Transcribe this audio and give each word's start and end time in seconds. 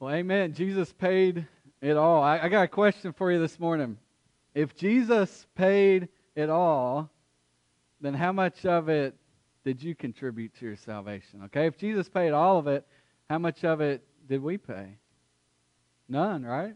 Well, 0.00 0.14
amen. 0.14 0.54
Jesus 0.54 0.90
paid 0.94 1.46
it 1.82 1.94
all. 1.98 2.22
I, 2.22 2.38
I, 2.38 2.48
got 2.48 2.62
a 2.62 2.68
question 2.68 3.12
for 3.12 3.30
you 3.30 3.38
this 3.38 3.60
morning. 3.60 3.98
If 4.54 4.74
Jesus 4.74 5.46
paid 5.54 6.08
it 6.34 6.48
all, 6.48 7.10
then 8.00 8.14
how 8.14 8.32
much 8.32 8.64
of 8.64 8.88
it 8.88 9.14
did 9.62 9.82
you 9.82 9.94
contribute 9.94 10.54
to 10.54 10.64
your 10.64 10.76
salvation? 10.76 11.42
Okay? 11.44 11.66
If 11.66 11.76
Jesus 11.76 12.08
paid 12.08 12.30
all 12.30 12.56
of 12.56 12.66
it, 12.66 12.86
how 13.28 13.38
much 13.38 13.62
of 13.62 13.82
it 13.82 14.02
did 14.26 14.42
we 14.42 14.56
pay? 14.56 14.96
None, 16.08 16.46
right? 16.46 16.74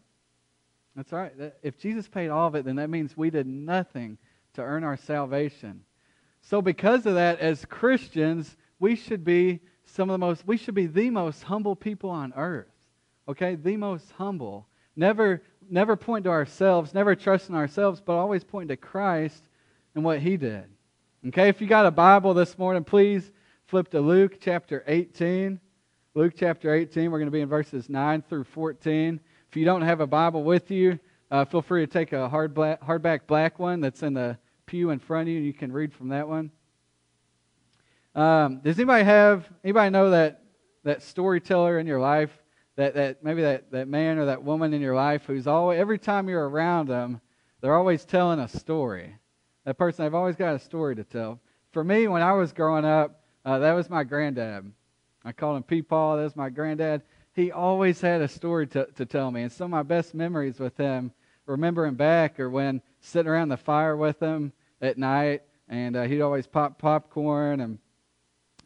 That's 0.95 1.11
right. 1.11 1.33
If 1.63 1.79
Jesus 1.79 2.07
paid 2.07 2.29
all 2.29 2.49
of 2.49 2.55
it, 2.57 2.67
then 2.67 2.77
that 2.77 2.91
means 2.91 3.17
we 3.17 3.31
did 3.31 3.47
nothing 3.47 4.19
to 4.53 4.61
earn 4.61 4.85
our 4.85 4.99
salvation. 4.99 5.81
So, 6.43 6.61
because 6.61 7.07
of 7.07 7.15
that, 7.15 7.41
as 7.41 7.65
Christians, 7.65 8.55
we 8.79 8.95
should 8.97 9.25
be 9.25 9.61
some 9.87 10.11
of 10.11 10.13
the 10.13 10.19
most, 10.19 10.47
we 10.47 10.59
should 10.59 10.75
be 10.75 10.89
the 10.89 11.09
most 11.09 11.43
humble 11.45 11.75
people 11.75 12.11
on 12.11 12.35
earth. 12.37 12.69
Okay? 13.29 13.55
The 13.55 13.77
most 13.77 14.11
humble. 14.13 14.67
Never, 14.97 15.43
never 15.69 15.97
point 15.97 16.25
to 16.25 16.31
ourselves, 16.31 16.95
never 16.95 17.15
trust 17.15 17.49
in 17.49 17.55
ourselves, 17.55 18.01
but 18.01 18.15
always 18.15 18.45
point 18.45 18.69
to 18.69 18.77
Christ 18.77 19.49
and 19.95 20.05
what 20.05 20.21
He 20.21 20.37
did. 20.37 20.65
Okay? 21.29 21.49
If 21.49 21.61
you 21.61 21.67
got 21.67 21.87
a 21.87 21.91
Bible 21.91 22.35
this 22.35 22.59
morning, 22.59 22.85
please 22.85 23.33
flip 23.67 23.91
to 23.91 24.01
Luke 24.01 24.39
chapter 24.41 24.85
18. 24.87 25.61
Luke 26.15 26.35
chapter 26.37 26.73
18, 26.73 27.11
we're 27.11 27.19
going 27.19 27.27
to 27.27 27.33
be 27.33 27.41
in 27.41 27.49
verses 27.49 27.89
9 27.89 28.23
through 28.29 28.45
14. 28.45 29.19
If 29.49 29.57
you 29.57 29.65
don't 29.65 29.83
have 29.83 30.01
a 30.01 30.07
Bible 30.07 30.45
with 30.45 30.71
you, 30.71 30.99
uh, 31.31 31.45
feel 31.45 31.63
free 31.63 31.85
to 31.85 31.93
take 31.93 32.13
a 32.13 32.29
hard 32.29 32.55
black, 32.55 32.81
hardback 32.81 33.27
black 33.27 33.59
one 33.59 33.81
that's 33.81 34.05
in 34.05 34.15
the 34.15 34.39
pew 34.67 34.91
in 34.91 35.01
front 35.01 35.23
of 35.23 35.33
you. 35.33 35.39
And 35.39 35.47
you 35.47 35.53
can 35.53 35.73
read 35.73 35.93
from 35.93 36.11
that 36.11 36.29
one. 36.29 36.53
Um, 38.15 38.61
does 38.61 38.79
anybody 38.79 39.03
have 39.03 39.49
anybody 39.65 39.91
know 39.91 40.11
that 40.11 40.43
that 40.85 41.03
storyteller 41.03 41.81
in 41.81 41.87
your 41.89 41.99
life? 41.99 42.31
That 42.77 42.95
that 42.95 43.25
maybe 43.25 43.43
that, 43.43 43.71
that 43.71 43.89
man 43.89 44.19
or 44.19 44.27
that 44.27 44.43
woman 44.43 44.75
in 44.75 44.81
your 44.81 44.95
life 44.95 45.25
who's 45.27 45.47
always 45.47 45.79
every 45.79 45.99
time 45.99 46.29
you're 46.29 46.49
around 46.49 46.89
them, 46.89 47.21
they're 47.61 47.77
always 47.77 48.05
telling 48.05 48.41
a 48.41 48.49
story. 48.49 49.17
That 49.65 49.79
person, 49.79 50.05
they've 50.05 50.15
always 50.15 50.37
got 50.37 50.55
a 50.55 50.59
story 50.59 50.97
to 50.97 51.05
tell. 51.05 51.41
For 51.73 51.83
me, 51.83 52.09
when 52.09 52.23
I 52.23 52.33
was 52.33 52.53
growing 52.53 52.85
up, 52.85 53.23
uh, 53.45 53.59
that 53.61 53.73
was 53.73 53.89
my 53.89 54.05
granddad. 54.05 54.71
I 55.25 55.33
called 55.33 55.57
him 55.57 55.63
Peepaw. 55.63 56.17
That 56.17 56.25
was 56.25 56.37
my 56.37 56.51
granddad 56.51 57.03
he 57.35 57.51
always 57.51 58.01
had 58.01 58.23
a 58.23 58.29
story 58.29 58.67
to, 58.69 58.87
to 58.95 59.05
tell 59.05 59.31
me. 59.31 59.43
And 59.43 59.53
some 59.53 59.67
of 59.67 59.71
my 59.71 59.83
best 59.83 60.15
memories 60.15 60.61
with 60.61 60.77
him, 60.77 61.13
remembering 61.47 61.95
back, 61.95 62.39
are 62.39 62.49
when 62.49 62.81
sitting 63.01 63.31
around 63.31 63.49
the 63.49 63.57
fire 63.57 63.97
with 63.97 64.21
him 64.21 64.53
at 64.81 64.97
night, 64.99 65.43
and 65.69 65.97
uh, 65.97 66.03
he'd 66.05 66.21
always 66.21 66.47
pop 66.47 66.79
popcorn, 66.79 67.61
and 67.61 67.79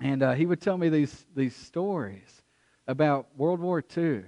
and 0.00 0.22
uh, 0.22 0.32
he 0.32 0.46
would 0.46 0.60
tell 0.60 0.76
me 0.76 0.88
these 0.90 1.26
these 1.34 1.56
stories 1.56 2.37
about 2.88 3.28
World 3.36 3.60
War 3.60 3.84
II. 3.96 4.24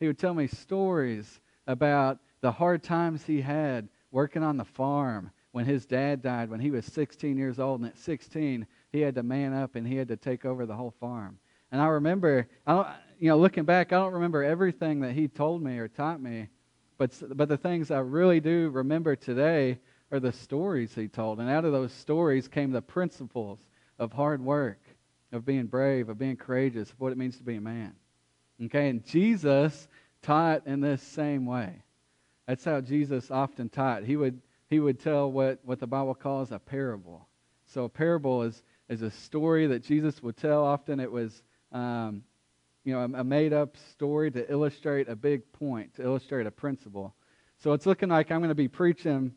He 0.00 0.06
would 0.06 0.18
tell 0.18 0.34
me 0.34 0.48
stories 0.48 1.40
about 1.66 2.18
the 2.40 2.50
hard 2.50 2.82
times 2.82 3.24
he 3.24 3.40
had 3.40 3.88
working 4.10 4.42
on 4.42 4.56
the 4.56 4.64
farm 4.64 5.30
when 5.52 5.66
his 5.66 5.84
dad 5.84 6.22
died 6.22 6.48
when 6.48 6.60
he 6.60 6.70
was 6.70 6.84
16 6.86 7.36
years 7.36 7.58
old, 7.58 7.80
and 7.80 7.90
at 7.90 7.98
16 7.98 8.66
he 8.90 9.00
had 9.00 9.14
to 9.14 9.22
man 9.22 9.52
up 9.52 9.76
and 9.76 9.86
he 9.86 9.96
had 9.96 10.08
to 10.08 10.16
take 10.16 10.44
over 10.44 10.64
the 10.64 10.74
whole 10.74 10.94
farm. 10.98 11.38
And 11.70 11.80
I 11.80 11.86
remember, 11.86 12.48
I 12.66 12.72
don't, 12.72 12.88
you 13.18 13.28
know, 13.28 13.38
looking 13.38 13.64
back, 13.64 13.92
I 13.92 13.98
don't 13.98 14.14
remember 14.14 14.42
everything 14.42 15.00
that 15.00 15.12
he 15.12 15.28
told 15.28 15.62
me 15.62 15.78
or 15.78 15.88
taught 15.88 16.20
me, 16.20 16.48
but 16.98 17.12
but 17.36 17.48
the 17.48 17.56
things 17.56 17.90
I 17.90 17.98
really 17.98 18.40
do 18.40 18.70
remember 18.70 19.14
today 19.14 19.78
are 20.10 20.20
the 20.20 20.32
stories 20.32 20.94
he 20.94 21.06
told. 21.06 21.38
And 21.38 21.48
out 21.48 21.64
of 21.64 21.72
those 21.72 21.92
stories 21.92 22.48
came 22.48 22.70
the 22.70 22.82
principles 22.82 23.60
of 23.98 24.12
hard 24.12 24.42
work, 24.42 24.78
of 25.32 25.44
being 25.44 25.66
brave, 25.66 26.08
of 26.08 26.18
being 26.18 26.36
courageous, 26.36 26.90
of 26.90 27.00
what 27.00 27.12
it 27.12 27.18
means 27.18 27.36
to 27.38 27.42
be 27.42 27.56
a 27.56 27.60
man. 27.60 27.94
Okay, 28.64 28.88
and 28.88 29.04
Jesus 29.04 29.88
taught 30.22 30.66
in 30.66 30.80
this 30.80 31.02
same 31.02 31.46
way. 31.46 31.82
That's 32.46 32.64
how 32.64 32.80
Jesus 32.80 33.30
often 33.30 33.68
taught. 33.68 34.04
He 34.04 34.16
would 34.16 34.40
he 34.68 34.78
would 34.78 35.00
tell 35.00 35.30
what, 35.30 35.58
what 35.64 35.80
the 35.80 35.86
Bible 35.86 36.14
calls 36.14 36.52
a 36.52 36.58
parable. 36.58 37.26
So 37.66 37.84
a 37.84 37.88
parable 37.88 38.42
is 38.42 38.62
is 38.88 39.02
a 39.02 39.10
story 39.10 39.66
that 39.68 39.82
Jesus 39.82 40.22
would 40.22 40.36
tell. 40.36 40.64
Often 40.64 41.00
it 41.00 41.10
was 41.10 41.42
um, 41.72 42.22
you 42.84 42.92
know, 42.92 43.00
a, 43.00 43.20
a 43.20 43.24
made 43.24 43.52
up 43.52 43.76
story 43.92 44.30
to 44.30 44.50
illustrate 44.50 45.08
a 45.08 45.16
big 45.16 45.50
point, 45.52 45.94
to 45.96 46.02
illustrate 46.02 46.46
a 46.46 46.50
principle. 46.50 47.14
So 47.58 47.72
it's 47.72 47.86
looking 47.86 48.08
like 48.08 48.30
I'm 48.30 48.40
going 48.40 48.48
to 48.48 48.54
be 48.54 48.68
preaching 48.68 49.32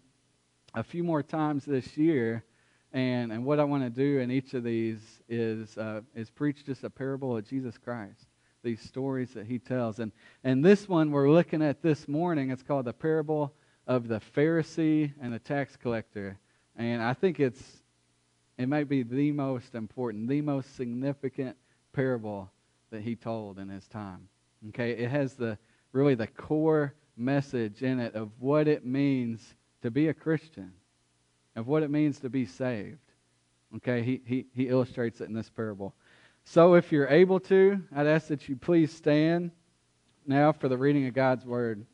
a 0.74 0.84
few 0.84 1.04
more 1.04 1.22
times 1.22 1.66
this 1.66 1.98
year. 1.98 2.46
And, 2.94 3.32
and 3.32 3.44
what 3.44 3.60
I 3.60 3.64
want 3.64 3.84
to 3.84 3.90
do 3.90 4.20
in 4.20 4.30
each 4.30 4.54
of 4.54 4.64
these 4.64 5.00
is, 5.28 5.76
uh, 5.78 6.02
is 6.16 6.30
preach 6.30 6.64
just 6.64 6.84
a 6.84 6.90
parable 6.90 7.36
of 7.36 7.48
Jesus 7.48 7.78
Christ, 7.78 8.28
these 8.64 8.82
stories 8.82 9.34
that 9.34 9.48
he 9.48 9.58
tells. 9.58 10.00
And, 10.00 10.12
and 10.44 10.64
this 10.64 10.88
one 10.88 11.12
we're 11.12 11.32
looking 11.32 11.64
at 11.64 11.82
this 11.82 12.08
morning, 12.08 12.52
it's 12.52 12.62
called 12.62 12.86
the 12.86 12.94
parable 12.94 13.54
of 13.88 14.08
the 14.08 14.22
Pharisee 14.36 15.12
and 15.20 15.34
the 15.34 15.40
tax 15.40 15.76
collector. 15.76 16.38
And 16.76 17.02
I 17.02 17.14
think 17.14 17.40
it's, 17.40 17.64
it 18.60 18.70
might 18.70 18.88
be 18.88 19.02
the 19.02 19.32
most 19.32 19.74
important, 19.74 20.28
the 20.28 20.42
most 20.42 20.76
significant 20.76 21.58
parable 21.94 22.52
that 22.92 23.02
he 23.02 23.16
told 23.16 23.58
in 23.58 23.70
his 23.70 23.88
time. 23.88 24.28
Okay, 24.70 24.92
it 24.92 25.10
has 25.10 25.34
the 25.34 25.58
really 25.94 26.16
the 26.16 26.28
core 26.28 26.94
message 27.18 27.82
in 27.82 28.00
it 28.00 28.16
of 28.16 28.30
what 28.40 28.68
it 28.68 28.86
means 28.86 29.56
to 29.82 29.92
be 29.92 30.08
a 30.08 30.14
Christian, 30.14 30.72
of 31.56 31.68
what 31.68 31.84
it 31.84 31.90
means 31.90 32.20
to 32.20 32.30
be 32.30 32.46
saved. 32.46 33.00
Okay, 33.78 34.04
he, 34.04 34.22
he, 34.26 34.46
he 34.54 34.70
illustrates 34.70 35.22
it 35.22 35.26
in 35.26 35.34
this 35.34 35.50
parable. 35.50 35.94
So 36.44 36.76
if 36.76 36.92
you're 36.92 37.08
able 37.08 37.40
to, 37.42 37.82
I'd 37.96 38.08
ask 38.08 38.28
that 38.28 38.48
you 38.48 38.56
please 38.56 38.94
stand 38.94 39.52
now 40.26 40.52
for 40.52 40.68
the 40.68 40.78
reading 40.78 41.08
of 41.08 41.14
God's 41.14 41.46
Word. 41.46 41.86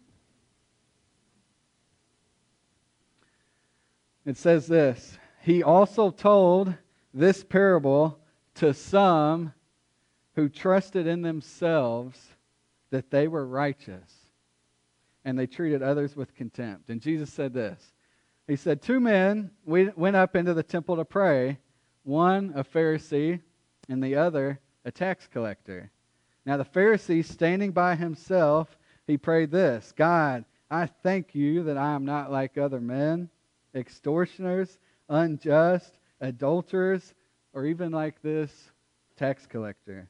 It 4.25 4.37
says 4.37 4.67
this 4.67 5.17
He 5.41 5.63
also 5.63 6.11
told 6.11 6.73
this 7.13 7.43
parable 7.43 8.19
to 8.55 8.73
some 8.73 9.53
who 10.35 10.49
trusted 10.49 11.07
in 11.07 11.21
themselves 11.21 12.19
that 12.91 13.11
they 13.11 13.27
were 13.27 13.45
righteous 13.45 14.13
and 15.25 15.37
they 15.37 15.47
treated 15.47 15.81
others 15.81 16.15
with 16.15 16.35
contempt. 16.35 16.89
And 16.89 17.01
Jesus 17.01 17.31
said 17.31 17.53
this 17.53 17.93
He 18.49 18.55
said, 18.55 18.81
Two 18.81 18.99
men 18.99 19.51
went 19.63 20.15
up 20.15 20.35
into 20.35 20.55
the 20.55 20.63
temple 20.63 20.95
to 20.95 21.05
pray, 21.05 21.59
one 22.01 22.51
a 22.55 22.63
Pharisee 22.63 23.39
and 23.87 24.03
the 24.03 24.15
other 24.15 24.59
a 24.83 24.91
tax 24.91 25.27
collector. 25.27 25.91
Now, 26.47 26.57
the 26.57 26.65
Pharisee, 26.65 27.23
standing 27.23 27.71
by 27.71 27.95
himself, 27.95 28.75
he 29.05 29.17
prayed 29.17 29.51
this 29.51 29.93
God, 29.95 30.45
I 30.71 30.87
thank 30.87 31.35
you 31.35 31.61
that 31.63 31.77
I 31.77 31.93
am 31.93 32.05
not 32.05 32.31
like 32.31 32.57
other 32.57 32.81
men, 32.81 33.29
extortioners, 33.75 34.79
unjust, 35.09 35.99
adulterers, 36.19 37.13
or 37.53 37.67
even 37.67 37.91
like 37.91 38.19
this 38.23 38.71
tax 39.15 39.45
collector. 39.45 40.09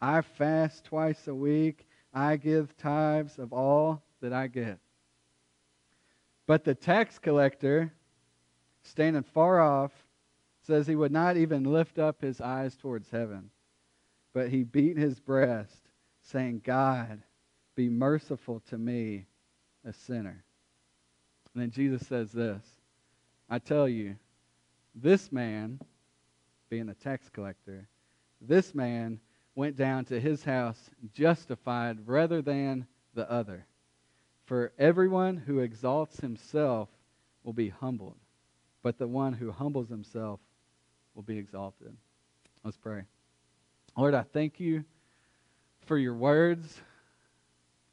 I 0.00 0.22
fast 0.22 0.84
twice 0.84 1.28
a 1.28 1.34
week. 1.34 1.86
I 2.12 2.38
give 2.38 2.76
tithes 2.76 3.38
of 3.38 3.52
all 3.52 4.02
that 4.20 4.32
I 4.32 4.48
get. 4.48 4.80
But 6.48 6.64
the 6.64 6.74
tax 6.74 7.18
collector, 7.18 7.92
standing 8.82 9.22
far 9.22 9.60
off, 9.60 9.92
says 10.62 10.86
he 10.86 10.96
would 10.96 11.12
not 11.12 11.36
even 11.36 11.62
lift 11.62 11.98
up 11.98 12.22
his 12.22 12.40
eyes 12.40 12.74
towards 12.74 13.10
heaven, 13.10 13.50
but 14.32 14.48
he 14.48 14.64
beat 14.64 14.96
his 14.96 15.20
breast, 15.20 15.90
saying, 16.22 16.62
God, 16.64 17.22
be 17.76 17.90
merciful 17.90 18.60
to 18.70 18.78
me, 18.78 19.26
a 19.84 19.92
sinner. 19.92 20.42
And 21.52 21.62
then 21.62 21.70
Jesus 21.70 22.06
says 22.06 22.32
this 22.32 22.64
I 23.50 23.58
tell 23.58 23.86
you, 23.86 24.16
this 24.94 25.30
man, 25.30 25.78
being 26.70 26.88
a 26.88 26.94
tax 26.94 27.28
collector, 27.28 27.86
this 28.40 28.74
man 28.74 29.20
went 29.54 29.76
down 29.76 30.06
to 30.06 30.18
his 30.18 30.44
house 30.44 30.80
justified 31.12 32.08
rather 32.08 32.40
than 32.40 32.86
the 33.12 33.30
other. 33.30 33.66
For 34.48 34.72
everyone 34.78 35.36
who 35.36 35.58
exalts 35.58 36.20
himself 36.20 36.88
will 37.44 37.52
be 37.52 37.68
humbled, 37.68 38.16
but 38.82 38.96
the 38.96 39.06
one 39.06 39.34
who 39.34 39.52
humbles 39.52 39.90
himself 39.90 40.40
will 41.14 41.22
be 41.22 41.36
exalted. 41.36 41.94
Let's 42.64 42.78
pray. 42.78 43.02
Lord, 43.94 44.14
I 44.14 44.22
thank 44.22 44.58
you 44.58 44.86
for 45.84 45.98
your 45.98 46.14
words. 46.14 46.80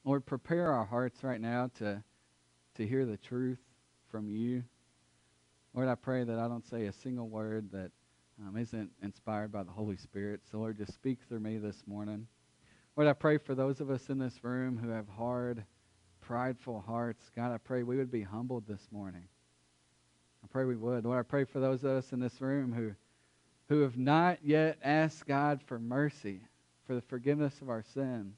Lord, 0.05 0.25
prepare 0.25 0.71
our 0.71 0.85
hearts 0.85 1.25
right 1.25 1.41
now 1.41 1.71
to, 1.79 2.01
to 2.75 2.87
hear 2.87 3.05
the 3.05 3.17
truth 3.17 3.59
from 4.09 4.29
you. 4.29 4.63
Lord, 5.73 5.89
I 5.89 5.95
pray 5.95 6.23
that 6.23 6.39
I 6.39 6.47
don't 6.47 6.65
say 6.65 6.85
a 6.85 6.93
single 6.93 7.27
word 7.27 7.69
that 7.73 7.91
um, 8.47 8.55
isn't 8.55 8.91
inspired 9.03 9.51
by 9.51 9.63
the 9.63 9.71
Holy 9.71 9.97
Spirit. 9.97 10.39
So, 10.49 10.59
Lord, 10.59 10.77
just 10.77 10.93
speak 10.93 11.19
through 11.27 11.41
me 11.41 11.57
this 11.57 11.83
morning. 11.85 12.27
Lord, 12.95 13.09
I 13.09 13.13
pray 13.13 13.39
for 13.39 13.55
those 13.55 13.81
of 13.81 13.89
us 13.89 14.07
in 14.07 14.19
this 14.19 14.41
room 14.41 14.77
who 14.81 14.91
have 14.91 15.09
hard, 15.09 15.65
prideful 16.27 16.83
hearts. 16.87 17.29
God, 17.35 17.51
I 17.53 17.57
pray 17.57 17.83
we 17.83 17.97
would 17.97 18.11
be 18.11 18.23
humbled 18.23 18.65
this 18.67 18.87
morning. 18.91 19.23
I 20.43 20.47
pray 20.47 20.65
we 20.65 20.75
would. 20.75 21.05
Lord, 21.05 21.19
I 21.19 21.23
pray 21.23 21.43
for 21.43 21.59
those 21.59 21.83
of 21.83 21.91
us 21.91 22.13
in 22.13 22.19
this 22.19 22.41
room 22.41 22.73
who, 22.73 22.93
who 23.69 23.81
have 23.81 23.97
not 23.97 24.39
yet 24.43 24.77
asked 24.83 25.27
God 25.27 25.61
for 25.65 25.79
mercy, 25.79 26.41
for 26.85 26.95
the 26.95 27.01
forgiveness 27.01 27.61
of 27.61 27.69
our 27.69 27.83
sins. 27.93 28.35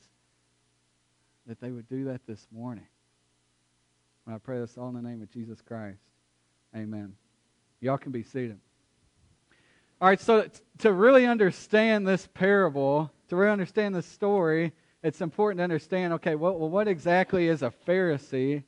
that 1.47 1.61
they 1.61 1.71
would 1.71 1.87
do 1.87 2.05
that 2.05 2.21
this 2.27 2.45
morning. 2.51 2.85
And 4.25 4.35
I 4.35 4.37
pray 4.37 4.59
this 4.59 4.77
all 4.77 4.89
in 4.89 4.95
the 4.95 5.01
name 5.01 5.21
of 5.21 5.31
Jesus 5.31 5.61
Christ. 5.61 6.01
Amen. 6.75 7.13
Y'all 7.79 7.97
can 7.97 8.11
be 8.11 8.23
seated. 8.23 8.59
All 9.99 10.09
right, 10.09 10.19
so 10.19 10.45
to 10.79 10.93
really 10.93 11.25
understand 11.25 12.07
this 12.07 12.27
parable, 12.33 13.11
to 13.29 13.35
really 13.35 13.51
understand 13.51 13.95
this 13.95 14.05
story, 14.05 14.73
it's 15.07 15.21
important 15.21 15.59
to 15.59 15.63
understand 15.63 16.11
okay, 16.11 16.35
well, 16.35 16.57
what 16.57 16.85
exactly 16.85 17.47
is 17.47 17.61
a 17.61 17.71
Pharisee 17.87 18.61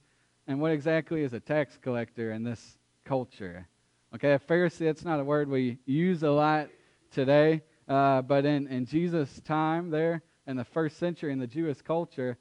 and 0.48 0.62
what 0.62 0.72
exactly 0.72 1.22
is 1.22 1.34
a 1.34 1.40
tax 1.42 1.78
collector 1.82 2.32
in 2.32 2.44
this 2.44 2.78
culture? 3.04 3.68
Okay, 4.16 4.32
a 4.32 4.40
Pharisee, 4.40 4.86
that's 4.86 5.04
not 5.04 5.20
a 5.20 5.24
word 5.24 5.50
we 5.50 5.80
use 5.86 6.24
a 6.24 6.32
lot 6.32 6.70
today, 7.12 7.62
uh, 7.90 8.22
but 8.22 8.46
in, 8.46 8.68
in 8.68 8.86
Jesus' 8.86 9.42
time 9.42 9.90
there, 9.90 10.24
in 10.48 10.56
the 10.56 10.64
first 10.64 10.98
century 10.98 11.34
in 11.34 11.40
the 11.40 11.46
Jewish 11.46 11.82
culture, 11.82 12.38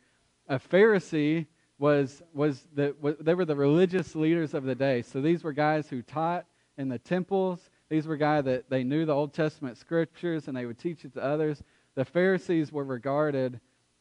a 0.46 0.60
Pharisee 0.60 1.46
was, 1.80 2.22
was 2.32 2.68
the, 2.76 2.94
they 3.18 3.34
were 3.34 3.44
the 3.44 3.56
religious 3.56 4.14
leaders 4.14 4.54
of 4.54 4.62
the 4.62 4.76
day. 4.76 5.02
So 5.02 5.20
these 5.20 5.42
were 5.42 5.52
guys 5.52 5.88
who 5.88 6.02
taught 6.02 6.46
in 6.76 6.88
the 6.88 7.00
temples. 7.00 7.68
These 7.88 8.06
were 8.06 8.16
guys 8.16 8.44
that 8.44 8.70
they 8.70 8.84
knew 8.84 9.06
the 9.06 9.14
Old 9.14 9.34
Testament 9.34 9.76
scriptures 9.76 10.46
and 10.46 10.56
they 10.56 10.66
would 10.66 10.78
teach 10.78 11.04
it 11.04 11.14
to 11.14 11.24
others. 11.24 11.64
The 11.96 12.04
Pharisees 12.04 12.70
were 12.70 12.84
regarded 12.84 13.58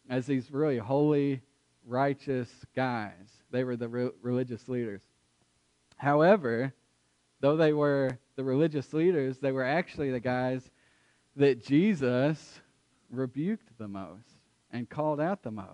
as 0.09 0.25
these 0.25 0.51
really 0.51 0.77
holy, 0.77 1.41
righteous 1.85 2.49
guys. 2.75 3.43
They 3.51 3.63
were 3.63 3.75
the 3.75 3.87
re- 3.87 4.11
religious 4.21 4.67
leaders. 4.67 5.01
However, 5.97 6.73
though 7.39 7.57
they 7.57 7.73
were 7.73 8.17
the 8.35 8.43
religious 8.43 8.93
leaders, 8.93 9.39
they 9.39 9.51
were 9.51 9.63
actually 9.63 10.11
the 10.11 10.19
guys 10.19 10.69
that 11.35 11.63
Jesus 11.63 12.59
rebuked 13.09 13.77
the 13.77 13.87
most 13.87 14.27
and 14.71 14.89
called 14.89 15.19
out 15.19 15.43
the 15.43 15.51
most. 15.51 15.67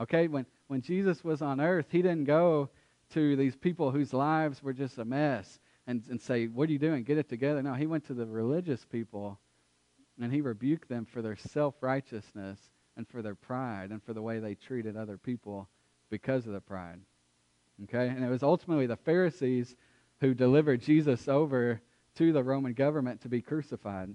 Okay, 0.00 0.28
when, 0.28 0.46
when 0.66 0.80
Jesus 0.80 1.22
was 1.22 1.42
on 1.42 1.60
earth, 1.60 1.86
he 1.90 2.02
didn't 2.02 2.24
go 2.24 2.68
to 3.14 3.36
these 3.36 3.56
people 3.56 3.90
whose 3.90 4.12
lives 4.12 4.62
were 4.62 4.72
just 4.72 4.98
a 4.98 5.04
mess 5.04 5.60
and, 5.86 6.02
and 6.08 6.20
say, 6.20 6.46
What 6.46 6.68
are 6.68 6.72
you 6.72 6.78
doing? 6.78 7.04
Get 7.04 7.18
it 7.18 7.28
together. 7.28 7.62
No, 7.62 7.74
he 7.74 7.86
went 7.86 8.06
to 8.06 8.14
the 8.14 8.26
religious 8.26 8.84
people 8.84 9.38
and 10.20 10.32
he 10.32 10.40
rebuked 10.40 10.88
them 10.88 11.04
for 11.04 11.22
their 11.22 11.36
self 11.36 11.74
righteousness 11.80 12.58
and 12.96 13.08
for 13.08 13.22
their 13.22 13.34
pride 13.34 13.90
and 13.90 14.02
for 14.02 14.12
the 14.12 14.22
way 14.22 14.38
they 14.38 14.54
treated 14.54 14.96
other 14.96 15.16
people 15.16 15.68
because 16.10 16.46
of 16.46 16.52
the 16.52 16.60
pride. 16.60 17.00
Okay? 17.84 18.08
And 18.08 18.24
it 18.24 18.28
was 18.28 18.42
ultimately 18.42 18.86
the 18.86 18.96
Pharisees 18.96 19.76
who 20.20 20.34
delivered 20.34 20.80
Jesus 20.80 21.28
over 21.28 21.80
to 22.16 22.32
the 22.32 22.42
Roman 22.42 22.74
government 22.74 23.22
to 23.22 23.28
be 23.28 23.40
crucified. 23.40 24.14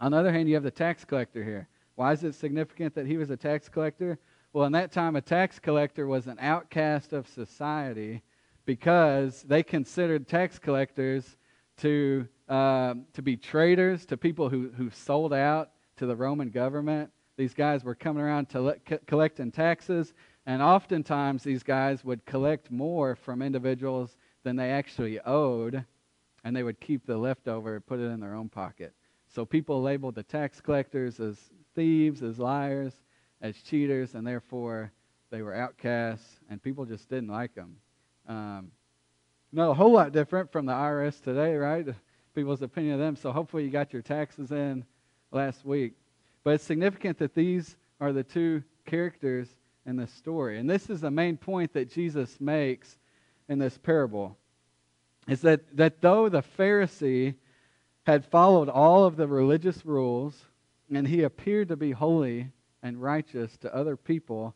On 0.00 0.12
the 0.12 0.18
other 0.18 0.32
hand, 0.32 0.48
you 0.48 0.54
have 0.54 0.64
the 0.64 0.70
tax 0.70 1.04
collector 1.04 1.44
here. 1.44 1.68
Why 1.94 2.12
is 2.12 2.24
it 2.24 2.34
significant 2.34 2.94
that 2.94 3.06
he 3.06 3.16
was 3.16 3.30
a 3.30 3.36
tax 3.36 3.68
collector? 3.68 4.18
Well, 4.52 4.64
in 4.64 4.72
that 4.72 4.92
time, 4.92 5.16
a 5.16 5.20
tax 5.20 5.58
collector 5.58 6.06
was 6.06 6.26
an 6.26 6.38
outcast 6.40 7.12
of 7.12 7.28
society 7.28 8.22
because 8.64 9.42
they 9.42 9.62
considered 9.62 10.26
tax 10.26 10.58
collectors 10.58 11.36
to, 11.78 12.26
uh, 12.48 12.94
to 13.12 13.22
be 13.22 13.36
traitors, 13.36 14.06
to 14.06 14.16
people 14.16 14.48
who, 14.48 14.70
who 14.70 14.90
sold 14.90 15.32
out 15.32 15.70
to 15.96 16.06
the 16.06 16.16
Roman 16.16 16.50
government. 16.50 17.10
These 17.36 17.54
guys 17.54 17.84
were 17.84 17.94
coming 17.94 18.22
around 18.22 18.48
to 18.50 18.60
le- 18.60 18.78
co- 18.80 18.98
collecting 19.06 19.50
taxes, 19.50 20.12
and 20.46 20.60
oftentimes 20.60 21.42
these 21.42 21.62
guys 21.62 22.04
would 22.04 22.24
collect 22.26 22.70
more 22.70 23.14
from 23.14 23.42
individuals 23.42 24.16
than 24.42 24.56
they 24.56 24.70
actually 24.70 25.20
owed, 25.20 25.84
and 26.44 26.54
they 26.54 26.62
would 26.62 26.80
keep 26.80 27.06
the 27.06 27.16
leftover 27.16 27.76
and 27.76 27.86
put 27.86 28.00
it 28.00 28.04
in 28.10 28.20
their 28.20 28.34
own 28.34 28.48
pocket. 28.48 28.92
So 29.28 29.44
people 29.46 29.80
labeled 29.80 30.14
the 30.14 30.22
tax 30.22 30.60
collectors 30.60 31.20
as 31.20 31.38
thieves, 31.74 32.22
as 32.22 32.38
liars, 32.38 32.92
as 33.40 33.56
cheaters, 33.56 34.14
and 34.14 34.26
therefore 34.26 34.92
they 35.30 35.42
were 35.42 35.54
outcasts, 35.54 36.40
and 36.50 36.62
people 36.62 36.84
just 36.84 37.08
didn't 37.08 37.30
like 37.30 37.54
them. 37.54 37.76
Um, 38.28 38.70
not 39.52 39.70
a 39.70 39.74
whole 39.74 39.92
lot 39.92 40.12
different 40.12 40.52
from 40.52 40.66
the 40.66 40.72
IRS 40.72 41.22
today, 41.22 41.56
right? 41.56 41.86
People's 42.34 42.62
opinion 42.62 42.94
of 42.94 43.00
them. 43.00 43.16
So 43.16 43.32
hopefully 43.32 43.64
you 43.64 43.70
got 43.70 43.92
your 43.92 44.02
taxes 44.02 44.52
in 44.52 44.84
last 45.30 45.64
week. 45.64 45.94
But 46.44 46.54
it's 46.54 46.64
significant 46.64 47.18
that 47.18 47.34
these 47.34 47.76
are 48.00 48.12
the 48.12 48.24
two 48.24 48.62
characters 48.84 49.48
in 49.86 49.96
this 49.96 50.12
story. 50.12 50.58
And 50.58 50.68
this 50.68 50.90
is 50.90 51.00
the 51.00 51.10
main 51.10 51.36
point 51.36 51.72
that 51.74 51.90
Jesus 51.90 52.40
makes 52.40 52.98
in 53.48 53.58
this 53.58 53.78
parable. 53.78 54.36
Is 55.28 55.40
that, 55.42 55.76
that 55.76 56.00
though 56.00 56.28
the 56.28 56.42
Pharisee 56.42 57.34
had 58.04 58.26
followed 58.26 58.68
all 58.68 59.04
of 59.04 59.16
the 59.16 59.28
religious 59.28 59.86
rules, 59.86 60.46
and 60.92 61.06
he 61.06 61.22
appeared 61.22 61.68
to 61.68 61.76
be 61.76 61.92
holy 61.92 62.50
and 62.82 63.00
righteous 63.00 63.56
to 63.58 63.74
other 63.74 63.96
people, 63.96 64.54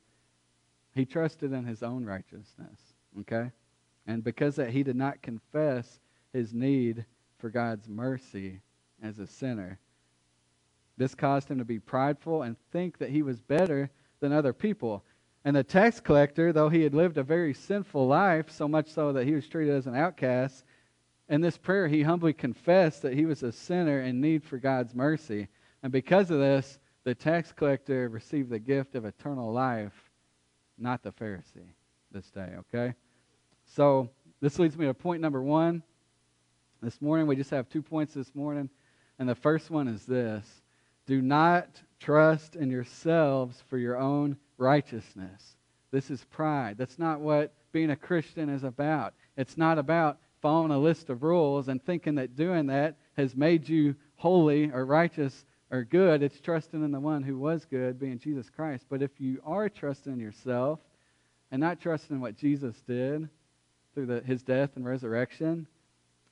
he 0.95 1.05
trusted 1.05 1.53
in 1.53 1.65
his 1.65 1.83
own 1.83 2.05
righteousness. 2.05 2.81
Okay? 3.21 3.53
And 4.07 4.25
because 4.25 4.57
that 4.57 4.71
he 4.71 4.83
did 4.83 4.97
not 4.97 5.23
confess 5.23 6.01
his 6.33 6.53
need 6.53 7.05
for 7.39 7.51
God's 7.51 7.89
mercy 7.89 8.61
as 9.03 9.19
a 9.19 9.27
sinner, 9.27 9.79
this 10.97 11.15
caused 11.15 11.49
him 11.49 11.59
to 11.59 11.65
be 11.65 11.79
prideful 11.79 12.43
and 12.43 12.57
think 12.73 12.99
that 12.99 13.11
he 13.11 13.23
was 13.23 13.41
better 13.41 13.91
than 14.21 14.33
other 14.33 14.53
people. 14.53 15.05
And 15.45 15.55
the 15.55 15.63
tax 15.63 16.01
collector, 16.01 16.53
though 16.53 16.69
he 16.69 16.83
had 16.83 16.95
lived 16.95 17.19
a 17.19 17.23
very 17.23 17.55
sinful 17.55 18.07
life, 18.07 18.51
so 18.51 18.67
much 18.67 18.89
so 18.89 19.13
that 19.13 19.27
he 19.27 19.35
was 19.35 19.47
treated 19.47 19.75
as 19.75 19.87
an 19.87 19.95
outcast, 19.95 20.65
in 21.29 21.41
this 21.41 21.59
prayer, 21.59 21.89
he 21.89 22.03
humbly 22.03 22.33
confessed 22.33 23.03
that 23.03 23.15
he 23.15 23.27
was 23.27 23.43
a 23.43 23.53
sinner 23.53 24.01
in 24.01 24.21
need 24.21 24.45
for 24.45 24.59
God's 24.59 24.95
mercy. 24.95 25.49
And 25.83 25.93
because 25.93 26.31
of 26.31 26.39
this, 26.39 26.79
the 27.05 27.15
tax 27.15 27.53
collector 27.53 28.09
received 28.09 28.51
the 28.51 28.59
gift 28.59 28.95
of 28.95 29.05
eternal 29.05 29.53
life, 29.53 30.11
not 30.79 31.03
the 31.03 31.13
Pharisee 31.13 31.73
this 32.13 32.31
day, 32.31 32.55
okay? 32.59 32.95
So, 33.65 34.11
this 34.41 34.59
leads 34.59 34.77
me 34.77 34.87
to 34.87 34.95
point 34.95 35.21
number 35.21 35.43
one. 35.43 35.83
This 36.83 37.01
morning, 37.01 37.27
we 37.27 37.37
just 37.37 37.51
have 37.51 37.69
two 37.69 37.83
points 37.83 38.15
this 38.15 38.35
morning. 38.35 38.69
And 39.19 39.29
the 39.29 39.35
first 39.35 39.71
one 39.71 39.89
is 39.89 40.05
this 40.05 40.63
Do 41.07 41.23
not 41.23 41.69
trust 42.01 42.57
in 42.57 42.71
yourselves 42.71 43.63
for 43.69 43.79
your 43.79 43.97
own 43.97 44.37
righteousness. 44.59 45.57
This 45.91 46.11
is 46.11 46.25
pride. 46.25 46.77
That's 46.79 46.99
not 46.99 47.21
what 47.21 47.55
being 47.73 47.91
a 47.91 47.97
Christian 47.97 48.49
is 48.49 48.65
about. 48.65 49.15
It's 49.37 49.57
not 49.57 49.79
about 49.79 50.19
following 50.43 50.73
a 50.73 50.79
list 50.79 51.11
of 51.11 51.23
rules 51.23 51.69
and 51.69 51.83
thinking 51.83 52.17
that 52.17 52.37
doing 52.37 52.67
that 52.67 52.97
has 53.17 53.37
made 53.37 53.69
you 53.69 53.95
holy 54.17 54.71
or 54.71 54.85
righteous 54.85 55.45
or 55.71 55.85
good. 55.85 56.23
It's 56.23 56.41
trusting 56.41 56.85
in 56.85 56.91
the 56.91 57.01
one 57.01 57.23
who 57.23 57.39
was 57.39 57.65
good, 57.65 57.99
being 57.99 58.19
Jesus 58.19 58.51
Christ. 58.51 58.87
But 58.89 59.03
if 59.03 59.11
you 59.19 59.41
are 59.45 59.69
trusting 59.69 60.13
in 60.13 60.21
yourself 60.21 60.81
and 61.51 61.61
not 61.61 61.81
trusting 61.81 62.17
in 62.17 62.21
what 62.21 62.37
Jesus 62.37 62.81
did 62.87 63.29
through 63.95 64.07
the, 64.07 64.21
his 64.21 64.43
death 64.43 64.71
and 64.77 64.85
resurrection, 64.85 65.67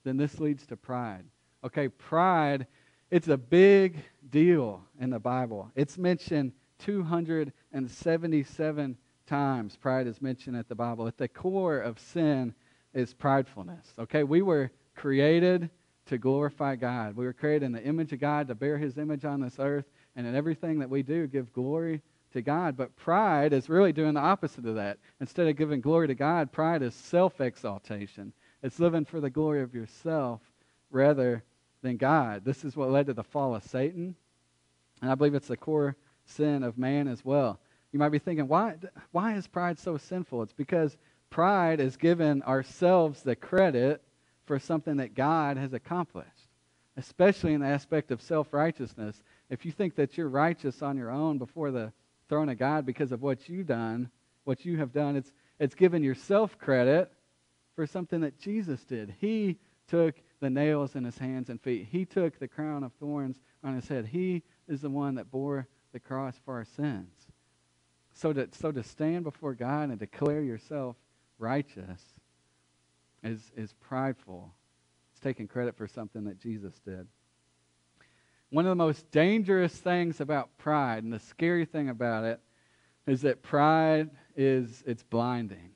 then 0.04 0.16
this 0.16 0.38
leads 0.38 0.66
to 0.66 0.76
pride. 0.76 1.25
Okay, 1.64 1.88
pride, 1.88 2.66
it's 3.14 3.28
a 3.28 3.37
big 3.37 4.02
deal 4.28 4.83
in 4.99 5.11
the 5.11 5.21
Bible. 5.21 5.71
It's 5.76 5.97
mentioned 5.97 6.50
277 6.80 8.97
times. 9.28 9.76
Pride 9.76 10.09
is 10.09 10.21
mentioned 10.21 10.56
at 10.56 10.68
the 10.68 10.75
Bible. 10.75 11.06
At 11.06 11.16
the 11.16 11.28
core 11.28 11.78
of 11.78 12.00
sin 12.00 12.52
is 12.92 13.14
pridefulness. 13.14 13.97
Okay, 14.00 14.25
we 14.25 14.42
were 14.42 14.73
created 14.97 15.71
to 16.06 16.18
glorify 16.18 16.75
God. 16.75 17.14
We 17.14 17.25
were 17.25 17.33
created 17.33 17.66
in 17.66 17.71
the 17.71 17.85
image 17.85 18.12
of 18.12 18.18
God 18.18 18.49
to 18.49 18.56
bear 18.56 18.78
his 18.78 18.99
image 18.99 19.25
on 19.25 19.40
this 19.40 19.61
earth, 19.61 19.87
and 20.16 20.26
in 20.26 20.35
everything 20.35 20.80
that 20.80 20.90
we 20.90 21.04
do, 21.04 21.28
give 21.28 21.52
glory 21.52 22.02
to 22.33 22.42
God. 22.42 22.76
But 22.76 22.97
pride 22.97 23.52
is 23.52 23.68
really 23.68 23.92
doing 23.92 24.14
the 24.14 24.23
opposite 24.23 24.66
of 24.66 24.75
that. 24.75 24.99
Instead 25.21 25.47
of 25.47 25.56
giving 25.56 25.80
glory 25.80 26.09
to 26.09 26.16
God, 26.16 26.50
pride 26.50 26.83
is 26.83 26.97
self 26.97 27.40
exaltation. 27.40 28.33
It's 28.64 28.80
living 28.80 29.04
for 29.04 29.21
the 29.21 29.30
glory 29.30 29.62
of 29.62 29.73
yourself 29.73 30.40
rather 30.90 31.44
than 31.85 31.97
God. 31.97 32.45
This 32.45 32.64
is 32.64 32.76
what 32.76 32.91
led 32.91 33.07
to 33.07 33.14
the 33.14 33.23
fall 33.23 33.55
of 33.55 33.62
Satan. 33.62 34.17
And 35.00 35.11
I 35.11 35.14
believe 35.14 35.35
it's 35.35 35.49
the 35.49 35.57
core 35.57 35.97
sin 36.26 36.64
of 36.64 36.76
man 36.76 37.07
as 37.07 37.25
well. 37.25 37.61
You 37.93 38.00
might 38.00 38.09
be 38.09 38.19
thinking, 38.19 38.49
why, 38.49 38.75
why 39.12 39.35
is 39.35 39.47
pride 39.47 39.79
so 39.79 39.97
sinful? 39.97 40.43
It's 40.43 40.53
because 40.53 40.97
Pride 41.35 41.81
is 41.81 41.97
giving 41.97 42.45
ourselves 42.45 43.23
the 43.23 43.35
credit 43.35 44.00
for 44.47 44.61
something 44.61 44.99
that 44.99 45.17
God 45.17 45.57
has 45.57 45.73
accomplished, 45.73 46.49
especially 46.97 47.55
in 47.55 47.61
the 47.61 47.67
aspect 47.67 48.12
of 48.12 48.23
self 48.23 48.53
righteousness. 48.53 49.21
If 49.50 49.67
you 49.67 49.73
think 49.73 49.97
that 49.97 50.17
you're 50.17 50.29
righteous 50.29 50.81
on 50.81 50.97
your 50.97 51.11
own 51.11 51.38
before 51.38 51.73
the 51.73 51.93
throne 52.29 52.49
of 52.50 52.59
God 52.61 52.87
because 52.87 53.11
of 53.11 53.21
what 53.21 53.49
you've 53.49 53.67
done, 53.67 54.11
what 54.45 54.64
you 54.64 54.79
have 54.79 54.93
done, 54.93 55.17
it's, 55.17 55.33
it's 55.59 55.75
giving 55.75 56.05
yourself 56.05 56.57
credit 56.57 57.11
for 57.75 57.85
something 57.85 58.21
that 58.21 58.38
Jesus 58.38 58.85
did. 58.85 59.12
He 59.21 59.59
took 59.88 60.14
the 60.41 60.50
nails 60.50 60.95
in 60.95 61.05
his 61.05 61.19
hands 61.19 61.49
and 61.49 61.61
feet, 61.61 61.88
He 61.91 62.05
took 62.05 62.38
the 62.38 62.49
crown 62.49 62.83
of 62.85 62.93
thorns 62.95 63.41
on 63.62 63.75
his 63.75 63.88
head. 63.88 64.07
He 64.07 64.43
is 64.69 64.81
the 64.81 64.91
one 64.91 65.14
that 65.17 65.31
bore 65.31 65.69
the 65.93 66.00
cross 66.00 66.38
for 66.45 66.55
our 66.55 66.64
sins. 66.64 67.12
So 68.12 68.33
to, 68.33 68.49
so 68.53 68.71
to 68.71 68.83
stand 68.83 69.25
before 69.25 69.55
God 69.55 69.91
and 69.91 69.99
declare 69.99 70.43
yourself 70.43 70.97
righteous 71.38 72.00
is, 73.23 73.50
is 73.57 73.73
prideful. 73.81 74.53
It's 75.12 75.21
taking 75.21 75.49
credit 75.49 75.76
for 75.76 75.88
something 75.88 76.25
that 76.25 76.38
Jesus 76.38 76.75
did. 76.85 77.07
One 78.50 78.67
of 78.67 78.71
the 78.71 78.76
most 78.76 79.11
dangerous 79.11 79.75
things 79.75 80.21
about 80.21 80.57
pride, 80.59 81.03
and 81.03 81.12
the 81.12 81.19
scary 81.19 81.64
thing 81.64 81.88
about 81.88 82.25
it, 82.25 82.41
is 83.07 83.23
that 83.23 83.43
pride 83.43 84.11
is 84.37 84.83
it's 84.87 85.03
blinding. 85.03 85.71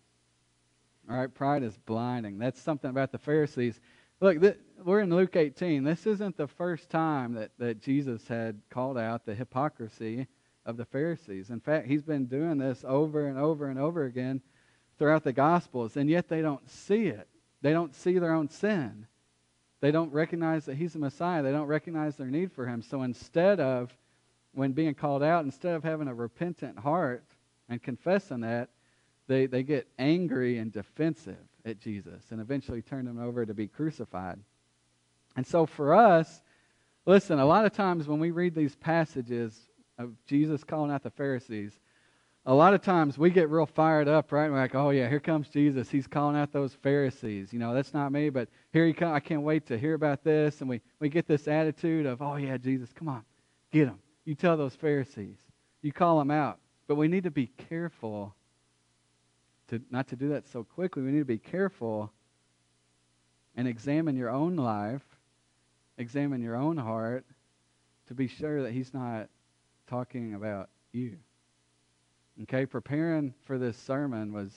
All 1.11 1.17
right, 1.17 1.33
pride 1.33 1.63
is 1.63 1.77
blinding. 1.87 2.39
That's 2.39 2.61
something 2.61 2.91
about 2.91 3.13
the 3.13 3.19
Pharisees. 3.19 3.81
Look, 4.21 4.41
th- 4.41 4.59
we're 4.85 5.01
in 5.01 5.11
Luke 5.11 5.37
18. 5.37 5.85
This 5.85 6.05
isn't 6.05 6.37
the 6.37 6.49
first 6.49 6.91
time 6.91 7.35
that, 7.35 7.53
that 7.59 7.81
Jesus 7.81 8.27
had 8.27 8.61
called 8.69 8.99
out 8.99 9.25
the 9.25 9.35
hypocrisy 9.35 10.27
of 10.67 10.77
the 10.77 10.85
Pharisees. 10.85 11.51
In 11.51 11.61
fact, 11.61 11.87
he's 11.87 12.03
been 12.03 12.27
doing 12.27 12.59
this 12.59 12.85
over 12.87 13.29
and 13.29 13.39
over 13.39 13.69
and 13.69 13.79
over 13.79 14.07
again 14.07 14.41
throughout 14.99 15.23
the 15.23 15.33
Gospels, 15.33 15.97
and 15.97 16.11
yet 16.11 16.29
they 16.29 16.43
don't 16.43 16.69
see 16.69 17.07
it. 17.07 17.29
They 17.63 17.73
don't 17.73 17.95
see 17.95 18.19
their 18.19 18.33
own 18.33 18.49
sin. 18.49 19.07
They 19.81 19.93
don't 19.93 20.13
recognize 20.13 20.65
that 20.65 20.77
he's 20.77 20.95
the 20.95 20.99
Messiah. 20.99 21.45
They 21.45 21.53
don't 21.53 21.69
recognize 21.69 22.17
their 22.17 22.27
need 22.27 22.51
for 22.51 22.67
him. 22.67 22.83
So 22.83 23.05
instead 23.05 23.61
of, 23.61 23.97
when 24.53 24.73
being 24.73 24.95
called 24.95 25.23
out, 25.23 25.45
instead 25.45 25.77
of 25.77 25.85
having 25.85 26.09
a 26.09 26.15
repentant 26.15 26.81
heart 26.81 27.23
and 27.69 27.81
confessing 27.81 28.41
that, 28.41 28.71
they, 29.29 29.47
they 29.47 29.63
get 29.63 29.87
angry 29.97 30.59
and 30.59 30.73
defensive 30.73 31.37
at 31.69 31.81
Jesus 31.81 32.23
and 32.31 32.41
eventually 32.41 32.83
turn 32.83 33.07
him 33.07 33.21
over 33.21 33.45
to 33.47 33.55
be 33.55 33.69
crucified. 33.69 34.39
And 35.37 35.47
so 35.47 35.67
for 35.67 35.95
us, 35.95 36.43
listen, 37.07 37.39
a 37.39 37.47
lot 37.47 37.65
of 37.65 37.73
times 37.73 38.09
when 38.09 38.19
we 38.19 38.31
read 38.31 38.55
these 38.55 38.75
passages 38.77 39.57
of 39.99 40.13
Jesus 40.27 40.65
calling 40.65 40.91
out 40.91 41.03
the 41.03 41.11
Pharisees, 41.11 41.79
a 42.47 42.55
lot 42.55 42.73
of 42.73 42.81
times 42.81 43.19
we 43.19 43.31
get 43.31 43.51
real 43.51 43.67
fired 43.67 44.09
up, 44.09 44.33
right? 44.33 44.51
We're 44.51 44.57
like, 44.57 44.75
oh, 44.75 44.91
yeah, 44.91 45.09
here 45.09 45.21
comes 45.21 45.49
Jesus. 45.49 45.91
He's 45.91 46.07
calling 46.07 46.35
out 46.35 46.51
those 46.51 46.73
Pharisees. 46.73 47.53
You 47.53 47.59
know, 47.59 47.75
that's 47.75 47.93
not 47.93 48.11
me, 48.11 48.31
but 48.31 48.49
here 48.73 48.87
he 48.87 48.95
comes. 48.95 49.15
I 49.15 49.21
can't 49.21 49.43
wait 49.43 49.67
to 49.67 49.79
hear 49.79 49.95
about 49.95 50.25
this. 50.25 50.61
And 50.61 50.71
we, 50.71 50.81
we 50.99 51.11
get 51.11 51.27
this 51.27 51.47
attitude 51.47 52.07
of, 52.07 52.23
oh, 52.23 52.37
yeah, 52.37 52.57
Jesus, 52.57 52.91
come 52.95 53.09
on, 53.09 53.23
get 53.71 53.89
him. 53.89 53.99
You 54.25 54.35
tell 54.35 54.57
those 54.57 54.75
Pharisees. 54.75 55.37
You 55.83 55.93
call 55.93 56.19
them 56.19 56.31
out. 56.31 56.59
But 56.87 56.95
we 56.95 57.07
need 57.07 57.25
to 57.25 57.31
be 57.31 57.49
careful 57.69 58.35
to 59.69 59.81
not 59.91 60.09
to 60.09 60.17
do 60.17 60.29
that 60.31 60.47
so 60.49 60.65
quickly. 60.65 61.03
We 61.03 61.11
need 61.11 61.19
to 61.19 61.25
be 61.25 61.39
careful 61.39 62.13
and 63.57 63.67
examine 63.67 64.17
your 64.17 64.31
own 64.31 64.57
life, 64.57 65.05
examine 65.97 66.43
your 66.43 66.57
own 66.57 66.77
heart 66.77 67.25
to 68.07 68.15
be 68.15 68.29
sure 68.29 68.63
that 68.63 68.73
he's 68.73 68.95
not 68.95 69.29
talking 69.87 70.35
about 70.35 70.71
you. 70.93 71.17
Okay, 72.43 72.67
preparing 72.67 73.35
for 73.45 73.59
this 73.59 73.77
sermon 73.77 74.33
was 74.33 74.53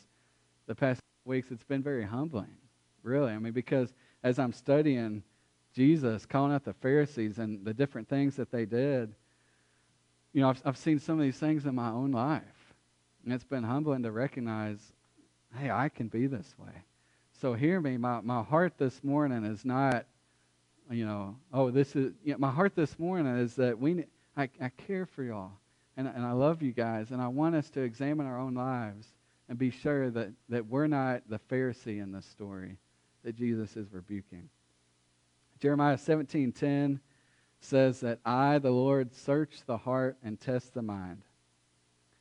the 0.68 0.76
past 0.76 1.02
weeks, 1.26 1.52
it's 1.52 1.64
been 1.64 1.84
very 1.84 2.06
humbling, 2.06 2.56
really. 3.04 3.34
I 3.34 3.38
mean, 3.38 3.54
because 3.54 3.94
as 4.24 4.40
I'm 4.40 4.54
studying 4.54 5.24
Jesus, 5.74 6.26
calling 6.26 6.54
out 6.54 6.64
the 6.64 6.74
Pharisees 6.74 7.40
and 7.40 7.66
the 7.66 7.74
different 7.74 8.08
things 8.08 8.36
that 8.36 8.52
they 8.52 8.66
did, 8.66 9.14
you 10.34 10.42
know, 10.42 10.50
I've, 10.50 10.62
I've 10.66 10.78
seen 10.78 11.00
some 11.00 11.20
of 11.20 11.24
these 11.24 11.38
things 11.38 11.66
in 11.66 11.76
my 11.76 11.90
own 11.90 12.12
life. 12.12 12.44
And 13.24 13.34
it's 13.34 13.44
been 13.44 13.64
humbling 13.64 14.04
to 14.04 14.12
recognize, 14.12 14.94
hey, 15.58 15.70
I 15.70 15.90
can 15.90 16.08
be 16.08 16.28
this 16.28 16.54
way. 16.58 16.74
So 17.42 17.54
hear 17.54 17.82
me, 17.82 17.98
my, 17.98 18.22
my 18.22 18.44
heart 18.44 18.74
this 18.78 19.04
morning 19.04 19.44
is 19.44 19.66
not, 19.66 20.06
you 20.90 21.06
know, 21.06 21.36
oh, 21.54 21.72
this 21.72 21.96
is, 21.96 22.14
you 22.24 22.34
know, 22.34 22.38
my 22.38 22.52
heart 22.52 22.76
this 22.76 23.00
morning 23.00 23.38
is 23.38 23.56
that 23.56 23.80
we, 23.80 24.06
I, 24.38 24.50
I 24.62 24.70
care 24.70 25.06
for 25.06 25.24
y'all 25.24 25.52
and, 25.98 26.08
and 26.08 26.26
I 26.26 26.32
love 26.32 26.62
you 26.62 26.72
guys, 26.72 27.12
and 27.12 27.22
I 27.22 27.28
want 27.28 27.56
us 27.56 27.70
to 27.72 27.82
examine 27.82 28.26
our 28.26 28.40
own 28.40 28.54
lives 28.54 29.08
and 29.50 29.58
be 29.58 29.70
sure 29.70 30.10
that, 30.12 30.30
that 30.50 30.68
we're 30.68 30.88
not 30.88 31.24
the 31.30 31.40
Pharisee 31.50 32.02
in 32.02 32.12
this 32.12 32.26
story 32.26 32.78
that 33.24 33.36
Jesus 33.36 33.76
is 33.76 33.92
rebuking. 33.92 34.50
Jeremiah 35.60 35.98
17:10 35.98 37.00
says 37.60 38.00
that 38.00 38.20
I, 38.26 38.58
the 38.58 38.72
Lord, 38.72 39.14
search 39.14 39.62
the 39.66 39.78
heart 39.78 40.18
and 40.24 40.40
test 40.40 40.74
the 40.74 40.82
mind. 40.82 41.22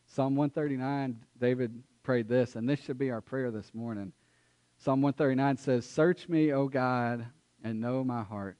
Psalm 0.06 0.36
139, 0.36 1.18
David 1.40 1.82
prayed 2.02 2.28
this, 2.28 2.56
and 2.56 2.68
this 2.68 2.80
should 2.80 2.98
be 2.98 3.10
our 3.10 3.20
prayer 3.20 3.50
this 3.50 3.74
morning. 3.74 4.12
Psalm 4.78 5.02
139 5.02 5.56
says, 5.56 5.84
Search 5.84 6.28
me, 6.28 6.52
O 6.52 6.68
God, 6.68 7.26
and 7.62 7.80
know 7.80 8.02
my 8.02 8.22
heart. 8.22 8.56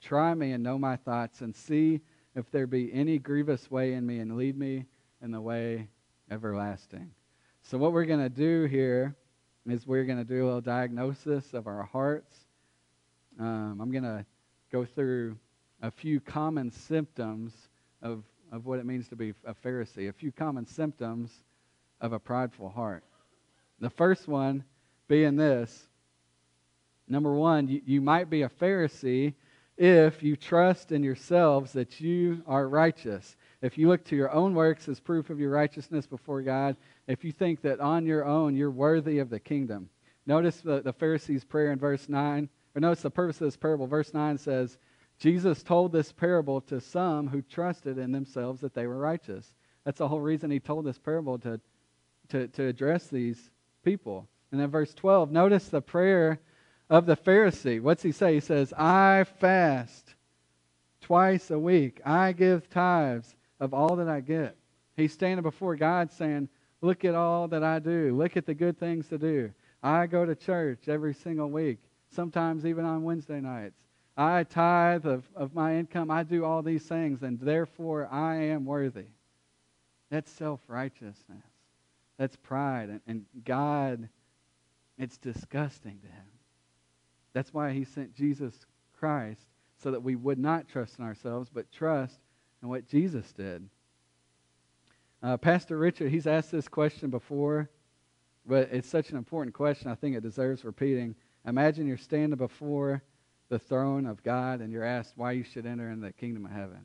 Try 0.00 0.34
me 0.34 0.52
and 0.52 0.62
know 0.62 0.78
my 0.78 0.96
thoughts, 0.96 1.40
and 1.40 1.54
see 1.54 2.00
if 2.34 2.50
there 2.50 2.66
be 2.66 2.92
any 2.92 3.18
grievous 3.18 3.70
way 3.70 3.94
in 3.94 4.06
me, 4.06 4.18
and 4.18 4.36
lead 4.36 4.56
me 4.56 4.86
in 5.20 5.30
the 5.30 5.40
way 5.40 5.88
everlasting. 6.30 7.10
So, 7.62 7.78
what 7.78 7.92
we're 7.92 8.04
going 8.04 8.20
to 8.20 8.28
do 8.28 8.64
here 8.64 9.16
is 9.66 9.86
we're 9.86 10.04
going 10.04 10.18
to 10.18 10.24
do 10.24 10.44
a 10.44 10.46
little 10.46 10.60
diagnosis 10.60 11.54
of 11.54 11.66
our 11.66 11.84
hearts. 11.84 12.34
Um, 13.38 13.78
I'm 13.80 13.90
going 13.90 14.02
to 14.04 14.24
go 14.70 14.84
through 14.84 15.36
a 15.82 15.90
few 15.90 16.20
common 16.20 16.70
symptoms 16.70 17.68
of, 18.00 18.24
of 18.50 18.66
what 18.66 18.78
it 18.78 18.86
means 18.86 19.08
to 19.08 19.16
be 19.16 19.34
a 19.44 19.54
Pharisee, 19.54 20.08
a 20.08 20.12
few 20.12 20.32
common 20.32 20.66
symptoms 20.66 21.44
of 22.02 22.12
a 22.12 22.18
prideful 22.18 22.68
heart. 22.68 23.04
The 23.80 23.88
first 23.88 24.28
one 24.28 24.64
being 25.08 25.36
this 25.36 25.88
number 27.08 27.34
one, 27.34 27.68
you, 27.68 27.80
you 27.84 28.00
might 28.00 28.28
be 28.28 28.42
a 28.42 28.48
Pharisee 28.48 29.34
if 29.76 30.22
you 30.22 30.36
trust 30.36 30.92
in 30.92 31.02
yourselves 31.02 31.72
that 31.72 32.00
you 32.00 32.42
are 32.46 32.68
righteous. 32.68 33.36
If 33.62 33.78
you 33.78 33.88
look 33.88 34.04
to 34.06 34.16
your 34.16 34.30
own 34.32 34.54
works 34.54 34.88
as 34.88 35.00
proof 35.00 35.30
of 35.30 35.38
your 35.38 35.50
righteousness 35.50 36.06
before 36.06 36.42
God, 36.42 36.76
if 37.06 37.24
you 37.24 37.32
think 37.32 37.62
that 37.62 37.80
on 37.80 38.04
your 38.06 38.24
own 38.24 38.54
you're 38.56 38.70
worthy 38.70 39.18
of 39.18 39.30
the 39.30 39.40
kingdom. 39.40 39.88
Notice 40.26 40.60
the, 40.60 40.82
the 40.82 40.92
Pharisees' 40.92 41.44
prayer 41.44 41.72
in 41.72 41.78
verse 41.78 42.08
9, 42.08 42.48
or 42.74 42.80
notice 42.80 43.02
the 43.02 43.10
purpose 43.10 43.40
of 43.40 43.46
this 43.46 43.56
parable. 43.56 43.86
Verse 43.86 44.14
9 44.14 44.38
says, 44.38 44.78
Jesus 45.18 45.62
told 45.62 45.92
this 45.92 46.12
parable 46.12 46.60
to 46.62 46.80
some 46.80 47.28
who 47.28 47.42
trusted 47.42 47.98
in 47.98 48.12
themselves 48.12 48.60
that 48.60 48.74
they 48.74 48.86
were 48.86 48.98
righteous. 48.98 49.54
That's 49.84 49.98
the 49.98 50.08
whole 50.08 50.20
reason 50.20 50.50
he 50.50 50.60
told 50.60 50.84
this 50.84 50.98
parable 50.98 51.38
to, 51.40 51.60
to, 52.30 52.48
to 52.48 52.66
address 52.66 53.08
these 53.08 53.50
people. 53.84 54.28
And 54.50 54.60
then 54.60 54.70
verse 54.70 54.94
12, 54.94 55.30
notice 55.30 55.68
the 55.68 55.80
prayer 55.80 56.40
of 56.90 57.06
the 57.06 57.16
Pharisee. 57.16 57.80
What's 57.80 58.02
he 58.02 58.12
say? 58.12 58.34
He 58.34 58.40
says, 58.40 58.72
I 58.74 59.24
fast 59.40 60.14
twice 61.00 61.50
a 61.50 61.58
week. 61.58 62.00
I 62.04 62.32
give 62.32 62.68
tithes 62.68 63.34
of 63.60 63.72
all 63.72 63.96
that 63.96 64.08
I 64.08 64.20
get. 64.20 64.56
He's 64.96 65.12
standing 65.12 65.42
before 65.42 65.76
God 65.76 66.12
saying, 66.12 66.48
Look 66.82 67.04
at 67.04 67.14
all 67.14 67.46
that 67.48 67.62
I 67.62 67.78
do. 67.78 68.14
Look 68.14 68.36
at 68.36 68.44
the 68.44 68.54
good 68.54 68.76
things 68.76 69.08
to 69.08 69.16
do. 69.16 69.52
I 69.82 70.06
go 70.06 70.26
to 70.26 70.34
church 70.34 70.88
every 70.88 71.14
single 71.14 71.48
week, 71.48 71.78
sometimes 72.10 72.66
even 72.66 72.84
on 72.84 73.04
Wednesday 73.04 73.40
nights. 73.40 73.78
I 74.16 74.44
tithe 74.44 75.06
of, 75.06 75.24
of 75.34 75.54
my 75.54 75.76
income. 75.76 76.10
I 76.10 76.24
do 76.24 76.44
all 76.44 76.60
these 76.60 76.82
things, 76.82 77.22
and 77.22 77.38
therefore 77.40 78.08
I 78.10 78.36
am 78.36 78.64
worthy. 78.64 79.06
That's 80.10 80.30
self 80.30 80.60
righteousness. 80.66 81.44
That's 82.22 82.36
pride. 82.36 82.88
And, 82.88 83.00
and 83.08 83.24
God, 83.44 84.08
it's 84.96 85.18
disgusting 85.18 85.98
to 85.98 86.06
him. 86.06 86.24
That's 87.32 87.52
why 87.52 87.72
he 87.72 87.82
sent 87.82 88.14
Jesus 88.14 88.54
Christ, 88.92 89.40
so 89.82 89.90
that 89.90 90.04
we 90.04 90.14
would 90.14 90.38
not 90.38 90.68
trust 90.68 91.00
in 91.00 91.04
ourselves, 91.04 91.50
but 91.52 91.72
trust 91.72 92.16
in 92.62 92.68
what 92.68 92.86
Jesus 92.86 93.32
did. 93.32 93.68
Uh, 95.20 95.36
Pastor 95.36 95.76
Richard, 95.76 96.12
he's 96.12 96.28
asked 96.28 96.52
this 96.52 96.68
question 96.68 97.10
before, 97.10 97.68
but 98.46 98.68
it's 98.70 98.88
such 98.88 99.10
an 99.10 99.16
important 99.16 99.52
question, 99.52 99.90
I 99.90 99.96
think 99.96 100.14
it 100.14 100.22
deserves 100.22 100.64
repeating. 100.64 101.16
Imagine 101.44 101.88
you're 101.88 101.96
standing 101.96 102.38
before 102.38 103.02
the 103.48 103.58
throne 103.58 104.06
of 104.06 104.22
God 104.22 104.60
and 104.60 104.72
you're 104.72 104.84
asked 104.84 105.14
why 105.16 105.32
you 105.32 105.42
should 105.42 105.66
enter 105.66 105.90
in 105.90 106.00
the 106.00 106.12
kingdom 106.12 106.46
of 106.46 106.52
heaven. 106.52 106.82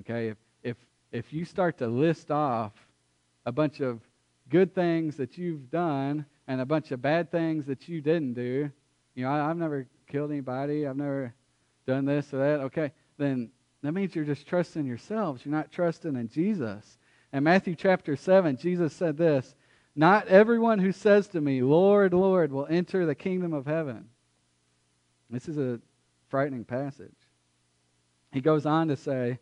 Okay, 0.00 0.30
if, 0.30 0.38
if, 0.64 0.76
if 1.12 1.32
you 1.32 1.44
start 1.44 1.78
to 1.78 1.86
list 1.86 2.32
off 2.32 2.72
a 3.46 3.52
bunch 3.52 3.80
of 3.80 4.00
good 4.48 4.74
things 4.74 5.16
that 5.16 5.38
you've 5.38 5.70
done 5.70 6.26
and 6.46 6.60
a 6.60 6.66
bunch 6.66 6.90
of 6.90 7.00
bad 7.00 7.30
things 7.30 7.66
that 7.66 7.88
you 7.88 8.00
didn't 8.00 8.34
do, 8.34 8.70
you 9.14 9.24
know, 9.24 9.30
I, 9.30 9.48
have 9.48 9.56
never 9.56 9.86
killed 10.08 10.30
anybody. 10.30 10.86
I've 10.86 10.96
never 10.96 11.34
done 11.86 12.04
this 12.04 12.32
or 12.34 12.38
that. 12.38 12.60
Okay, 12.64 12.92
then 13.18 13.50
that 13.82 13.92
means 13.92 14.14
you're 14.14 14.24
just 14.24 14.46
trusting 14.46 14.86
yourselves. 14.86 15.44
You're 15.44 15.54
not 15.54 15.70
trusting 15.70 16.16
in 16.16 16.28
Jesus. 16.28 16.98
In 17.32 17.44
Matthew 17.44 17.74
chapter 17.74 18.16
7, 18.16 18.56
Jesus 18.56 18.92
said 18.92 19.16
this 19.16 19.54
Not 19.94 20.28
everyone 20.28 20.78
who 20.78 20.92
says 20.92 21.28
to 21.28 21.40
me, 21.40 21.62
Lord, 21.62 22.12
Lord, 22.12 22.52
will 22.52 22.66
enter 22.68 23.06
the 23.06 23.14
kingdom 23.14 23.52
of 23.52 23.66
heaven. 23.66 24.08
This 25.30 25.48
is 25.48 25.58
a 25.58 25.80
frightening 26.28 26.64
passage. 26.64 27.14
He 28.32 28.40
goes 28.40 28.66
on 28.66 28.88
to 28.88 28.96
say, 28.96 29.38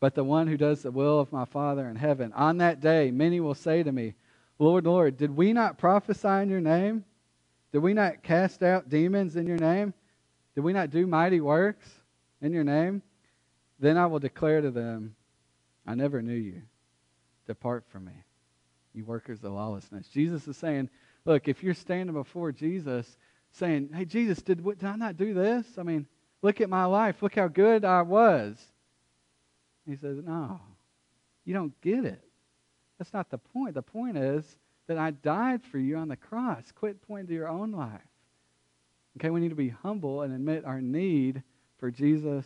But 0.00 0.14
the 0.14 0.24
one 0.24 0.46
who 0.46 0.56
does 0.56 0.82
the 0.82 0.90
will 0.90 1.20
of 1.20 1.30
my 1.30 1.44
Father 1.44 1.86
in 1.86 1.96
heaven. 1.96 2.32
On 2.32 2.58
that 2.58 2.80
day, 2.80 3.10
many 3.10 3.38
will 3.38 3.54
say 3.54 3.82
to 3.82 3.92
me, 3.92 4.14
Lord, 4.58 4.86
Lord, 4.86 5.16
did 5.16 5.36
we 5.36 5.52
not 5.52 5.78
prophesy 5.78 6.28
in 6.28 6.48
your 6.48 6.60
name? 6.60 7.04
Did 7.72 7.78
we 7.78 7.94
not 7.94 8.22
cast 8.22 8.62
out 8.62 8.88
demons 8.88 9.36
in 9.36 9.46
your 9.46 9.58
name? 9.58 9.94
Did 10.54 10.62
we 10.62 10.72
not 10.72 10.90
do 10.90 11.06
mighty 11.06 11.40
works 11.40 11.88
in 12.40 12.52
your 12.52 12.64
name? 12.64 13.02
Then 13.78 13.96
I 13.96 14.06
will 14.06 14.18
declare 14.18 14.60
to 14.60 14.70
them, 14.70 15.14
I 15.86 15.94
never 15.94 16.20
knew 16.20 16.34
you. 16.34 16.62
Depart 17.46 17.84
from 17.88 18.06
me, 18.06 18.12
you 18.94 19.04
workers 19.04 19.42
of 19.42 19.52
lawlessness. 19.52 20.08
Jesus 20.08 20.46
is 20.46 20.56
saying, 20.56 20.88
look, 21.24 21.48
if 21.48 21.62
you're 21.62 21.74
standing 21.74 22.14
before 22.14 22.52
Jesus 22.52 23.16
saying, 23.52 23.90
hey, 23.94 24.04
Jesus, 24.04 24.40
did, 24.42 24.64
did 24.64 24.84
I 24.84 24.96
not 24.96 25.16
do 25.16 25.34
this? 25.34 25.66
I 25.78 25.82
mean, 25.82 26.06
look 26.42 26.60
at 26.60 26.68
my 26.68 26.84
life. 26.84 27.22
Look 27.22 27.34
how 27.34 27.48
good 27.48 27.84
I 27.84 28.02
was. 28.02 28.56
He 29.90 29.96
says, 29.96 30.18
no, 30.24 30.60
you 31.44 31.54
don't 31.54 31.78
get 31.80 32.04
it. 32.04 32.22
That's 32.98 33.12
not 33.12 33.30
the 33.30 33.38
point. 33.38 33.74
The 33.74 33.82
point 33.82 34.16
is 34.16 34.56
that 34.86 34.98
I 34.98 35.10
died 35.10 35.62
for 35.62 35.78
you 35.78 35.96
on 35.96 36.08
the 36.08 36.16
cross. 36.16 36.72
Quit 36.74 37.00
pointing 37.06 37.28
to 37.28 37.34
your 37.34 37.48
own 37.48 37.72
life. 37.72 38.00
Okay, 39.16 39.30
we 39.30 39.40
need 39.40 39.48
to 39.48 39.54
be 39.54 39.70
humble 39.70 40.22
and 40.22 40.34
admit 40.34 40.64
our 40.64 40.80
need 40.80 41.42
for 41.78 41.90
Jesus 41.90 42.44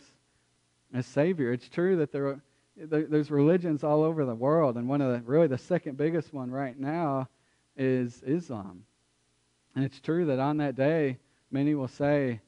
as 0.93 1.05
Savior. 1.05 1.51
It's 1.51 1.69
true 1.69 1.97
that 1.97 2.11
there 2.11 2.27
are, 2.27 2.41
there's 2.77 3.31
religions 3.31 3.83
all 3.83 4.03
over 4.03 4.25
the 4.25 4.35
world, 4.35 4.77
and 4.77 4.87
one 4.87 5.01
of 5.01 5.11
the 5.11 5.21
really 5.29 5.47
the 5.47 5.57
second 5.57 5.97
biggest 5.97 6.33
one 6.33 6.51
right 6.51 6.77
now 6.77 7.27
is 7.77 8.23
Islam. 8.25 8.83
And 9.75 9.83
it's 9.83 9.99
true 9.99 10.25
that 10.25 10.39
on 10.39 10.57
that 10.57 10.75
day, 10.75 11.17
many 11.51 11.75
will 11.75 11.87
say, 11.87 12.39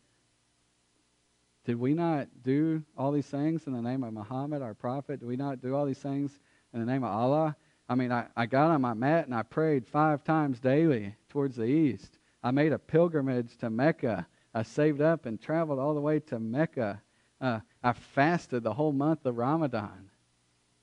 Did 1.67 1.81
we 1.81 1.93
not 1.93 2.29
do 2.45 2.81
all 2.97 3.11
these 3.11 3.27
things 3.27 3.67
in 3.67 3.73
the 3.73 3.81
name 3.81 4.01
of 4.05 4.13
Muhammad, 4.13 4.61
our 4.61 4.73
prophet? 4.73 5.19
Did 5.19 5.27
we 5.27 5.35
not 5.35 5.61
do 5.61 5.75
all 5.75 5.85
these 5.85 5.97
things 5.97 6.39
in 6.73 6.79
the 6.79 6.85
name 6.85 7.03
of 7.03 7.11
Allah? 7.11 7.57
I 7.89 7.95
mean, 7.95 8.09
I, 8.09 8.27
I 8.37 8.45
got 8.45 8.71
on 8.71 8.79
my 8.79 8.93
mat 8.93 9.25
and 9.25 9.35
I 9.35 9.43
prayed 9.43 9.85
five 9.85 10.23
times 10.23 10.61
daily 10.61 11.13
towards 11.27 11.57
the 11.57 11.65
east. 11.65 12.19
I 12.41 12.51
made 12.51 12.71
a 12.71 12.79
pilgrimage 12.79 13.57
to 13.57 13.69
Mecca. 13.69 14.25
I 14.53 14.63
saved 14.63 15.01
up 15.01 15.25
and 15.25 15.41
traveled 15.41 15.77
all 15.77 15.93
the 15.93 15.99
way 15.99 16.21
to 16.21 16.39
Mecca. 16.39 17.01
Uh, 17.41 17.59
I 17.83 17.91
fasted 17.91 18.63
the 18.63 18.73
whole 18.73 18.93
month 18.93 19.25
of 19.25 19.37
Ramadan. 19.37 20.09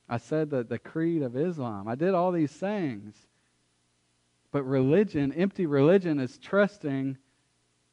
I 0.06 0.18
said 0.18 0.50
the, 0.50 0.64
the 0.64 0.78
creed 0.78 1.22
of 1.22 1.34
Islam. 1.34 1.88
I 1.88 1.94
did 1.94 2.12
all 2.12 2.30
these 2.30 2.52
things. 2.52 3.16
But 4.52 4.64
religion, 4.64 5.32
empty 5.32 5.64
religion, 5.64 6.20
is 6.20 6.36
trusting 6.36 7.16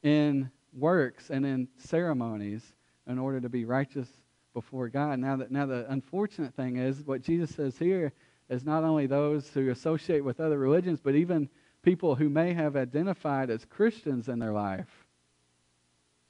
in 0.02 0.50
works 0.74 1.30
and 1.30 1.46
in 1.46 1.68
ceremonies 1.78 2.74
in 3.06 3.18
order 3.18 3.40
to 3.40 3.48
be 3.48 3.64
righteous 3.64 4.08
before 4.54 4.88
God. 4.88 5.18
Now, 5.18 5.36
that, 5.36 5.50
now 5.50 5.66
the 5.66 5.86
unfortunate 5.90 6.54
thing 6.54 6.76
is, 6.76 7.02
what 7.04 7.22
Jesus 7.22 7.54
says 7.54 7.78
here 7.78 8.12
is 8.48 8.64
not 8.64 8.84
only 8.84 9.06
those 9.06 9.48
who 9.48 9.70
associate 9.70 10.24
with 10.24 10.40
other 10.40 10.58
religions, 10.58 11.00
but 11.02 11.14
even 11.14 11.48
people 11.82 12.14
who 12.14 12.28
may 12.28 12.52
have 12.52 12.76
identified 12.76 13.50
as 13.50 13.64
Christians 13.64 14.28
in 14.28 14.38
their 14.38 14.52
life. 14.52 14.88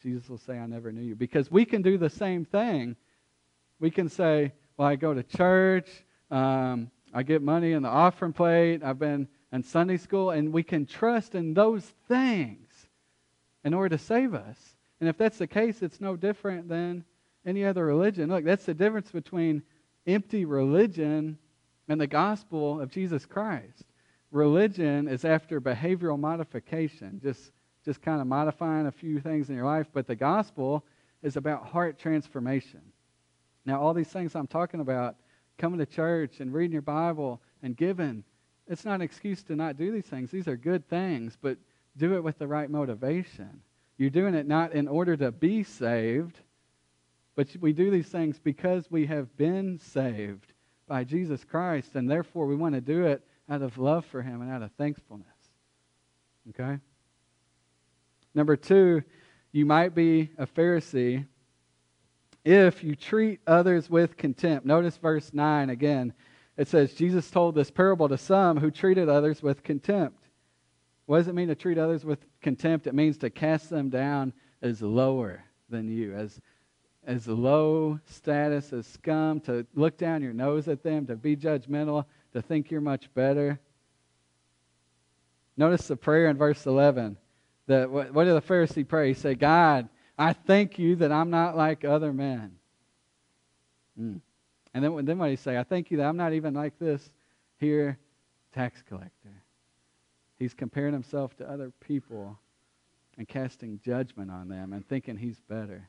Jesus 0.03 0.29
will 0.29 0.39
say, 0.39 0.59
I 0.59 0.67
never 0.67 0.91
knew 0.91 1.03
you. 1.03 1.15
Because 1.15 1.51
we 1.51 1.65
can 1.65 1.83
do 1.83 1.99
the 1.99 2.11
same 2.11 2.45
thing. 2.45 2.97
We 3.79 3.91
can 3.91 4.09
say, 4.09 4.53
Well, 4.77 4.89
I 4.89 4.97
go 4.97 5.15
to 5.15 5.23
church, 5.23 5.89
um, 6.31 6.91
I 7.15 7.23
get 7.23 7.43
money 7.43 7.73
in 7.73 7.83
the 7.83 7.89
offering 7.89 8.33
plate, 8.33 8.83
I've 8.83 8.99
been 8.99 9.29
in 9.53 9.63
Sunday 9.63 9.99
school, 9.99 10.31
and 10.31 10.53
we 10.53 10.63
can 10.63 10.87
trust 10.87 11.35
in 11.35 11.55
those 11.55 11.85
things 12.09 12.69
in 13.65 13.75
order 13.75 13.97
to 13.97 14.03
save 14.03 14.35
us. 14.35 14.72
And 15.03 15.09
if 15.09 15.19
that's 15.19 15.39
the 15.39 15.49
case, 15.49 15.83
it's 15.83 16.01
no 16.01 16.15
different 16.15 16.69
than 16.69 17.05
any 17.45 17.65
other 17.65 17.85
religion. 17.85 18.31
Look, 18.31 18.45
that's 18.45 18.67
the 18.67 18.73
difference 18.73 19.11
between 19.11 19.65
empty 20.07 20.45
religion 20.45 21.39
and 21.89 22.01
the 22.01 22.07
gospel 22.07 22.81
of 22.81 22.89
Jesus 22.89 23.27
Christ. 23.27 23.83
Religion 24.31 25.09
is 25.09 25.25
after 25.25 25.61
behavioral 25.61 26.21
modification, 26.21 27.21
just, 27.21 27.51
just 27.85 28.01
kind 28.01 28.21
of 28.21 28.29
modifying 28.29 28.87
a 28.87 28.93
few 28.93 29.19
things 29.19 29.49
in 29.49 29.57
your 29.57 29.65
life, 29.65 29.89
but 29.93 30.07
the 30.07 30.15
gospel 30.15 30.85
is 31.25 31.37
about 31.37 31.67
heart 31.67 31.99
transformation. 31.99 32.83
Now, 33.67 33.81
all 33.81 33.95
these 33.95 34.07
things 34.07 34.37
I'm 34.37 34.47
talking 34.47 34.79
about, 34.79 35.17
coming 35.59 35.81
to 35.81 35.87
church 35.87 36.39
and 36.39 36.55
reading 36.55 36.75
your 36.75 36.81
Bible 36.81 37.43
and 37.65 37.77
giving, 37.77 38.23
it's 38.69 38.85
not 38.85 38.95
an 38.95 39.03
excuse 39.03 39.43
to 39.43 39.57
not 39.57 39.77
do 39.77 39.91
these 39.91 40.07
things. 40.07 40.31
These 40.31 40.47
are 40.47 40.57
good 40.57 40.89
things, 40.89 41.37
but 41.43 41.59
do 41.97 42.15
it 42.15 42.23
with 42.23 42.39
the 42.39 42.47
right 42.47 42.71
motivation. 42.71 43.63
You're 44.03 44.11
doing 44.11 44.35
it 44.35 44.49
not 44.49 44.73
in 44.73 44.89
order 44.89 45.17
to 45.17 45.31
be 45.31 45.63
saved, 45.63 46.41
but 47.37 47.47
we 47.61 47.73
do 47.73 47.89
these 47.89 48.09
things 48.09 48.37
because 48.37 48.91
we 48.91 49.07
have 49.07 49.37
been 49.37 49.79
saved 49.79 50.55
by 50.89 51.05
Jesus 51.05 51.45
Christ, 51.45 51.95
and 51.95 52.11
therefore 52.11 52.47
we 52.47 52.57
want 52.57 52.75
to 52.75 52.81
do 52.81 53.07
it 53.07 53.23
out 53.49 53.63
of 53.63 53.79
love 53.79 54.05
for 54.07 54.21
Him 54.21 54.43
and 54.43 54.51
out 54.51 54.61
of 54.61 54.73
thankfulness. 54.73 55.29
Okay? 56.49 56.81
Number 58.35 58.57
two, 58.57 59.05
you 59.53 59.65
might 59.67 59.95
be 59.95 60.31
a 60.37 60.49
Pharisee 60.49 61.25
if 62.45 62.83
you 62.83 62.97
treat 62.97 63.39
others 63.47 63.89
with 63.89 64.17
contempt. 64.17 64.67
Notice 64.67 64.97
verse 64.97 65.33
9 65.33 65.71
again. 65.71 66.13
It 66.57 66.67
says, 66.67 66.95
Jesus 66.95 67.31
told 67.31 67.55
this 67.55 67.71
parable 67.71 68.09
to 68.09 68.19
some 68.19 68.57
who 68.57 68.73
treated 68.73 69.09
others 69.09 69.45
with 69.45 69.63
contempt. 69.63 70.22
What 71.07 71.19
does 71.19 71.29
it 71.29 71.35
mean 71.35 71.49
to 71.49 71.55
treat 71.55 71.79
others 71.79 72.05
with 72.05 72.25
contempt? 72.41 72.87
It 72.87 72.95
means 72.95 73.19
to 73.19 73.31
cast 73.31 73.71
them 73.71 73.91
down 73.91 74.33
as 74.61 74.83
lower 74.83 75.45
than 75.69 75.89
you, 75.89 76.15
as 76.15 76.41
as 77.05 77.27
low 77.27 77.99
status, 78.07 78.73
as 78.73 78.87
scum, 78.87 79.41
to 79.41 79.67
look 79.75 79.99
down 79.99 80.23
your 80.23 80.33
nose 80.33 80.69
at 80.69 80.83
them, 80.83 81.07
to 81.07 81.17
be 81.17 81.37
judgmental, 81.37 82.05
to 82.33 82.41
think 82.41 82.71
you're 82.71 82.81
much 82.81 83.13
better. 83.13 83.59
Notice 85.57 85.89
the 85.89 85.97
prayer 85.97 86.29
in 86.29 86.37
verse 86.37 86.65
11. 86.65 87.17
That 87.67 87.91
what, 87.91 88.13
what 88.13 88.25
did 88.25 88.35
the 88.35 88.43
Pharisee 88.43 88.87
pray? 88.87 89.09
He 89.09 89.15
said, 89.15 89.39
God, 89.39 89.89
I 90.17 90.33
thank 90.33 90.79
you 90.79 90.97
that 90.97 91.13
I'm 91.13 91.31
not 91.31 91.57
like 91.57 91.85
other 91.85 92.13
men. 92.13 92.53
Mm. 94.01 94.21
And 94.75 94.85
then, 94.85 95.05
then 95.05 95.19
what 95.19 95.27
did 95.27 95.33
he 95.33 95.37
say? 95.37 95.59
I 95.59 95.65
thank 95.65 95.91
you 95.91 95.99
that 95.99 96.07
I'm 96.07 96.17
not 96.17 96.33
even 96.33 96.55
like 96.55 96.79
this 96.79 97.13
here 97.59 97.99
tax 98.53 98.83
collector. 98.83 99.43
He's 100.43 100.55
comparing 100.55 100.93
himself 100.93 101.37
to 101.37 101.49
other 101.49 101.71
people 101.79 102.37
and 103.17 103.29
casting 103.29 103.79
judgment 103.85 104.29
on 104.29 104.49
them 104.49 104.73
and 104.73 104.85
thinking 104.85 105.17
he's 105.17 105.39
better. 105.39 105.89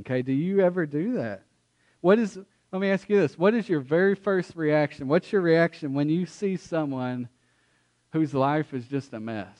Okay, 0.00 0.22
do 0.22 0.32
you 0.32 0.60
ever 0.60 0.86
do 0.86 1.12
that? 1.12 1.42
What 2.00 2.18
is, 2.18 2.38
let 2.72 2.80
me 2.80 2.88
ask 2.88 3.06
you 3.10 3.20
this. 3.20 3.36
What 3.36 3.52
is 3.52 3.68
your 3.68 3.80
very 3.80 4.14
first 4.14 4.56
reaction? 4.56 5.06
What's 5.06 5.30
your 5.30 5.42
reaction 5.42 5.92
when 5.92 6.08
you 6.08 6.24
see 6.24 6.56
someone 6.56 7.28
whose 8.14 8.32
life 8.32 8.72
is 8.72 8.86
just 8.86 9.12
a 9.12 9.20
mess? 9.20 9.58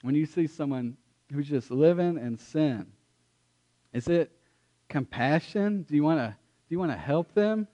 When 0.00 0.14
you 0.14 0.24
see 0.24 0.46
someone 0.46 0.96
who's 1.30 1.48
just 1.48 1.70
living 1.70 2.16
in 2.16 2.38
sin? 2.38 2.86
Is 3.92 4.08
it 4.08 4.32
compassion? 4.88 5.82
Do 5.82 5.94
you 5.94 6.02
want 6.02 6.20
to 6.20 6.28
do 6.30 6.74
you 6.74 6.78
want 6.78 6.92
to 6.92 6.96
help 6.98 7.34
them? 7.34 7.68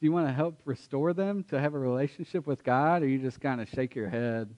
Do 0.00 0.06
you 0.06 0.12
want 0.12 0.28
to 0.28 0.32
help 0.32 0.60
restore 0.64 1.12
them 1.12 1.44
to 1.44 1.60
have 1.60 1.74
a 1.74 1.78
relationship 1.78 2.46
with 2.46 2.62
God, 2.62 3.02
or 3.02 3.08
you 3.08 3.18
just 3.18 3.40
kind 3.40 3.60
of 3.60 3.68
shake 3.68 3.96
your 3.96 4.08
head 4.08 4.48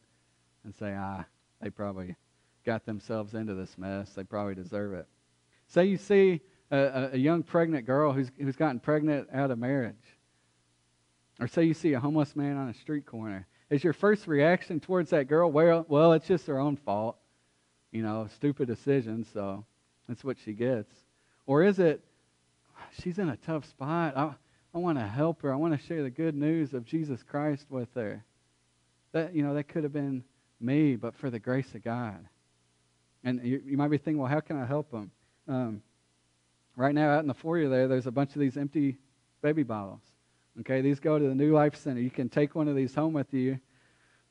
and 0.65 0.75
say, 0.75 0.95
"Ah, 0.97 1.25
they 1.61 1.71
probably 1.71 2.17
got 2.65 2.85
themselves 2.85 3.35
into 3.35 3.55
this 3.55 3.79
mess. 3.79 4.13
They 4.13 4.25
probably 4.25 4.55
deserve 4.55 4.93
it." 4.93 5.07
Say 5.67 5.87
you 5.87 5.97
see 5.97 6.41
a, 6.71 7.11
a 7.13 7.17
young 7.17 7.43
pregnant 7.43 7.87
girl 7.87 8.13
who's, 8.13 8.31
who's 8.39 8.57
gotten 8.57 8.81
pregnant 8.81 9.29
out 9.33 9.51
of 9.51 9.59
marriage. 9.59 9.95
Or 11.41 11.49
say 11.49 11.65
you 11.65 11.75
see 11.75 11.95
a 11.95 12.01
homeless 12.01 12.37
man 12.37 12.57
on 12.57 12.69
a 12.69 12.75
street 12.75 13.07
corner. 13.07 13.47
Is 13.71 13.83
your 13.83 13.93
first 13.93 14.27
reaction 14.27 14.81
towards 14.81 15.11
that 15.11 15.29
girl, 15.29 15.51
well, 15.51 15.87
well, 15.89 16.13
it's 16.13 16.27
just 16.27 16.47
her 16.49 16.59
own 16.59 16.77
fault. 16.77 17.17
You 17.93 18.03
know, 18.03 18.29
stupid 18.35 18.67
decision, 18.69 19.25
so 19.33 19.65
that's 20.07 20.23
what 20.23 20.37
she 20.45 20.53
gets. 20.53 20.93
Or 21.47 21.63
is 21.63 21.79
it, 21.79 22.05
she's 23.01 23.19
in 23.19 23.29
a 23.29 23.37
tough 23.37 23.65
spot. 23.65 24.17
I, 24.17 24.35
I 24.75 24.79
want 24.79 24.99
to 24.99 25.07
help 25.07 25.43
her. 25.43 25.53
I 25.53 25.57
want 25.57 25.79
to 25.79 25.87
share 25.87 26.03
the 26.03 26.11
good 26.11 26.35
news 26.35 26.75
of 26.75 26.85
Jesus 26.85 27.23
Christ 27.23 27.67
with 27.69 27.89
her. 27.95 28.25
That, 29.13 29.35
you 29.35 29.43
know, 29.43 29.55
that 29.55 29.65
could 29.65 29.83
have 29.83 29.93
been 29.93 30.23
me, 30.61 30.97
but 30.97 31.17
for 31.17 31.31
the 31.31 31.41
grace 31.41 31.75
of 31.75 31.83
God. 31.83 32.25
And 33.25 33.45
you, 33.45 33.61
you 33.67 33.77
might 33.77 33.91
be 33.91 33.99
thinking, 33.99 34.19
well, 34.19 34.31
how 34.31 34.41
can 34.41 34.57
I 34.57 34.65
help 34.65 34.91
them? 34.91 35.11
Um, 35.49 35.83
right 36.77 36.95
now, 36.95 37.11
out 37.11 37.21
in 37.21 37.27
the 37.27 37.35
foyer 37.35 37.69
there, 37.69 37.89
there's 37.89 38.07
a 38.07 38.13
bunch 38.13 38.35
of 38.35 38.41
these 38.41 38.57
empty 38.57 38.99
baby 39.43 39.65
bottles. 39.65 40.03
Okay, 40.61 40.81
these 40.81 41.01
go 41.01 41.19
to 41.19 41.29
the 41.29 41.35
New 41.35 41.53
Life 41.53 41.75
Center. 41.77 42.01
You 42.01 42.11
can 42.11 42.29
take 42.29 42.55
one 42.55 42.69
of 42.69 42.77
these 42.77 42.95
home 42.95 43.13
with 43.13 43.33
you. 43.35 43.59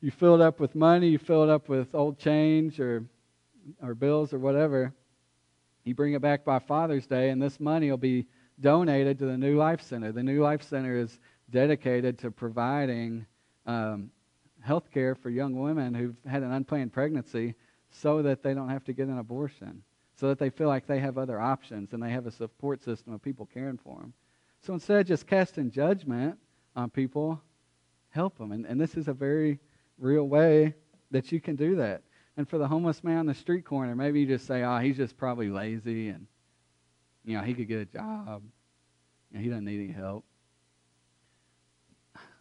You 0.00 0.10
fill 0.10 0.34
it 0.34 0.40
up 0.40 0.60
with 0.60 0.74
money, 0.74 1.08
you 1.08 1.18
fill 1.18 1.42
it 1.42 1.50
up 1.50 1.68
with 1.68 1.94
old 1.94 2.18
change 2.18 2.80
or, 2.80 3.04
or 3.82 3.94
bills 3.94 4.32
or 4.32 4.38
whatever. 4.38 4.94
You 5.84 5.94
bring 5.94 6.14
it 6.14 6.22
back 6.22 6.44
by 6.44 6.58
Father's 6.58 7.06
Day, 7.06 7.28
and 7.28 7.42
this 7.42 7.60
money 7.60 7.90
will 7.90 7.98
be 7.98 8.26
donated 8.60 9.18
to 9.18 9.26
the 9.26 9.38
New 9.38 9.56
Life 9.56 9.82
Center. 9.82 10.12
The 10.12 10.22
New 10.22 10.42
Life 10.42 10.62
Center 10.62 10.96
is 10.96 11.18
dedicated 11.50 12.18
to 12.18 12.30
providing 12.30 13.26
um, 13.66 14.10
health 14.60 14.90
care 14.92 15.14
for 15.14 15.30
young 15.30 15.58
women 15.58 15.94
who've 15.94 16.16
had 16.26 16.42
an 16.42 16.52
unplanned 16.52 16.92
pregnancy 16.92 17.54
so 17.90 18.22
that 18.22 18.42
they 18.42 18.54
don't 18.54 18.68
have 18.68 18.84
to 18.84 18.92
get 18.92 19.08
an 19.08 19.18
abortion 19.18 19.82
so 20.20 20.28
that 20.28 20.38
they 20.38 20.50
feel 20.50 20.68
like 20.68 20.86
they 20.86 20.98
have 20.98 21.16
other 21.16 21.40
options 21.40 21.94
and 21.94 22.02
they 22.02 22.10
have 22.10 22.26
a 22.26 22.30
support 22.30 22.82
system 22.82 23.14
of 23.14 23.22
people 23.22 23.48
caring 23.54 23.78
for 23.78 23.98
them. 24.00 24.12
So 24.60 24.74
instead 24.74 25.00
of 25.00 25.06
just 25.06 25.26
casting 25.26 25.70
judgment 25.70 26.36
on 26.76 26.90
people, 26.90 27.40
help 28.10 28.36
them. 28.36 28.52
And, 28.52 28.66
and 28.66 28.78
this 28.78 28.96
is 28.96 29.08
a 29.08 29.14
very 29.14 29.58
real 29.98 30.28
way 30.28 30.74
that 31.10 31.32
you 31.32 31.40
can 31.40 31.56
do 31.56 31.74
that. 31.76 32.02
And 32.36 32.46
for 32.46 32.58
the 32.58 32.68
homeless 32.68 33.02
man 33.02 33.16
on 33.16 33.26
the 33.26 33.34
street 33.34 33.64
corner, 33.64 33.96
maybe 33.96 34.20
you 34.20 34.26
just 34.26 34.46
say, 34.46 34.62
oh, 34.62 34.78
he's 34.78 34.98
just 34.98 35.16
probably 35.16 35.48
lazy 35.48 36.10
and, 36.10 36.26
you 37.30 37.38
know, 37.38 37.44
he 37.44 37.54
could 37.54 37.68
get 37.68 37.80
a 37.80 37.84
job. 37.84 38.42
You 39.30 39.38
know, 39.38 39.42
he 39.42 39.48
doesn't 39.48 39.64
need 39.64 39.84
any 39.84 39.92
help. 39.92 40.24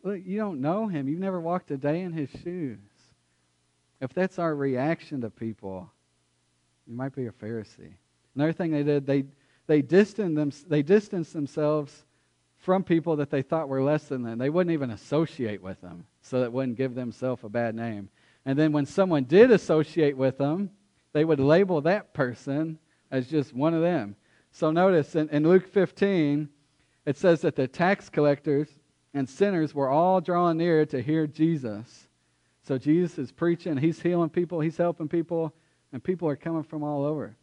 Look, 0.04 0.22
you 0.26 0.38
don't 0.38 0.62
know 0.62 0.88
him. 0.88 1.08
You've 1.08 1.20
never 1.20 1.40
walked 1.40 1.70
a 1.72 1.78
day 1.78 2.02
in 2.02 2.14
his 2.14 2.30
shoes. 2.44 2.80
If 4.02 4.14
that's 4.14 4.40
our 4.40 4.56
reaction 4.56 5.22
to 5.22 5.30
people, 5.30 5.92
you 6.88 6.96
might 6.96 7.14
be 7.14 7.28
a 7.28 7.32
Pharisee. 7.32 7.94
Another 8.36 8.54
thing 8.54 8.72
they 8.72 8.84
did, 8.84 9.06
they, 9.06 9.26
they, 9.68 9.82
distanced, 9.82 10.36
them, 10.36 10.52
they 10.70 10.82
distanced 10.82 11.34
themselves 11.34 12.06
from 12.58 12.84
people 12.84 13.18
that 13.18 13.30
they 13.30 13.42
thought 13.42 13.70
were 13.70 13.84
less 13.84 14.06
than 14.06 14.24
them. 14.24 14.38
They 14.38 14.50
wouldn't 14.50 14.74
even 14.74 14.92
associate 14.92 15.62
with 15.62 15.80
them 15.82 16.06
so 16.22 16.40
that 16.40 16.52
wouldn't 16.52 16.78
give 16.78 16.96
themselves 16.96 17.44
a 17.44 17.50
bad 17.50 17.76
name. 17.76 18.10
And 18.46 18.58
then 18.58 18.72
when 18.72 18.86
someone 18.86 19.26
did 19.26 19.52
associate 19.52 20.18
with 20.18 20.38
them, 20.38 20.72
they 21.14 21.26
would 21.26 21.40
label 21.40 21.82
that 21.82 22.14
person 22.14 22.80
as 23.12 23.28
just 23.28 23.54
one 23.54 23.74
of 23.74 23.82
them. 23.82 24.16
So 24.52 24.72
notice 24.72 25.16
in, 25.16 25.30
in 25.30 25.48
Luke 25.48 25.68
15, 25.68 26.50
it 27.06 27.18
says 27.18 27.42
that 27.42 27.56
the 27.56 27.68
tax 27.68 28.10
collectors 28.10 28.70
and 29.14 29.28
sinners 29.28 29.74
were 29.74 29.90
all 29.90 30.22
drawing 30.22 30.58
near 30.58 30.86
to 30.86 31.02
hear 31.02 31.28
Jesus. 31.28 32.08
So 32.64 32.78
Jesus 32.78 33.18
is 33.18 33.32
preaching, 33.32 33.78
he's 33.78 34.02
healing 34.02 34.30
people, 34.30 34.60
he's 34.60 34.78
helping 34.78 35.08
people, 35.08 35.54
and 35.92 36.04
people 36.04 36.28
are 36.28 36.36
coming 36.36 36.64
from 36.64 36.84
all 36.84 37.04
over. 37.04 37.36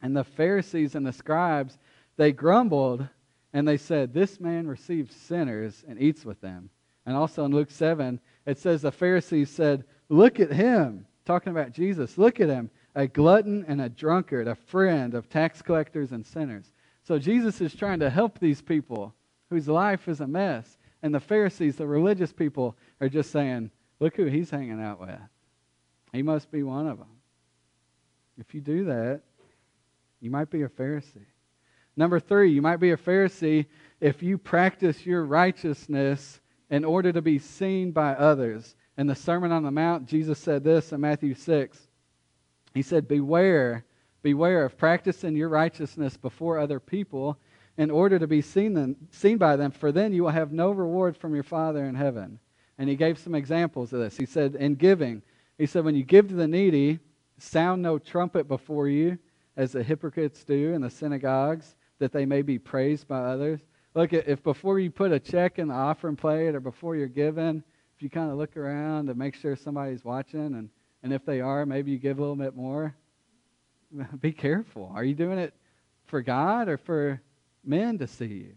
And 0.00 0.16
the 0.16 0.24
Pharisees 0.24 0.94
and 0.94 1.06
the 1.06 1.12
scribes, 1.12 1.78
they 2.16 2.32
grumbled 2.32 3.06
and 3.52 3.68
they 3.68 3.76
said, 3.76 4.12
This 4.12 4.40
man 4.40 4.66
receives 4.66 5.14
sinners 5.14 5.84
and 5.86 6.00
eats 6.00 6.24
with 6.24 6.40
them. 6.40 6.70
And 7.06 7.16
also 7.16 7.44
in 7.44 7.52
Luke 7.52 7.70
7, 7.70 8.20
it 8.46 8.58
says 8.58 8.82
the 8.82 8.92
Pharisees 8.92 9.50
said, 9.50 9.84
Look 10.08 10.40
at 10.40 10.52
him, 10.52 11.06
talking 11.24 11.52
about 11.52 11.72
Jesus. 11.72 12.18
Look 12.18 12.40
at 12.40 12.48
him, 12.48 12.70
a 12.94 13.06
glutton 13.06 13.64
and 13.66 13.80
a 13.80 13.88
drunkard, 13.88 14.48
a 14.48 14.54
friend 14.54 15.14
of 15.14 15.28
tax 15.28 15.62
collectors 15.62 16.12
and 16.12 16.26
sinners. 16.26 16.72
So 17.02 17.18
Jesus 17.18 17.60
is 17.60 17.74
trying 17.74 18.00
to 18.00 18.10
help 18.10 18.38
these 18.38 18.62
people 18.62 19.14
whose 19.50 19.68
life 19.68 20.08
is 20.08 20.20
a 20.20 20.26
mess. 20.26 20.78
And 21.02 21.14
the 21.14 21.20
Pharisees, 21.20 21.76
the 21.76 21.86
religious 21.86 22.32
people, 22.32 22.76
are 23.00 23.08
just 23.08 23.30
saying, 23.30 23.70
Look 24.00 24.16
who 24.16 24.26
he's 24.26 24.50
hanging 24.50 24.82
out 24.82 25.00
with. 25.00 25.10
He 26.12 26.22
must 26.22 26.50
be 26.50 26.64
one 26.64 26.88
of 26.88 26.98
them. 26.98 27.08
If 28.36 28.52
you 28.52 28.60
do 28.60 28.84
that, 28.86 29.20
you 30.20 30.30
might 30.30 30.50
be 30.50 30.62
a 30.62 30.68
Pharisee. 30.68 31.26
Number 31.96 32.18
three, 32.18 32.50
you 32.50 32.62
might 32.62 32.78
be 32.78 32.90
a 32.90 32.96
Pharisee 32.96 33.66
if 34.00 34.22
you 34.22 34.38
practice 34.38 35.06
your 35.06 35.24
righteousness 35.24 36.40
in 36.70 36.84
order 36.84 37.12
to 37.12 37.22
be 37.22 37.38
seen 37.38 37.92
by 37.92 38.14
others. 38.14 38.74
In 38.96 39.06
the 39.06 39.14
Sermon 39.14 39.52
on 39.52 39.62
the 39.62 39.70
Mount, 39.70 40.06
Jesus 40.06 40.38
said 40.38 40.64
this 40.64 40.92
in 40.92 41.00
Matthew 41.00 41.34
6. 41.34 41.88
He 42.74 42.82
said, 42.82 43.08
Beware, 43.08 43.84
beware 44.22 44.64
of 44.64 44.78
practicing 44.78 45.36
your 45.36 45.48
righteousness 45.48 46.16
before 46.16 46.58
other 46.58 46.80
people 46.80 47.38
in 47.76 47.90
order 47.90 48.18
to 48.18 48.26
be 48.26 48.42
seen, 48.42 48.74
them, 48.74 48.96
seen 49.10 49.38
by 49.38 49.56
them, 49.56 49.70
for 49.70 49.92
then 49.92 50.12
you 50.12 50.24
will 50.24 50.30
have 50.30 50.52
no 50.52 50.70
reward 50.70 51.16
from 51.16 51.34
your 51.34 51.42
Father 51.42 51.84
in 51.84 51.94
heaven. 51.94 52.38
And 52.78 52.88
he 52.88 52.96
gave 52.96 53.18
some 53.18 53.34
examples 53.34 53.92
of 53.92 54.00
this. 54.00 54.16
He 54.16 54.26
said, 54.26 54.54
In 54.54 54.74
giving, 54.74 55.22
he 55.58 55.66
said, 55.66 55.84
When 55.84 55.94
you 55.94 56.04
give 56.04 56.28
to 56.28 56.34
the 56.34 56.48
needy, 56.48 56.98
sound 57.38 57.82
no 57.82 57.98
trumpet 57.98 58.48
before 58.48 58.88
you, 58.88 59.18
as 59.56 59.72
the 59.72 59.82
hypocrites 59.82 60.44
do 60.44 60.72
in 60.72 60.80
the 60.80 60.90
synagogues, 60.90 61.76
that 61.98 62.12
they 62.12 62.26
may 62.26 62.42
be 62.42 62.58
praised 62.58 63.06
by 63.06 63.20
others. 63.20 63.60
Look, 63.94 64.12
if 64.12 64.42
before 64.42 64.78
you 64.78 64.90
put 64.90 65.12
a 65.12 65.20
check 65.20 65.58
in 65.58 65.68
the 65.68 65.74
offering 65.74 66.16
plate 66.16 66.54
or 66.54 66.60
before 66.60 66.96
you're 66.96 67.08
giving, 67.08 67.62
if 67.94 68.02
you 68.02 68.08
kind 68.08 68.30
of 68.30 68.38
look 68.38 68.56
around 68.56 69.10
and 69.10 69.18
make 69.18 69.34
sure 69.34 69.54
somebody's 69.54 70.04
watching, 70.04 70.54
and, 70.54 70.70
and 71.02 71.12
if 71.12 71.24
they 71.24 71.40
are, 71.40 71.66
maybe 71.66 71.90
you 71.90 71.98
give 71.98 72.18
a 72.18 72.20
little 72.20 72.36
bit 72.36 72.54
more, 72.54 72.94
be 74.20 74.32
careful. 74.32 74.90
Are 74.94 75.04
you 75.04 75.14
doing 75.14 75.38
it 75.38 75.54
for 76.06 76.22
God 76.22 76.68
or 76.68 76.76
for 76.76 77.20
men 77.64 77.98
to 77.98 78.06
see 78.06 78.26
you? 78.26 78.52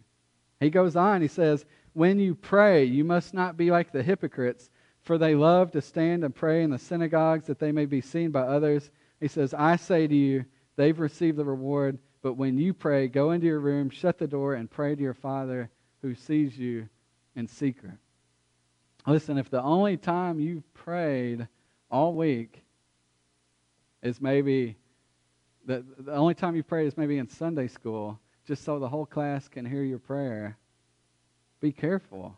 He 0.59 0.69
goes 0.69 0.95
on, 0.95 1.21
he 1.21 1.27
says, 1.27 1.65
When 1.93 2.19
you 2.19 2.35
pray, 2.35 2.85
you 2.85 3.03
must 3.03 3.33
not 3.33 3.57
be 3.57 3.71
like 3.71 3.91
the 3.91 4.03
hypocrites, 4.03 4.69
for 5.01 5.17
they 5.17 5.35
love 5.35 5.71
to 5.71 5.81
stand 5.81 6.23
and 6.23 6.33
pray 6.33 6.63
in 6.63 6.71
the 6.71 6.79
synagogues 6.79 7.47
that 7.47 7.59
they 7.59 7.71
may 7.71 7.85
be 7.85 8.01
seen 8.01 8.31
by 8.31 8.41
others. 8.41 8.89
He 9.19 9.27
says, 9.27 9.53
I 9.53 9.75
say 9.75 10.07
to 10.07 10.15
you, 10.15 10.45
they've 10.75 10.99
received 10.99 11.37
the 11.37 11.45
reward. 11.45 11.99
But 12.21 12.33
when 12.33 12.57
you 12.57 12.73
pray, 12.73 13.07
go 13.07 13.31
into 13.31 13.45
your 13.45 13.59
room, 13.59 13.89
shut 13.89 14.17
the 14.17 14.27
door, 14.27 14.55
and 14.55 14.69
pray 14.69 14.95
to 14.95 15.01
your 15.01 15.13
Father 15.13 15.69
who 16.01 16.15
sees 16.15 16.57
you 16.57 16.89
in 17.35 17.47
secret. 17.47 17.97
Listen, 19.05 19.37
if 19.37 19.49
the 19.51 19.61
only 19.61 19.97
time 19.97 20.39
you've 20.39 20.73
prayed 20.73 21.47
all 21.95 22.13
week 22.13 22.61
is 24.03 24.19
maybe 24.19 24.75
the, 25.65 25.85
the 25.97 26.11
only 26.11 26.33
time 26.33 26.53
you 26.53 26.61
prayed 26.61 26.87
is 26.87 26.97
maybe 26.97 27.17
in 27.19 27.29
Sunday 27.29 27.69
school, 27.69 28.19
just 28.45 28.65
so 28.65 28.79
the 28.79 28.89
whole 28.89 29.05
class 29.05 29.47
can 29.47 29.65
hear 29.65 29.81
your 29.81 29.97
prayer, 29.97 30.57
be 31.61 31.71
careful. 31.71 32.37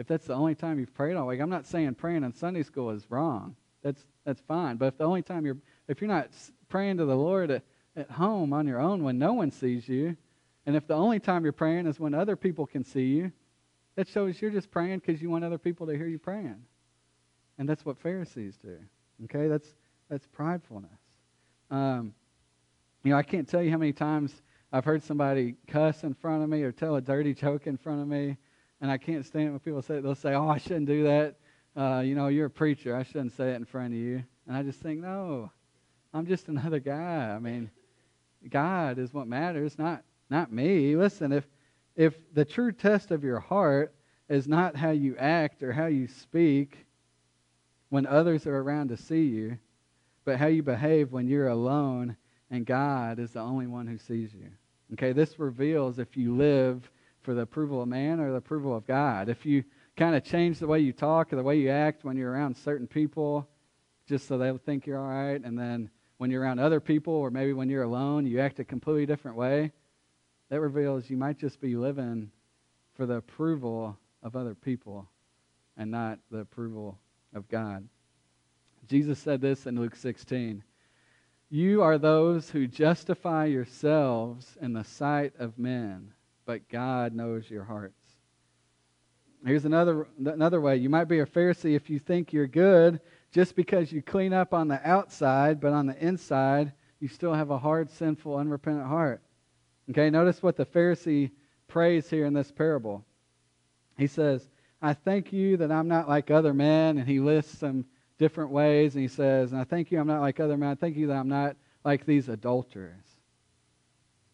If 0.00 0.08
that's 0.08 0.26
the 0.26 0.34
only 0.34 0.56
time 0.56 0.80
you've 0.80 0.92
prayed 0.92 1.14
all 1.14 1.28
week, 1.28 1.40
I'm 1.40 1.48
not 1.48 1.66
saying 1.66 1.94
praying 1.94 2.24
in 2.24 2.32
Sunday 2.34 2.64
school 2.64 2.90
is 2.90 3.08
wrong. 3.08 3.54
That's 3.82 4.04
that's 4.24 4.40
fine. 4.40 4.76
But 4.76 4.86
if 4.86 4.98
the 4.98 5.04
only 5.04 5.22
time 5.22 5.46
you're 5.46 5.58
if 5.86 6.00
you're 6.00 6.08
not 6.08 6.28
praying 6.68 6.96
to 6.96 7.04
the 7.04 7.16
Lord 7.16 7.50
at 7.52 8.10
home 8.10 8.52
on 8.52 8.66
your 8.66 8.80
own 8.80 9.04
when 9.04 9.20
no 9.20 9.34
one 9.34 9.52
sees 9.52 9.88
you, 9.88 10.16
and 10.66 10.74
if 10.74 10.84
the 10.88 10.94
only 10.94 11.20
time 11.20 11.44
you're 11.44 11.52
praying 11.52 11.86
is 11.86 12.00
when 12.00 12.12
other 12.12 12.34
people 12.34 12.66
can 12.66 12.82
see 12.82 13.06
you, 13.06 13.32
that 13.94 14.08
shows 14.08 14.42
you're 14.42 14.50
just 14.50 14.70
praying 14.70 14.98
because 14.98 15.22
you 15.22 15.30
want 15.30 15.44
other 15.44 15.58
people 15.58 15.86
to 15.86 15.96
hear 15.96 16.08
you 16.08 16.18
praying. 16.18 16.64
And 17.58 17.68
that's 17.68 17.84
what 17.84 17.98
Pharisees 17.98 18.56
do. 18.56 18.78
Okay, 19.24 19.48
that's 19.48 19.68
that's 20.08 20.26
pridefulness. 20.26 20.98
Um, 21.70 22.14
you 23.04 23.10
know, 23.10 23.18
I 23.18 23.22
can't 23.22 23.48
tell 23.48 23.62
you 23.62 23.70
how 23.70 23.76
many 23.76 23.92
times 23.92 24.42
I've 24.72 24.84
heard 24.84 25.02
somebody 25.02 25.56
cuss 25.66 26.04
in 26.04 26.14
front 26.14 26.42
of 26.42 26.48
me 26.48 26.62
or 26.62 26.72
tell 26.72 26.96
a 26.96 27.00
dirty 27.00 27.34
joke 27.34 27.66
in 27.66 27.76
front 27.76 28.00
of 28.00 28.08
me, 28.08 28.36
and 28.80 28.90
I 28.90 28.96
can't 28.96 29.26
stand 29.26 29.50
when 29.50 29.58
people 29.60 29.82
say 29.82 30.00
they'll 30.00 30.14
say, 30.14 30.34
"Oh, 30.34 30.48
I 30.48 30.58
shouldn't 30.58 30.86
do 30.86 31.04
that." 31.04 31.36
Uh, 31.76 32.00
you 32.00 32.14
know, 32.14 32.28
you're 32.28 32.46
a 32.46 32.50
preacher. 32.50 32.96
I 32.96 33.02
shouldn't 33.02 33.36
say 33.36 33.52
it 33.52 33.56
in 33.56 33.64
front 33.64 33.92
of 33.92 33.98
you. 33.98 34.24
And 34.46 34.56
I 34.56 34.62
just 34.62 34.80
think, 34.80 35.00
no, 35.00 35.50
I'm 36.12 36.26
just 36.26 36.48
another 36.48 36.80
guy. 36.80 37.32
I 37.34 37.38
mean, 37.38 37.70
God 38.48 38.98
is 38.98 39.12
what 39.12 39.26
matters, 39.26 39.78
not 39.78 40.02
not 40.30 40.52
me. 40.52 40.96
Listen, 40.96 41.32
if 41.32 41.46
if 41.96 42.14
the 42.34 42.44
true 42.44 42.72
test 42.72 43.10
of 43.10 43.24
your 43.24 43.40
heart 43.40 43.94
is 44.28 44.46
not 44.46 44.76
how 44.76 44.90
you 44.90 45.16
act 45.16 45.62
or 45.62 45.72
how 45.72 45.86
you 45.86 46.06
speak 46.06 46.86
when 47.90 48.06
others 48.06 48.46
are 48.46 48.56
around 48.56 48.88
to 48.88 48.96
see 48.96 49.24
you, 49.24 49.58
but 50.24 50.38
how 50.38 50.46
you 50.46 50.62
behave 50.62 51.12
when 51.12 51.26
you're 51.26 51.48
alone 51.48 52.16
and 52.50 52.64
God 52.64 53.18
is 53.18 53.32
the 53.32 53.40
only 53.40 53.66
one 53.66 53.86
who 53.86 53.98
sees 53.98 54.32
you. 54.32 54.50
Okay, 54.94 55.12
this 55.12 55.38
reveals 55.38 55.98
if 55.98 56.16
you 56.16 56.34
live 56.34 56.90
for 57.22 57.34
the 57.34 57.42
approval 57.42 57.82
of 57.82 57.88
man 57.88 58.20
or 58.20 58.30
the 58.30 58.38
approval 58.38 58.74
of 58.74 58.86
God. 58.86 59.28
If 59.28 59.44
you 59.44 59.64
kind 59.96 60.14
of 60.14 60.24
change 60.24 60.58
the 60.58 60.66
way 60.66 60.80
you 60.80 60.92
talk 60.92 61.32
or 61.32 61.36
the 61.36 61.42
way 61.42 61.58
you 61.58 61.70
act 61.70 62.04
when 62.04 62.16
you're 62.16 62.30
around 62.30 62.56
certain 62.56 62.86
people, 62.86 63.46
just 64.06 64.26
so 64.26 64.38
they'll 64.38 64.56
think 64.56 64.86
you're 64.86 64.98
all 64.98 65.08
right, 65.08 65.42
and 65.42 65.58
then 65.58 65.90
when 66.16 66.30
you're 66.30 66.42
around 66.42 66.58
other 66.58 66.80
people 66.80 67.12
or 67.12 67.30
maybe 67.30 67.52
when 67.52 67.68
you're 67.68 67.82
alone, 67.82 68.26
you 68.26 68.40
act 68.40 68.58
a 68.60 68.64
completely 68.64 69.04
different 69.06 69.36
way, 69.36 69.72
that 70.48 70.60
reveals 70.60 71.10
you 71.10 71.16
might 71.16 71.38
just 71.38 71.60
be 71.60 71.76
living 71.76 72.30
for 72.94 73.04
the 73.04 73.14
approval 73.14 73.96
of 74.22 74.34
other 74.34 74.54
people 74.54 75.08
and 75.76 75.90
not 75.90 76.18
the 76.30 76.38
approval 76.38 76.98
of 77.34 77.48
God. 77.48 77.88
Jesus 78.88 79.18
said 79.18 79.40
this 79.40 79.66
in 79.66 79.78
Luke 79.78 79.96
16 79.96 80.62
You 81.50 81.82
are 81.82 81.98
those 81.98 82.50
who 82.50 82.66
justify 82.66 83.46
yourselves 83.46 84.56
in 84.60 84.72
the 84.72 84.84
sight 84.84 85.34
of 85.38 85.58
men, 85.58 86.12
but 86.46 86.68
God 86.68 87.14
knows 87.14 87.50
your 87.50 87.64
hearts. 87.64 87.94
Here's 89.44 89.64
another, 89.64 90.08
another 90.18 90.60
way. 90.60 90.76
You 90.76 90.88
might 90.88 91.04
be 91.04 91.20
a 91.20 91.26
Pharisee 91.26 91.76
if 91.76 91.88
you 91.88 91.98
think 91.98 92.32
you're 92.32 92.46
good 92.48 93.00
just 93.30 93.54
because 93.54 93.92
you 93.92 94.02
clean 94.02 94.32
up 94.32 94.52
on 94.52 94.68
the 94.68 94.80
outside, 94.88 95.60
but 95.60 95.72
on 95.72 95.86
the 95.86 95.96
inside, 96.04 96.72
you 96.98 97.08
still 97.08 97.34
have 97.34 97.50
a 97.50 97.58
hard, 97.58 97.90
sinful, 97.90 98.36
unrepentant 98.36 98.86
heart. 98.86 99.22
Okay, 99.90 100.10
notice 100.10 100.42
what 100.42 100.56
the 100.56 100.66
Pharisee 100.66 101.30
prays 101.68 102.10
here 102.10 102.26
in 102.26 102.32
this 102.32 102.50
parable. 102.50 103.04
He 103.96 104.06
says, 104.06 104.48
I 104.80 104.94
thank 104.94 105.32
you 105.32 105.56
that 105.58 105.72
I'm 105.72 105.88
not 105.88 106.08
like 106.08 106.30
other 106.30 106.54
men, 106.54 106.98
and 106.98 107.08
he 107.08 107.20
lists 107.20 107.58
some 107.58 107.84
different 108.18 108.50
ways, 108.50 108.94
and 108.94 109.02
he 109.02 109.08
says, 109.08 109.52
and 109.52 109.60
I 109.60 109.64
thank 109.64 109.90
you 109.90 109.98
I'm 110.00 110.06
not 110.06 110.20
like 110.20 110.40
other 110.40 110.56
men. 110.56 110.70
I 110.70 110.74
thank 110.74 110.96
you 110.96 111.08
that 111.08 111.16
I'm 111.16 111.28
not 111.28 111.56
like 111.84 112.06
these 112.06 112.28
adulterers. 112.28 113.04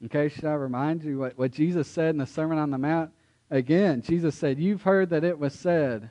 Okay, 0.04 0.28
should 0.28 0.44
I 0.44 0.54
remind 0.54 1.02
you 1.02 1.18
what, 1.18 1.38
what 1.38 1.50
Jesus 1.50 1.88
said 1.88 2.10
in 2.10 2.18
the 2.18 2.26
Sermon 2.26 2.58
on 2.58 2.70
the 2.70 2.78
Mount? 2.78 3.10
Again, 3.50 4.02
Jesus 4.02 4.34
said, 4.34 4.58
You've 4.58 4.82
heard 4.82 5.10
that 5.10 5.24
it 5.24 5.38
was 5.38 5.54
said, 5.54 6.10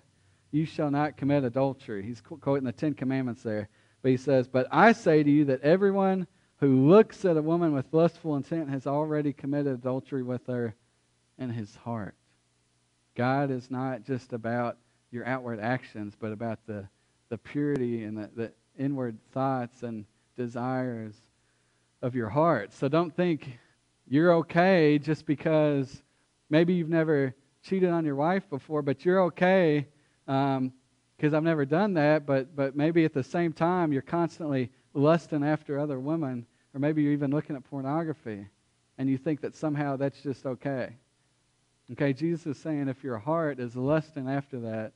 you 0.54 0.66
shall 0.66 0.92
not 0.92 1.18
commit 1.18 1.44
adultery. 1.44 2.04
He's 2.04 2.22
quoting 2.22 2.64
the 2.64 2.72
Ten 2.72 2.94
Commandments 2.94 3.42
there. 3.42 3.70
But 4.04 4.12
he 4.12 4.18
says, 4.18 4.48
But 4.48 4.68
I 4.72 4.92
say 4.92 5.24
to 5.24 5.30
you 5.30 5.46
that 5.46 5.62
everyone 5.62 6.28
who 6.58 6.88
looks 6.88 7.26
at 7.26 7.38
a 7.38 7.42
woman 7.42 7.74
with 7.74 7.92
lustful 7.92 8.36
intent 8.36 8.70
has 8.70 8.86
already 8.86 9.34
committed 9.34 9.74
adultery 9.74 10.22
with 10.22 10.46
her 10.46 10.76
in 11.40 11.50
his 11.50 11.76
heart. 11.76 12.16
God 13.16 13.52
is 13.52 13.70
not 13.70 14.04
just 14.04 14.34
about 14.34 14.78
your 15.12 15.26
outward 15.26 15.60
actions, 15.60 16.16
but 16.20 16.32
about 16.32 16.60
the, 16.66 16.88
the 17.30 17.38
purity 17.38 18.04
and 18.04 18.18
the, 18.18 18.30
the 18.36 18.52
inward 18.78 19.18
thoughts 19.32 19.84
and 19.84 20.06
desires 20.36 21.16
of 22.02 22.16
your 22.16 22.30
heart. 22.30 22.74
So 22.74 22.88
don't 22.88 23.16
think 23.16 23.60
you're 24.08 24.34
okay 24.34 24.98
just 24.98 25.26
because 25.26 26.02
maybe 26.50 26.74
you've 26.74 26.90
never 26.90 27.36
cheated 27.62 27.90
on 27.90 28.04
your 28.04 28.16
wife 28.16 28.50
before, 28.50 28.82
but 28.82 29.06
you're 29.06 29.22
okay 29.24 29.88
because 30.26 30.58
um, 30.58 30.74
I've 31.22 31.44
never 31.44 31.66
done 31.66 31.94
that, 31.94 32.26
but, 32.26 32.56
but 32.56 32.76
maybe 32.76 33.06
at 33.06 33.14
the 33.14 33.24
same 33.24 33.54
time 33.54 33.94
you're 33.94 34.02
constantly 34.02 34.72
lusting 34.94 35.44
after 35.44 35.80
other 35.80 36.00
women, 36.00 36.46
or 36.74 36.80
maybe 36.80 37.04
you're 37.04 37.14
even 37.14 37.32
looking 37.32 37.56
at 37.56 37.64
pornography, 37.64 38.48
and 38.98 39.10
you 39.10 39.18
think 39.18 39.42
that 39.42 39.56
somehow 39.56 39.96
that's 39.96 40.22
just 40.22 40.46
okay. 40.46 40.98
Okay, 41.92 42.14
Jesus 42.14 42.46
is 42.46 42.58
saying 42.58 42.88
if 42.88 43.04
your 43.04 43.18
heart 43.18 43.60
is 43.60 43.76
lusting 43.76 44.30
after 44.30 44.60
that, 44.62 44.94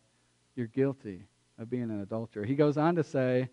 you're 0.56 0.68
guilty 0.68 1.28
of 1.60 1.70
being 1.70 1.84
an 1.84 2.02
adulterer. 2.02 2.46
He 2.46 2.56
goes 2.56 2.78
on 2.78 2.96
to 2.96 3.04
say, 3.04 3.50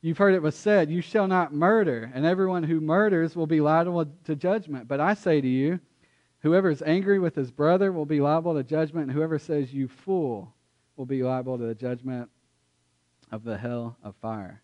You've 0.00 0.18
heard 0.18 0.34
it 0.34 0.42
was 0.42 0.54
said, 0.54 0.90
You 0.90 1.00
shall 1.00 1.26
not 1.26 1.52
murder, 1.52 2.10
and 2.14 2.24
everyone 2.24 2.62
who 2.62 2.80
murders 2.80 3.34
will 3.34 3.46
be 3.46 3.60
liable 3.60 4.06
to 4.24 4.36
judgment. 4.36 4.88
But 4.88 5.00
I 5.00 5.14
say 5.14 5.40
to 5.40 5.48
you, 5.48 5.80
whoever 6.40 6.70
is 6.70 6.82
angry 6.82 7.18
with 7.18 7.34
his 7.34 7.50
brother 7.50 7.92
will 7.92 8.06
be 8.06 8.20
liable 8.20 8.54
to 8.54 8.62
judgment, 8.62 9.08
and 9.08 9.12
whoever 9.12 9.38
says, 9.38 9.74
You 9.74 9.88
fool, 9.88 10.54
will 10.96 11.06
be 11.06 11.22
liable 11.22 11.58
to 11.58 11.64
the 11.64 11.74
judgment 11.74 12.30
of 13.32 13.44
the 13.44 13.56
hell 13.56 13.96
of 14.02 14.14
fire. 14.16 14.62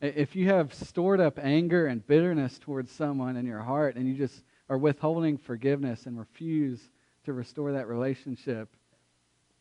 If 0.00 0.34
you 0.34 0.46
have 0.48 0.72
stored 0.72 1.20
up 1.20 1.38
anger 1.38 1.86
and 1.86 2.06
bitterness 2.06 2.58
towards 2.58 2.90
someone 2.90 3.36
in 3.36 3.46
your 3.46 3.60
heart, 3.60 3.96
and 3.96 4.08
you 4.08 4.14
just 4.14 4.42
are 4.68 4.78
withholding 4.78 5.36
forgiveness 5.36 6.06
and 6.06 6.18
refuse 6.18 6.90
to 7.24 7.32
restore 7.32 7.72
that 7.72 7.86
relationship, 7.86 8.68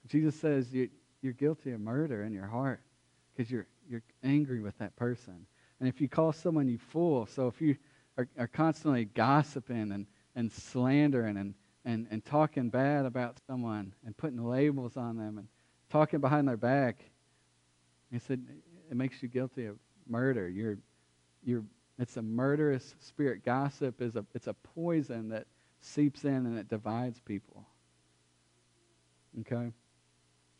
Jesus 0.07 0.35
says 0.35 0.71
you, 0.73 0.89
you're 1.21 1.33
guilty 1.33 1.71
of 1.71 1.79
murder 1.79 2.23
in 2.23 2.33
your 2.33 2.47
heart 2.47 2.81
because 3.35 3.51
you're 3.51 3.67
you're 3.89 4.03
angry 4.23 4.61
with 4.61 4.77
that 4.77 4.95
person. 4.95 5.45
And 5.79 5.89
if 5.89 5.99
you 5.99 6.07
call 6.07 6.31
someone 6.31 6.67
you 6.67 6.77
fool, 6.77 7.25
so 7.25 7.47
if 7.47 7.59
you 7.59 7.75
are, 8.17 8.27
are 8.37 8.47
constantly 8.47 9.05
gossiping 9.05 9.91
and, 9.91 10.05
and 10.35 10.51
slandering 10.51 11.37
and, 11.37 11.53
and, 11.85 12.07
and 12.11 12.23
talking 12.23 12.69
bad 12.69 13.05
about 13.05 13.37
someone 13.47 13.93
and 14.05 14.15
putting 14.15 14.43
labels 14.43 14.95
on 14.95 15.17
them 15.17 15.37
and 15.37 15.47
talking 15.89 16.19
behind 16.19 16.47
their 16.47 16.57
back, 16.57 16.99
he 18.11 18.19
said 18.19 18.45
it 18.89 18.95
makes 18.95 19.23
you 19.23 19.29
guilty 19.29 19.65
of 19.65 19.77
murder. 20.07 20.47
You're, 20.49 20.77
you're, 21.43 21.63
it's 21.97 22.17
a 22.17 22.21
murderous 22.21 22.95
spirit. 22.99 23.43
Gossip 23.43 24.01
is 24.01 24.15
a, 24.15 24.25
it's 24.35 24.47
a 24.47 24.53
poison 24.53 25.29
that 25.29 25.47
seeps 25.81 26.23
in 26.23 26.45
and 26.45 26.57
it 26.57 26.67
divides 26.67 27.19
people. 27.19 27.65
Okay? 29.41 29.71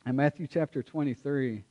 In 0.05 0.15
Matthew 0.15 0.47
chapter 0.47 0.81
23, 0.81 1.63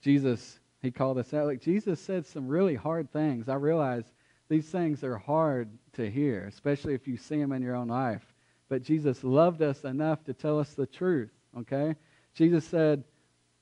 Jesus, 0.00 0.58
he 0.82 0.90
called 0.90 1.18
us 1.18 1.34
out. 1.34 1.46
Like 1.46 1.60
Jesus 1.60 2.00
said 2.00 2.26
some 2.26 2.48
really 2.48 2.74
hard 2.74 3.12
things. 3.12 3.48
I 3.48 3.54
realize 3.54 4.04
these 4.48 4.68
things 4.68 5.04
are 5.04 5.18
hard 5.18 5.68
to 5.92 6.10
hear, 6.10 6.46
especially 6.46 6.94
if 6.94 7.06
you 7.06 7.16
see 7.16 7.36
them 7.36 7.52
in 7.52 7.62
your 7.62 7.76
own 7.76 7.88
life. 7.88 8.34
But 8.68 8.82
Jesus 8.82 9.22
loved 9.22 9.62
us 9.62 9.84
enough 9.84 10.24
to 10.24 10.32
tell 10.32 10.58
us 10.58 10.74
the 10.74 10.86
truth, 10.86 11.32
okay? 11.58 11.94
Jesus 12.34 12.64
said, 12.64 13.04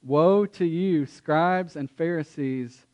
Woe 0.03 0.47
to 0.47 0.64
you, 0.64 1.07
scribes 1.07 1.77
and 1.77 1.91
Pharisees, 1.91 2.87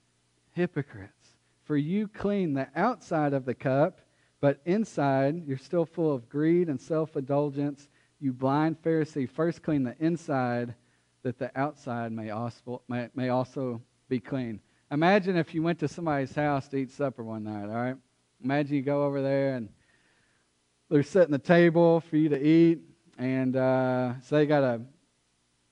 hypocrites! 0.52 1.36
For 1.64 1.76
you 1.76 2.08
clean 2.08 2.54
the 2.54 2.68
outside 2.76 3.32
of 3.32 3.44
the 3.44 3.54
cup, 3.54 4.00
but 4.44 4.60
inside 4.66 5.42
you're 5.46 5.56
still 5.56 5.86
full 5.86 6.12
of 6.12 6.28
greed 6.28 6.68
and 6.68 6.78
self 6.78 7.16
indulgence. 7.16 7.88
You 8.20 8.34
blind 8.34 8.76
Pharisee, 8.82 9.26
first 9.26 9.62
clean 9.62 9.84
the 9.84 9.96
inside 10.00 10.74
that 11.22 11.38
the 11.38 11.50
outside 11.58 12.12
may 12.12 12.28
also, 12.28 12.82
may, 12.86 13.08
may 13.14 13.30
also 13.30 13.80
be 14.10 14.20
clean. 14.20 14.60
Imagine 14.90 15.38
if 15.38 15.54
you 15.54 15.62
went 15.62 15.78
to 15.78 15.88
somebody's 15.88 16.34
house 16.34 16.68
to 16.68 16.76
eat 16.76 16.90
supper 16.90 17.24
one 17.24 17.44
night, 17.44 17.70
all 17.70 17.84
right? 17.84 17.96
Imagine 18.42 18.76
you 18.76 18.82
go 18.82 19.04
over 19.04 19.22
there 19.22 19.54
and 19.54 19.70
they're 20.90 21.02
setting 21.02 21.32
the 21.32 21.38
table 21.38 22.00
for 22.00 22.18
you 22.18 22.28
to 22.28 22.38
eat, 22.38 22.80
and 23.16 23.56
uh, 23.56 24.12
so 24.20 24.36
they 24.36 24.44
got 24.44 24.62
a, 24.62 24.82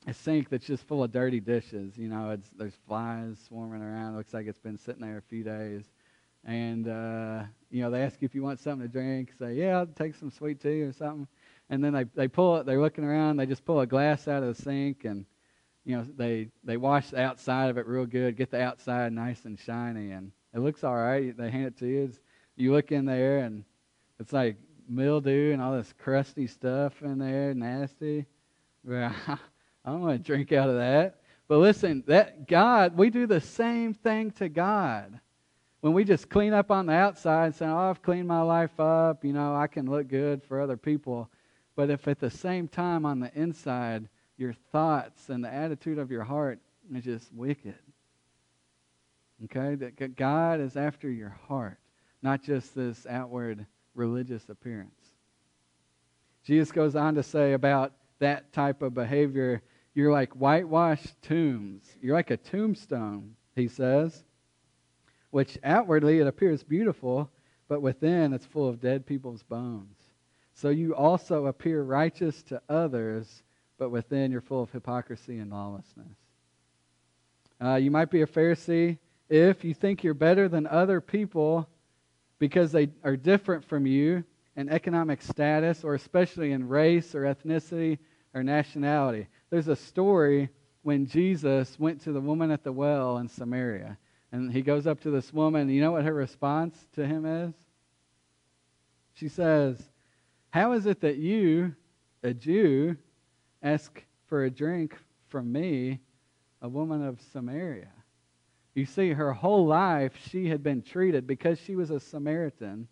a 0.07 0.15
sink 0.15 0.49
that's 0.49 0.65
just 0.65 0.89
full 0.89 1.05
of 1.05 1.13
dirty 1.13 1.41
dishes. 1.41 1.99
You 1.99 2.09
know, 2.09 2.39
there's 2.57 2.79
flies 2.89 3.37
swarming 3.47 3.83
around. 3.83 4.15
It 4.15 4.17
looks 4.17 4.33
like 4.33 4.47
it's 4.47 4.61
been 4.61 4.79
sitting 4.79 5.03
there 5.03 5.19
a 5.19 5.23
few 5.29 5.45
days. 5.45 5.85
And, 6.45 6.89
uh, 6.89 7.45
you 7.71 7.83
know, 7.83 7.91
they 7.91 8.03
ask 8.03 8.21
you 8.21 8.27
if 8.27 8.35
you 8.35 8.43
want 8.43 8.61
something 8.61 8.87
to 8.87 8.93
drink. 8.93 9.33
Say, 9.39 9.55
yeah, 9.55 9.79
I'll 9.79 9.87
take 9.87 10.15
some 10.15 10.31
sweet 10.31 10.61
tea 10.61 10.83
or 10.83 10.93
something. 10.93 11.29
And 11.71 11.83
then 11.83 11.93
they, 11.93 12.05
they 12.15 12.29
pull 12.29 12.57
it, 12.57 12.67
they're 12.67 12.81
looking 12.81 13.05
around, 13.05 13.37
they 13.37 13.47
just 13.47 13.65
pull 13.65 13.81
a 13.81 13.87
glass 13.87 14.29
out 14.29 14.43
of 14.43 14.57
the 14.57 14.63
sink 14.63 15.05
and 15.05 15.25
you 15.85 15.97
know, 15.97 16.07
they 16.17 16.49
they 16.63 16.77
wash 16.77 17.11
the 17.11 17.21
outside 17.21 17.71
of 17.71 17.79
it 17.79 17.87
real 17.87 18.07
good, 18.07 18.37
get 18.37 18.51
the 18.51 18.63
outside 18.63 19.13
nice 19.13 19.45
and 19.45 19.59
shiny, 19.59 20.13
and 20.13 20.31
it 20.55 20.61
looks 20.61 20.85
all 20.85 20.95
right. 20.95 21.37
They 21.37 21.51
hand 21.51 21.67
it 21.67 21.79
to 21.79 21.87
you. 21.87 22.05
It's, 22.05 22.21
you 22.57 22.73
look 22.73 22.93
in 22.93 23.05
there, 23.05 23.39
and 23.39 23.65
it's 24.21 24.33
like 24.33 24.57
mildew 24.89 25.53
and 25.53 25.61
all 25.61 25.73
this 25.73 25.93
crusty 25.99 26.47
stuff 26.47 27.03
in 27.03 27.19
there, 27.19 27.55
nasty. 27.55 28.27
Well, 28.85 29.13
I 29.27 29.91
don't 29.91 30.03
want 30.03 30.19
to 30.19 30.25
drink 30.25 30.53
out 30.53 30.69
of 30.69 30.77
that. 30.77 31.21
But 31.49 31.59
listen, 31.59 32.05
that 32.07 32.47
God, 32.47 32.97
we 32.97 33.11
do 33.11 33.27
the 33.27 33.41
same 33.41 33.95
thing 33.95 34.31
to 34.33 34.49
God. 34.49 35.19
When 35.83 35.95
we 35.95 36.05
just 36.05 36.31
clean 36.31 36.53
up 36.53 36.71
on 36.71 36.87
the 36.87 36.93
outside 36.93 37.47
and 37.47 37.55
say, 37.57 37.67
oh, 37.67 37.91
I've 37.91 38.03
cleaned 38.03 38.29
my 38.29 38.41
life 38.41 38.79
up, 38.79 39.25
you 39.25 39.33
know, 39.33 39.57
I 39.57 39.67
can 39.67 39.91
look 39.91 40.07
good 40.07 40.41
for 40.45 40.61
other 40.61 40.77
people. 40.77 41.29
But 41.75 41.91
if 41.91 42.07
at 42.07 42.21
the 42.21 42.31
same 42.31 42.69
time 42.69 43.05
on 43.05 43.19
the 43.19 43.33
inside 43.35 44.09
your 44.37 44.53
thoughts 44.71 45.29
and 45.29 45.43
the 45.43 45.53
attitude 45.53 45.99
of 45.99 46.13
your 46.13 46.23
heart 46.23 46.61
is 46.95 47.03
just 47.03 47.35
wicked. 47.35 47.75
Okay? 49.45 49.75
That 49.75 50.15
God 50.15 50.61
is 50.61 50.77
after 50.77 51.11
your 51.11 51.37
heart, 51.49 51.79
not 52.23 52.45
just 52.45 52.77
this 52.77 53.05
outward 53.11 53.67
religious 53.97 54.49
appearance. 54.51 55.11
Jesus 56.45 56.71
goes 56.71 56.95
on 56.95 57.17
to 57.17 57.25
say 57.25 57.55
about 57.55 57.93
that 58.21 58.53
type 58.53 58.83
of 58.83 58.95
behavior, 58.95 59.63
you're 59.95 60.13
like 60.13 60.33
whitewashed 60.35 61.21
tombs. 61.23 61.85
You're 62.01 62.15
like 62.15 62.31
a 62.31 62.37
tombstone, 62.37 63.35
he 63.57 63.67
says, 63.67 64.23
which 65.33 65.59
outwardly 65.65 66.21
it 66.21 66.27
appears 66.27 66.63
beautiful, 66.63 67.31
but 67.67 67.81
within 67.81 68.35
it's 68.35 68.45
full 68.45 68.69
of 68.69 68.81
dead 68.81 69.07
people's 69.07 69.43
bones. 69.43 69.97
So 70.53 70.69
you 70.69 70.95
also 70.95 71.47
appear 71.47 71.83
righteous 71.83 72.43
to 72.45 72.61
others, 72.69 73.43
but 73.79 73.89
within 73.89 74.31
you're 74.31 74.43
full 74.43 74.63
of 74.63 74.71
hypocrisy 74.71 75.39
and 75.39 75.51
lawlessness. 75.51 76.19
Uh, 77.61 77.77
you 77.77 77.91
might 77.91 78.11
be 78.11 78.21
a 78.21 78.27
Pharisee 78.27 78.99
if 79.31 79.65
you 79.65 79.73
think 79.73 80.05
you're 80.05 80.13
better 80.13 80.51
than 80.51 80.67
other 80.67 81.01
people 81.01 81.67
because 82.39 82.71
they 82.71 82.91
are 83.03 83.17
different 83.17 83.65
from 83.65 83.87
you 83.87 84.23
in 84.57 84.69
economic 84.69 85.23
status 85.23 85.83
or 85.83 85.95
especially 85.95 86.53
in 86.53 86.69
race 86.69 87.15
or 87.15 87.23
ethnicity 87.23 87.99
or 88.35 88.43
nationality. 88.43 89.29
There's 89.49 89.69
a 89.69 89.77
story 89.77 90.51
when 90.83 91.07
Jesus 91.07 91.79
went 91.79 92.03
to 92.03 92.13
the 92.13 92.21
woman 92.21 92.51
at 92.51 92.65
the 92.65 92.73
well 92.73 93.17
in 93.17 93.29
Samaria. 93.29 93.97
And 94.33 94.51
he 94.51 94.63
goes 94.63 94.87
up 94.87 95.01
to 95.03 95.11
this 95.11 95.31
woman, 95.31 95.69
you 95.69 95.83
know 95.83 95.93
what 95.93 96.05
her 96.05 96.15
response 96.15 96.87
to 96.95 97.07
him 97.07 97.27
is? 97.27 97.55
She 99.13 99.29
says, 99.29 99.79
How 100.51 100.73
is 100.73 100.87
it 100.87 101.03
that 101.03 101.19
you, 101.19 101.77
a 102.23 102.33
Jew, 102.33 102.97
ask 103.63 104.03
for 104.27 104.45
a 104.45 104.51
drink 104.51 104.97
from 105.29 105.53
me, 105.53 106.01
a 106.63 106.69
woman 106.69 107.05
of 107.05 107.21
Samaria. 107.33 107.91
You 108.75 108.87
see, 108.87 109.11
her 109.11 109.35
whole 109.35 109.67
life 109.67 110.15
she 110.31 110.49
had 110.49 110.63
been 110.63 110.81
treated, 110.81 111.27
because 111.27 111.61
she 111.61 111.77
was 111.77 111.91
a 111.91 112.01
Samaritan, 112.01 112.89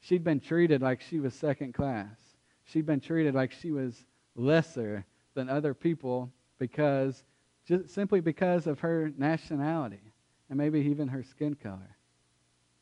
she'd 0.00 0.24
been 0.24 0.40
treated 0.40 0.82
like 0.82 1.00
she 1.00 1.20
was 1.20 1.34
second 1.34 1.74
class. 1.74 2.16
She'd 2.64 2.86
been 2.86 3.00
treated 3.00 3.34
like 3.34 3.52
she 3.52 3.70
was 3.70 4.04
lesser 4.34 5.04
than 5.34 5.48
other 5.48 5.74
people 5.74 6.32
because, 6.58 7.22
just 7.66 7.90
simply 7.90 8.20
because 8.20 8.66
of 8.66 8.80
her 8.80 9.12
nationality 9.16 10.11
and 10.48 10.58
maybe 10.58 10.80
even 10.80 11.08
her 11.08 11.22
skin 11.22 11.54
color. 11.54 11.96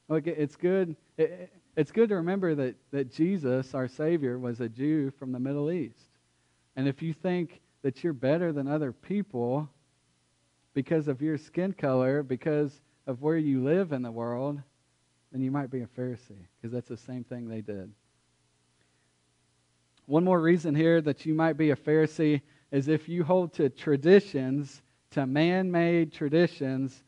Look, 0.08 0.26
it's 0.26 0.56
good. 0.56 0.96
it's 1.16 1.92
good 1.92 2.08
to 2.08 2.16
remember 2.16 2.54
that, 2.56 2.74
that 2.90 3.12
Jesus, 3.12 3.74
our 3.74 3.86
Savior, 3.86 4.38
was 4.38 4.60
a 4.60 4.68
Jew 4.68 5.12
from 5.18 5.32
the 5.32 5.38
Middle 5.38 5.70
East. 5.70 6.08
And 6.76 6.88
if 6.88 7.00
you 7.00 7.12
think 7.12 7.60
that 7.82 8.02
you're 8.02 8.12
better 8.12 8.52
than 8.52 8.66
other 8.66 8.92
people 8.92 9.68
because 10.74 11.08
of 11.08 11.22
your 11.22 11.38
skin 11.38 11.72
color, 11.72 12.22
because 12.22 12.80
of 13.06 13.22
where 13.22 13.36
you 13.36 13.62
live 13.62 13.92
in 13.92 14.02
the 14.02 14.10
world, 14.10 14.60
then 15.32 15.42
you 15.42 15.50
might 15.50 15.70
be 15.70 15.82
a 15.82 15.86
Pharisee 15.86 16.46
because 16.60 16.72
that's 16.72 16.88
the 16.88 16.96
same 16.96 17.24
thing 17.24 17.48
they 17.48 17.60
did. 17.60 17.92
One 20.06 20.24
more 20.24 20.40
reason 20.40 20.74
here 20.74 21.00
that 21.02 21.24
you 21.24 21.34
might 21.34 21.56
be 21.56 21.70
a 21.70 21.76
Pharisee 21.76 22.40
is 22.72 22.88
if 22.88 23.08
you 23.08 23.22
hold 23.22 23.52
to 23.54 23.68
traditions, 23.68 24.82
to 25.12 25.26
man 25.26 25.70
made 25.70 26.12
traditions, 26.12 27.04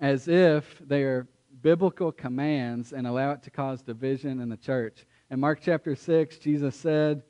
as 0.00 0.28
if 0.28 0.82
they 0.86 1.02
are 1.02 1.26
biblical 1.62 2.12
commands 2.12 2.92
and 2.92 3.06
allow 3.06 3.32
it 3.32 3.42
to 3.42 3.50
cause 3.50 3.82
division 3.82 4.40
in 4.40 4.48
the 4.48 4.56
church. 4.56 5.06
In 5.30 5.40
Mark 5.40 5.60
chapter 5.62 5.94
6, 5.94 6.38
Jesus 6.38 6.76
said, 6.76 7.22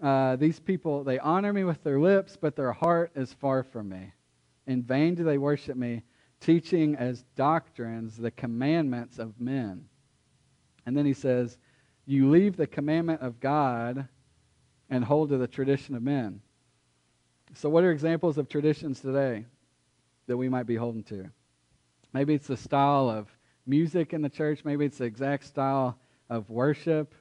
uh, 0.00 0.36
these 0.36 0.60
people, 0.60 1.02
they 1.02 1.18
honor 1.18 1.52
me 1.52 1.64
with 1.64 1.82
their 1.82 1.98
lips, 1.98 2.36
but 2.40 2.54
their 2.54 2.72
heart 2.72 3.10
is 3.16 3.32
far 3.32 3.62
from 3.62 3.88
me. 3.88 4.12
In 4.66 4.82
vain 4.82 5.14
do 5.14 5.24
they 5.24 5.38
worship 5.38 5.76
me, 5.76 6.02
teaching 6.40 6.94
as 6.94 7.24
doctrines 7.34 8.16
the 8.16 8.30
commandments 8.30 9.18
of 9.18 9.40
men. 9.40 9.86
And 10.86 10.96
then 10.96 11.04
he 11.04 11.14
says, 11.14 11.58
You 12.06 12.30
leave 12.30 12.56
the 12.56 12.66
commandment 12.66 13.22
of 13.22 13.40
God 13.40 14.06
and 14.88 15.04
hold 15.04 15.30
to 15.30 15.38
the 15.38 15.48
tradition 15.48 15.96
of 15.96 16.02
men. 16.02 16.40
So, 17.54 17.68
what 17.68 17.82
are 17.82 17.90
examples 17.90 18.38
of 18.38 18.48
traditions 18.48 19.00
today 19.00 19.46
that 20.26 20.36
we 20.36 20.48
might 20.48 20.66
be 20.66 20.76
holding 20.76 21.02
to? 21.04 21.30
Maybe 22.18 22.34
it's 22.34 22.48
the 22.48 22.56
style 22.56 23.08
of 23.08 23.28
music 23.64 24.12
in 24.12 24.22
the 24.22 24.28
church. 24.28 24.64
Maybe 24.64 24.84
it's 24.84 24.98
the 24.98 25.04
exact 25.04 25.44
style 25.44 25.96
of 26.28 26.50
worship. 26.50 27.14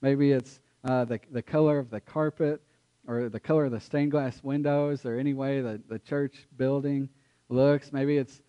Maybe 0.00 0.30
it's 0.30 0.60
uh, 0.84 1.06
the, 1.06 1.18
the 1.32 1.42
color 1.42 1.76
of 1.80 1.90
the 1.90 2.00
carpet 2.00 2.62
or 3.08 3.28
the 3.28 3.40
color 3.40 3.64
of 3.64 3.72
the 3.72 3.80
stained 3.80 4.12
glass 4.12 4.44
windows 4.44 5.04
or 5.04 5.18
any 5.18 5.34
way 5.34 5.60
the, 5.60 5.82
the 5.88 5.98
church 5.98 6.46
building 6.56 7.08
looks. 7.48 7.92
Maybe 7.92 8.16
it's 8.16 8.42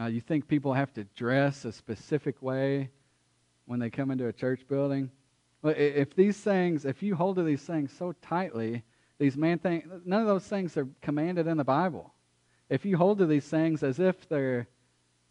uh, 0.00 0.06
you 0.06 0.20
think 0.20 0.48
people 0.48 0.74
have 0.74 0.92
to 0.94 1.04
dress 1.14 1.64
a 1.64 1.70
specific 1.70 2.42
way 2.42 2.90
when 3.66 3.78
they 3.78 3.88
come 3.88 4.10
into 4.10 4.26
a 4.26 4.32
church 4.32 4.62
building. 4.68 5.12
If 5.62 6.16
these 6.16 6.38
things, 6.38 6.84
if 6.84 7.04
you 7.04 7.14
hold 7.14 7.36
to 7.36 7.44
these 7.44 7.62
things 7.62 7.92
so 7.96 8.16
tightly, 8.20 8.82
these 9.20 9.36
man 9.36 9.60
things, 9.60 9.84
none 10.04 10.22
of 10.22 10.26
those 10.26 10.48
things 10.48 10.76
are 10.76 10.88
commanded 11.02 11.46
in 11.46 11.56
the 11.56 11.62
Bible. 11.62 12.12
If 12.68 12.84
you 12.84 12.96
hold 12.96 13.18
to 13.18 13.26
these 13.26 13.46
things 13.46 13.84
as 13.84 14.00
if 14.00 14.28
they're 14.28 14.66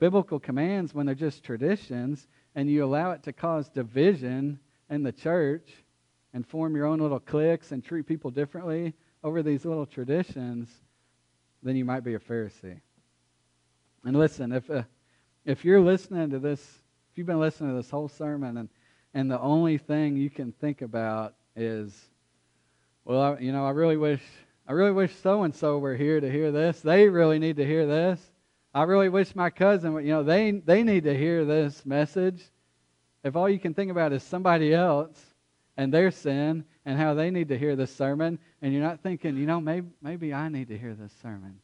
biblical 0.02 0.40
commands 0.40 0.96
when 0.96 1.06
they're 1.06 1.14
just 1.14 1.44
traditions, 1.44 2.28
and 2.56 2.68
you 2.68 2.84
allow 2.84 3.12
it 3.12 3.22
to 3.22 3.32
cause 3.32 3.70
division 3.70 4.60
in 4.90 5.04
the 5.04 5.12
church 5.12 5.70
and 6.34 6.46
form 6.46 6.76
your 6.76 6.88
own 6.88 7.00
little 7.00 7.20
cliques 7.20 7.72
and 7.72 7.84
treat 7.84 8.08
people 8.08 8.32
differently 8.32 8.96
over 9.24 9.44
these 9.44 9.64
little 9.64 9.86
traditions, 9.86 10.70
then 11.62 11.76
you 11.76 11.86
might 11.86 12.04
be 12.04 12.16
a 12.16 12.20
Pharisee. 12.20 12.82
And 14.04 14.18
listen, 14.18 14.52
if 14.52 14.68
uh, 14.72 14.82
if 15.46 15.64
you're 15.64 15.80
listening 15.80 16.32
to 16.32 16.40
this, 16.40 16.60
if 17.12 17.18
you've 17.18 17.28
been 17.28 17.40
listening 17.40 17.70
to 17.70 17.76
this 17.76 17.92
whole 17.92 18.10
sermon, 18.10 18.58
and 18.58 18.70
and 19.14 19.30
the 19.30 19.40
only 19.40 19.78
thing 19.78 20.18
you 20.18 20.32
can 20.32 20.52
think 20.52 20.82
about 20.82 21.36
is, 21.56 22.10
well, 23.06 23.22
I, 23.22 23.40
you 23.40 23.52
know, 23.52 23.68
I 23.68 23.70
really 23.70 23.98
wish 23.98 24.24
I 24.68 24.72
really 24.72 24.94
wish 24.94 25.16
so 25.18 25.44
and 25.44 25.54
so 25.54 25.78
were 25.78 25.96
here 25.96 26.20
to 26.20 26.32
hear 26.32 26.52
this. 26.52 26.82
They 26.82 27.08
really 27.08 27.38
need 27.38 27.58
to 27.58 27.66
hear 27.68 27.86
this. 27.86 28.20
I 28.73 28.84
really 28.84 29.10
wish 29.10 29.36
my 29.36 29.49
cousin, 29.49 29.93
you 29.95 30.13
know, 30.13 30.23
they 30.23 30.51
they 30.51 30.84
need 30.84 31.03
to 31.03 31.17
hear 31.17 31.45
this 31.45 31.86
message. 31.86 32.41
If 33.23 33.36
all 33.36 33.49
you 33.49 33.60
can 33.60 33.73
think 33.73 33.91
about 33.91 34.13
is 34.13 34.23
somebody 34.23 34.73
else 34.73 35.19
and 35.77 35.93
their 35.93 36.12
sin 36.12 36.65
and 36.86 36.97
how 36.97 37.13
they 37.13 37.29
need 37.29 37.49
to 37.49 37.57
hear 37.57 37.75
this 37.75 37.93
sermon, 37.95 38.39
and 38.62 38.73
you're 38.73 38.81
not 38.81 39.01
thinking, 39.01 39.38
you 39.38 39.45
know, 39.45 39.60
maybe 39.60 39.88
maybe 40.01 40.34
I 40.34 40.49
need 40.49 40.69
to 40.69 40.77
hear 40.77 40.95
this 40.95 41.13
sermon 41.21 41.60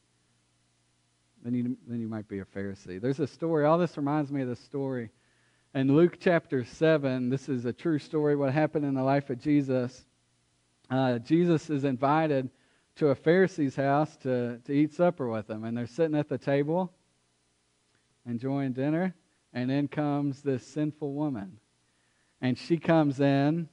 then 1.48 1.54
you, 1.54 1.78
then 1.88 2.02
you 2.02 2.10
might 2.10 2.28
be 2.28 2.40
a 2.40 2.46
Pharisee. 2.46 3.00
There's 3.00 3.22
a 3.22 3.28
story, 3.28 3.66
all 3.66 3.78
this 3.78 3.96
reminds 3.96 4.32
me 4.32 4.42
of 4.42 4.50
the 4.50 4.56
story. 4.56 5.10
In 5.74 5.96
Luke 5.96 6.18
chapter 6.20 6.66
7, 6.66 7.30
this 7.30 7.48
is 7.48 7.64
a 7.66 7.72
true 7.74 8.00
story, 8.00 8.36
what 8.36 8.54
happened 8.54 8.86
in 8.86 8.94
the 8.94 9.04
life 9.04 9.30
of 9.30 9.40
Jesus. 9.40 10.06
Uh, 10.90 11.20
Jesus 11.20 11.70
is 11.70 11.86
invited 11.86 12.50
to 12.96 13.10
a 13.10 13.16
Pharisee's 13.16 13.78
house 13.78 14.18
to, 14.18 14.60
to 14.66 14.74
eat 14.74 14.94
supper 14.94 15.30
with 15.30 15.48
them, 15.48 15.64
and 15.64 15.78
they're 15.78 15.88
sitting 15.88 16.18
at 16.18 16.28
the 16.28 16.38
table 16.38 16.92
enjoying 18.28 18.74
dinner, 18.74 19.16
and 19.54 19.72
in 19.72 19.88
comes 19.88 20.42
this 20.42 20.66
sinful 20.66 21.14
woman. 21.14 21.60
And 22.42 22.58
she 22.58 22.78
comes 22.78 23.20
in, 23.20 23.70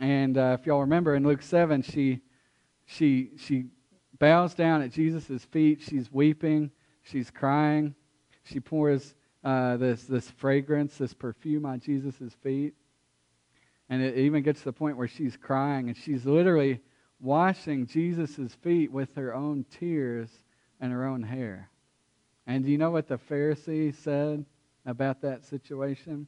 and 0.00 0.36
uh, 0.36 0.56
if 0.58 0.66
y'all 0.66 0.80
remember 0.80 1.14
in 1.14 1.24
Luke 1.24 1.42
7, 1.42 1.82
she, 1.82 2.20
she, 2.84 3.30
she 3.38 3.66
bows 4.18 4.54
down 4.54 4.82
at 4.82 4.92
Jesus' 4.92 5.44
feet. 5.46 5.80
She's 5.80 6.12
weeping. 6.12 6.70
She's 7.02 7.30
crying. 7.30 7.94
She 8.44 8.60
pours 8.60 9.14
uh, 9.44 9.76
this, 9.76 10.04
this 10.04 10.30
fragrance, 10.30 10.98
this 10.98 11.14
perfume 11.14 11.66
on 11.66 11.80
Jesus' 11.80 12.34
feet. 12.42 12.74
And 13.88 14.02
it 14.02 14.16
even 14.16 14.42
gets 14.42 14.60
to 14.60 14.66
the 14.66 14.72
point 14.72 14.96
where 14.96 15.08
she's 15.08 15.36
crying 15.36 15.88
and 15.88 15.96
she's 15.96 16.24
literally 16.24 16.80
washing 17.20 17.86
Jesus' 17.86 18.54
feet 18.62 18.90
with 18.90 19.14
her 19.16 19.34
own 19.34 19.64
tears 19.70 20.30
and 20.80 20.92
her 20.92 21.04
own 21.04 21.22
hair. 21.22 21.68
And 22.46 22.64
do 22.64 22.70
you 22.70 22.78
know 22.78 22.90
what 22.90 23.08
the 23.08 23.18
Pharisee 23.18 23.94
said 23.94 24.44
about 24.84 25.20
that 25.22 25.44
situation? 25.44 26.26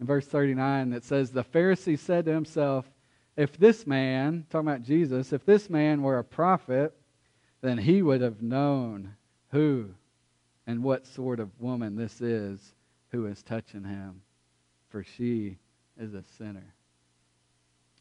In 0.00 0.06
verse 0.06 0.26
39, 0.26 0.92
it 0.92 1.04
says, 1.04 1.30
The 1.30 1.44
Pharisee 1.44 1.98
said 1.98 2.26
to 2.26 2.32
himself, 2.32 2.90
If 3.36 3.56
this 3.56 3.86
man, 3.86 4.46
talking 4.50 4.68
about 4.68 4.82
Jesus, 4.82 5.32
if 5.32 5.44
this 5.44 5.70
man 5.70 6.02
were 6.02 6.18
a 6.18 6.24
prophet, 6.24 6.94
then 7.62 7.78
he 7.78 8.02
would 8.02 8.20
have 8.20 8.42
known 8.42 9.16
who 9.50 9.94
and 10.66 10.82
what 10.82 11.06
sort 11.06 11.40
of 11.40 11.60
woman 11.60 11.96
this 11.96 12.20
is 12.20 12.74
who 13.10 13.26
is 13.26 13.42
touching 13.42 13.84
him, 13.84 14.20
for 14.88 15.02
she 15.02 15.58
is 15.98 16.12
a 16.12 16.22
sinner. 16.36 16.74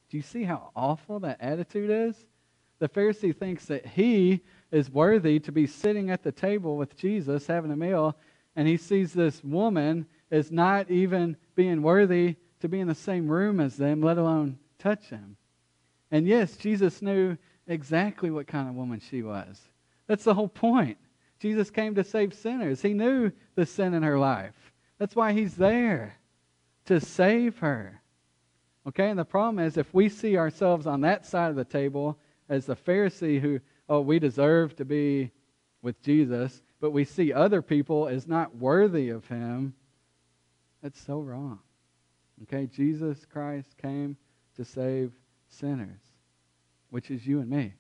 Do 0.09 0.17
you 0.17 0.23
see 0.23 0.43
how 0.43 0.71
awful 0.75 1.19
that 1.21 1.37
attitude 1.39 1.89
is? 1.89 2.25
The 2.79 2.89
Pharisee 2.89 3.35
thinks 3.35 3.65
that 3.65 3.85
he 3.85 4.41
is 4.71 4.89
worthy 4.89 5.39
to 5.39 5.51
be 5.51 5.67
sitting 5.67 6.09
at 6.09 6.23
the 6.23 6.31
table 6.31 6.77
with 6.77 6.97
Jesus 6.97 7.47
having 7.47 7.71
a 7.71 7.75
meal, 7.75 8.15
and 8.55 8.67
he 8.67 8.77
sees 8.77 9.13
this 9.13 9.43
woman 9.43 10.05
as 10.31 10.51
not 10.51 10.89
even 10.89 11.37
being 11.55 11.81
worthy 11.81 12.35
to 12.59 12.69
be 12.69 12.79
in 12.79 12.87
the 12.87 12.95
same 12.95 13.27
room 13.27 13.59
as 13.59 13.77
them, 13.77 14.01
let 14.01 14.17
alone 14.17 14.57
touch 14.79 15.05
him. 15.09 15.37
And 16.11 16.27
yes, 16.27 16.55
Jesus 16.57 17.01
knew 17.01 17.37
exactly 17.67 18.29
what 18.29 18.47
kind 18.47 18.69
of 18.69 18.75
woman 18.75 18.99
she 18.99 19.21
was. 19.21 19.61
That's 20.07 20.23
the 20.23 20.33
whole 20.33 20.47
point. 20.47 20.97
Jesus 21.39 21.69
came 21.69 21.95
to 21.95 22.03
save 22.03 22.33
sinners. 22.33 22.81
He 22.81 22.93
knew 22.93 23.31
the 23.55 23.65
sin 23.65 23.93
in 23.93 24.03
her 24.03 24.17
life. 24.17 24.55
That's 24.97 25.15
why 25.15 25.33
he's 25.33 25.55
there 25.55 26.15
to 26.85 26.99
save 26.99 27.57
her. 27.59 28.01
Okay, 28.87 29.09
and 29.09 29.19
the 29.19 29.25
problem 29.25 29.59
is 29.59 29.77
if 29.77 29.93
we 29.93 30.09
see 30.09 30.37
ourselves 30.37 30.85
on 30.85 31.01
that 31.01 31.25
side 31.25 31.49
of 31.49 31.55
the 31.55 31.65
table 31.65 32.17
as 32.49 32.65
the 32.65 32.75
Pharisee 32.75 33.41
who, 33.41 33.59
oh, 33.89 34.01
we 34.01 34.19
deserve 34.19 34.75
to 34.77 34.85
be 34.85 35.31
with 35.81 36.01
Jesus, 36.01 36.61
but 36.79 36.91
we 36.91 37.05
see 37.05 37.31
other 37.31 37.61
people 37.61 38.07
as 38.07 38.27
not 38.27 38.55
worthy 38.55 39.09
of 39.09 39.27
him, 39.27 39.73
that's 40.81 40.99
so 40.99 41.19
wrong. 41.19 41.59
Okay, 42.43 42.67
Jesus 42.67 43.25
Christ 43.25 43.77
came 43.77 44.17
to 44.55 44.65
save 44.65 45.13
sinners, 45.47 46.01
which 46.89 47.11
is 47.11 47.25
you 47.25 47.39
and 47.39 47.49
me 47.49 47.73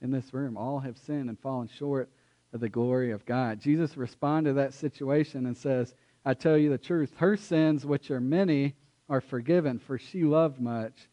in 0.00 0.10
this 0.10 0.32
room. 0.32 0.56
All 0.56 0.80
have 0.80 0.98
sinned 0.98 1.28
and 1.28 1.38
fallen 1.38 1.68
short 1.68 2.08
of 2.52 2.60
the 2.60 2.68
glory 2.68 3.10
of 3.10 3.26
God. 3.26 3.60
Jesus 3.60 3.96
responded 3.96 4.50
to 4.50 4.54
that 4.54 4.74
situation 4.74 5.46
and 5.46 5.56
says, 5.56 5.94
I 6.24 6.34
tell 6.34 6.56
you 6.56 6.70
the 6.70 6.78
truth, 6.78 7.12
her 7.16 7.36
sins, 7.36 7.84
which 7.84 8.10
are 8.10 8.20
many, 8.20 8.74
are 9.08 9.20
forgiven, 9.20 9.78
for 9.78 9.98
she 9.98 10.24
loved 10.24 10.60
much. 10.60 11.08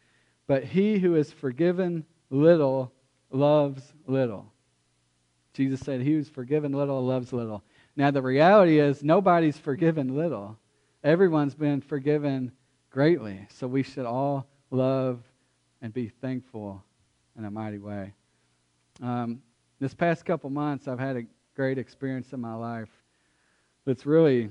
But 0.48 0.64
he 0.64 1.00
who 1.00 1.16
is 1.16 1.32
forgiven 1.32 2.06
little 2.30 2.92
loves 3.34 3.82
little. 4.08 4.52
Jesus 5.54 5.82
said, 5.82 6.02
He 6.02 6.14
who's 6.14 6.30
forgiven 6.30 6.72
little 6.72 7.04
loves 7.06 7.34
little. 7.34 7.64
Now, 7.96 8.12
the 8.12 8.22
reality 8.22 8.80
is, 8.80 9.04
nobody's 9.04 9.58
forgiven 9.58 10.16
little. 10.16 10.58
Everyone's 11.04 11.56
been 11.56 11.82
forgiven 11.82 12.52
greatly. 12.90 13.46
So 13.50 13.68
we 13.68 13.84
should 13.84 14.06
all 14.06 14.48
love 14.72 15.20
and 15.82 15.94
be 15.94 16.08
thankful 16.08 16.84
in 17.38 17.46
a 17.46 17.52
mighty 17.52 17.78
way. 17.78 18.14
Um, 19.02 19.42
this 19.80 19.94
past 19.94 20.26
couple 20.26 20.50
months, 20.50 20.88
I've 20.88 21.00
had 21.00 21.18
a 21.18 21.24
great 21.56 21.78
experience 21.78 22.34
in 22.34 22.40
my 22.40 22.56
life. 22.56 22.90
It's 23.86 24.06
really, 24.06 24.50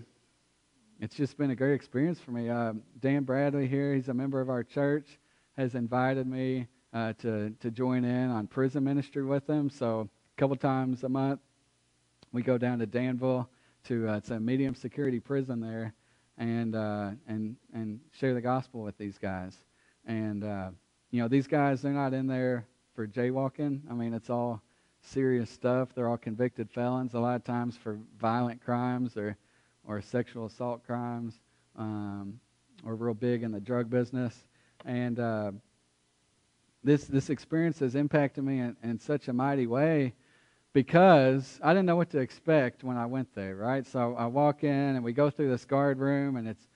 it's 1.01 1.16
just 1.16 1.38
been 1.38 1.51
a 1.51 1.57
great 1.57 1.75
experience 1.75 2.21
for 2.21 2.33
me. 2.33 2.51
Uh, 2.51 2.75
Dan 3.01 3.25
Bradley 3.25 3.66
here, 3.66 3.95
he's 3.95 4.09
a 4.09 4.14
member 4.14 4.40
of 4.40 4.51
our 4.51 4.62
church, 4.62 5.18
has 5.57 5.75
invited 5.75 6.27
me 6.27 6.66
uh, 6.92 7.12
to 7.14 7.50
to 7.61 7.70
join 7.70 8.05
in 8.05 8.31
on 8.31 8.46
prison 8.46 8.85
ministry 8.85 9.24
with 9.24 9.46
them. 9.46 9.70
So 9.70 10.09
a 10.37 10.40
couple 10.40 10.57
times 10.57 11.05
a 11.05 11.09
month, 11.09 11.40
we 12.33 12.42
go 12.42 12.59
down 12.59 12.78
to 12.78 12.87
Danville 12.87 13.48
to 13.85 14.09
uh, 14.09 14.16
it's 14.16 14.31
a 14.31 14.40
medium 14.40 14.74
security 14.74 15.20
prison 15.20 15.61
there, 15.61 15.94
and 16.38 16.74
uh, 16.74 17.11
and 17.26 17.57
and 17.72 18.00
share 18.12 18.35
the 18.35 18.40
gospel 18.40 18.83
with 18.83 18.96
these 18.98 19.18
guys. 19.18 19.57
And 20.07 20.44
uh, 20.44 20.70
you 21.11 21.20
know, 21.20 21.28
these 21.28 21.46
guys 21.46 21.83
they're 21.83 21.92
not 21.92 22.14
in 22.14 22.26
there 22.26 22.66
for 22.94 23.07
jaywalking. 23.07 23.81
I 23.90 23.94
mean, 23.94 24.14
it's 24.14 24.31
all 24.31 24.62
serious 25.02 25.50
stuff. 25.50 25.94
They're 25.94 26.09
all 26.09 26.16
convicted 26.16 26.70
felons, 26.70 27.14
a 27.14 27.18
lot 27.18 27.37
of 27.37 27.44
times 27.44 27.76
for 27.76 27.98
violent 28.20 28.62
crimes 28.62 29.16
or, 29.16 29.37
or 29.87 30.00
sexual 30.00 30.46
assault 30.46 30.85
crimes, 30.87 31.40
um, 31.76 32.38
or 32.85 32.94
real 32.94 33.14
big 33.14 33.43
in 33.43 33.53
the 33.53 33.61
drug 33.61 33.90
business. 33.90 34.47
And 34.84 35.18
uh, 35.18 35.53
this 36.85 37.05
this 37.05 37.30
experience 37.30 37.78
has 37.80 37.95
impacted 37.95 38.45
me 38.45 38.61
in, 38.61 38.76
in 38.83 38.99
such 38.99 39.28
a 39.28 39.33
mighty 39.33 39.66
way 39.66 40.14
because 40.72 41.61
I 41.62 41.70
didn't 41.72 41.87
know 41.87 41.97
what 41.97 42.11
to 42.11 42.18
expect 42.18 42.83
when 42.83 42.97
I 42.97 43.07
went 43.07 43.35
there. 43.35 43.57
Right, 43.57 43.87
so 43.87 44.14
I 44.16 44.26
walk 44.26 44.64
in 44.64 44.70
and 44.70 45.05
we 45.05 45.12
go 45.12 45.30
through 45.30 45.51
this 45.51 45.64
guard 45.64 45.99
room, 45.99 46.37
and 46.37 46.49
it's 46.49 46.68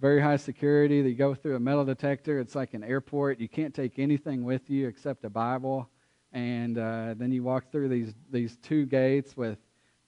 very 0.00 0.20
high 0.20 0.36
security. 0.36 0.96
You 0.96 1.14
go 1.14 1.34
through 1.34 1.56
a 1.56 1.60
metal 1.60 1.84
detector. 1.84 2.38
It's 2.38 2.54
like 2.54 2.74
an 2.74 2.84
airport. 2.84 3.40
You 3.40 3.48
can't 3.48 3.74
take 3.74 3.98
anything 3.98 4.44
with 4.44 4.70
you 4.70 4.88
except 4.88 5.24
a 5.24 5.30
Bible 5.30 5.90
and 6.32 6.78
uh, 6.78 7.14
then 7.16 7.32
you 7.32 7.42
walk 7.42 7.70
through 7.70 7.88
these 7.88 8.14
these 8.30 8.56
two 8.62 8.86
gates 8.86 9.36
with 9.36 9.58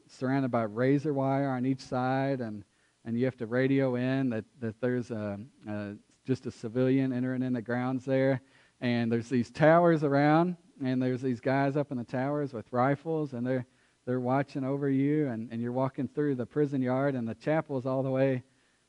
surrounded 0.07 0.51
by 0.51 0.63
razor 0.63 1.13
wire 1.13 1.51
on 1.51 1.67
each 1.67 1.81
side, 1.81 2.41
and 2.41 2.65
and 3.05 3.19
you 3.19 3.25
have 3.25 3.37
to 3.39 3.47
radio 3.47 3.97
in 3.97 4.31
that 4.31 4.45
that 4.61 4.81
there's 4.81 5.11
a, 5.11 5.39
a 5.69 5.95
just 6.27 6.47
a 6.47 6.51
civilian 6.51 7.13
entering 7.13 7.43
in 7.43 7.53
the 7.53 7.63
grounds 7.63 8.05
there, 8.05 8.41
and 8.83 9.11
there's 9.11 9.31
these 9.31 9.51
towers 9.51 10.05
around, 10.05 10.57
and 10.85 11.03
there's 11.03 11.23
these 11.23 11.41
guys 11.41 11.75
up 11.79 11.91
in 11.91 11.97
the 11.97 12.05
towers 12.05 12.53
with 12.53 12.67
rifles, 12.71 13.33
and 13.33 13.47
they're 13.47 13.65
they're 14.05 14.21
watching 14.21 14.65
over 14.65 14.91
you, 14.91 15.29
and, 15.29 15.49
and 15.51 15.63
you're 15.63 15.73
walking 15.73 16.09
through 16.09 16.35
the 16.35 16.45
prison 16.45 16.83
yard, 16.83 17.15
and 17.15 17.27
the 17.27 17.37
chapel's 17.37 17.87
all 17.87 18.03
the 18.03 18.11
way 18.11 18.43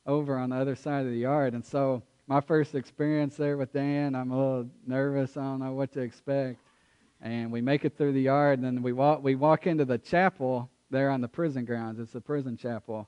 over 0.05 0.37
on 0.37 0.49
the 0.49 0.57
other 0.57 0.75
side 0.75 1.05
of 1.05 1.11
the 1.11 1.17
yard, 1.17 1.53
and 1.53 1.65
so 1.65 2.03
my 2.27 2.39
first 2.39 2.73
experience 2.73 3.35
there 3.35 3.57
with 3.57 3.73
Dan. 3.73 4.15
I'm 4.15 4.31
a 4.31 4.37
little 4.37 4.69
nervous. 4.87 5.35
I 5.35 5.41
don't 5.41 5.59
know 5.59 5.73
what 5.73 5.91
to 5.93 5.99
expect. 5.99 6.59
And 7.21 7.51
we 7.51 7.61
make 7.61 7.85
it 7.85 7.97
through 7.97 8.13
the 8.13 8.21
yard, 8.21 8.59
and 8.59 8.65
then 8.65 8.81
we 8.83 8.93
walk 8.93 9.23
we 9.23 9.35
walk 9.35 9.67
into 9.67 9.85
the 9.85 9.97
chapel 9.97 10.69
there 10.89 11.09
on 11.09 11.21
the 11.21 11.27
prison 11.27 11.65
grounds. 11.65 11.99
It's 11.99 12.13
the 12.13 12.21
prison 12.21 12.57
chapel. 12.57 13.07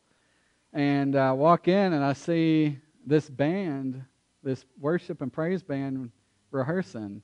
And 0.73 1.15
I 1.15 1.31
walk 1.31 1.67
in 1.67 1.93
and 1.93 2.03
I 2.03 2.13
see 2.13 2.77
this 3.05 3.29
band, 3.29 4.03
this 4.43 4.65
worship 4.79 5.21
and 5.21 5.31
praise 5.31 5.63
band 5.63 6.11
rehearsing. 6.55 7.21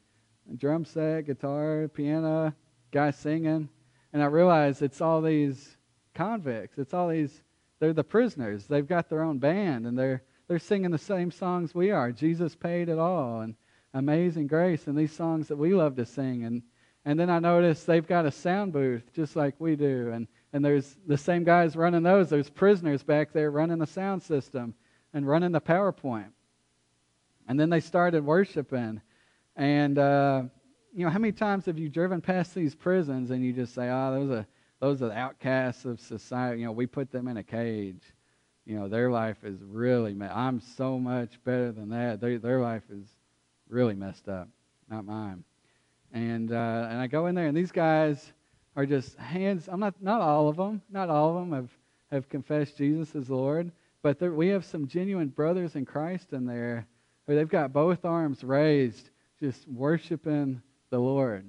Drum 0.58 0.86
set, 0.86 1.26
guitar, 1.26 1.90
piano, 1.94 2.54
guys 2.92 3.16
singing. 3.16 3.70
And 4.14 4.22
I 4.22 4.26
realize 4.26 4.82
it's 4.82 5.02
all 5.02 5.22
these 5.22 5.78
convicts. 6.14 6.78
It's 6.78 6.94
all 6.94 7.08
these 7.08 7.42
they're 7.80 7.94
the 7.94 8.04
prisoners. 8.04 8.68
They've 8.68 8.88
got 8.88 9.10
their 9.10 9.24
own 9.24 9.40
band 9.40 9.88
and 9.88 9.98
they're 9.98 10.22
they're 10.48 10.60
singing 10.60 10.92
the 10.92 10.98
same 10.98 11.32
songs 11.32 11.74
we 11.74 11.92
are. 11.92 12.12
Jesus 12.12 12.56
paid 12.56 12.90
it 12.90 13.00
all 13.00 13.42
and 13.42 13.56
Amazing 13.94 14.48
Grace 14.48 14.88
and 14.88 14.98
these 14.98 15.14
songs 15.14 15.48
that 15.48 15.58
we 15.58 15.74
love 15.74 15.96
to 15.96 16.06
sing 16.06 16.44
and 16.44 16.62
and 17.04 17.20
then 17.20 17.32
I 17.32 17.40
noticed 17.40 17.88
they've 17.88 18.06
got 18.06 18.28
a 18.28 18.32
sound 18.32 18.74
booth 18.74 19.12
just 19.14 19.36
like 19.36 19.56
we 19.60 19.76
do 19.76 20.12
and 20.12 20.28
and 20.54 20.64
there's 20.64 20.98
the 21.08 21.18
same 21.18 21.46
guys 21.46 21.78
running 21.78 22.04
those. 22.04 22.30
There's 22.30 22.50
prisoners 22.50 23.04
back 23.04 23.32
there 23.32 23.50
running 23.50 23.80
the 23.80 23.88
sound 23.88 24.22
system 24.22 24.76
and 25.14 25.26
running 25.26 25.54
the 25.54 25.62
PowerPoint. 25.62 26.32
And 27.48 27.60
then 27.60 27.70
they 27.70 27.80
started 27.80 28.26
worshiping. 28.26 29.02
And, 29.56 29.98
uh, 29.98 30.44
you 30.94 31.06
know, 31.06 31.12
how 31.12 31.20
many 31.20 31.32
times 31.32 31.66
have 31.66 31.78
you 31.78 31.90
driven 31.90 32.22
past 32.22 32.56
these 32.56 32.76
prisons 32.76 33.32
and 33.32 33.44
you 33.44 33.54
just 33.54 33.74
say, 33.74 33.90
oh, 33.90 34.14
those 34.14 34.32
are, 34.32 34.48
those 34.80 35.02
are 35.02 35.08
the 35.08 35.18
outcasts 35.18 35.86
of 35.86 36.00
society. 36.00 36.62
You 36.62 36.68
know, 36.68 36.72
we 36.72 36.86
put 36.86 37.12
them 37.12 37.28
in 37.28 37.38
a 37.38 37.44
cage. 37.44 38.04
You 38.66 38.80
know, 38.80 38.88
their 38.88 39.10
life 39.10 39.44
is 39.44 39.60
really, 39.64 40.14
me- 40.14 40.28
I'm 40.28 40.60
so 40.60 41.00
much 41.00 41.44
better 41.44 41.72
than 41.72 41.90
that. 41.90 42.22
They, 42.22 42.38
their 42.38 42.62
life 42.62 42.84
is 42.92 43.08
really 43.70 43.96
messed 43.96 44.28
up, 44.28 44.48
not 44.90 45.06
mine. 45.06 45.44
And, 46.14 46.52
uh, 46.52 46.88
and 46.90 47.00
I 47.00 47.08
go 47.08 47.28
in 47.28 47.36
there, 47.36 47.48
and 47.48 47.56
these 47.56 47.72
guys, 47.72 48.34
are 48.76 48.86
just 48.86 49.18
hands. 49.18 49.68
I'm 49.68 49.80
not 49.80 50.02
not 50.02 50.22
all 50.22 50.48
of 50.48 50.58
them. 50.58 50.82
Not 50.90 51.10
all 51.10 51.30
of 51.30 51.36
them 51.36 51.54
have 51.54 51.70
have 52.12 52.30
confessed 52.30 52.78
Jesus 52.78 53.16
as 53.16 53.30
Lord, 53.30 53.72
but 54.02 54.20
there, 54.20 54.34
we 54.34 54.50
have 54.50 54.66
some 54.66 54.88
genuine 54.88 55.30
brothers 55.30 55.76
in 55.76 55.86
Christ 55.86 56.34
in 56.34 56.46
there 56.46 56.86
where 57.26 57.38
they've 57.38 57.48
got 57.48 57.72
both 57.72 58.04
arms 58.04 58.44
raised, 58.44 59.10
just 59.42 59.68
worshiping 59.68 60.62
the 60.92 61.00
Lord. 61.00 61.46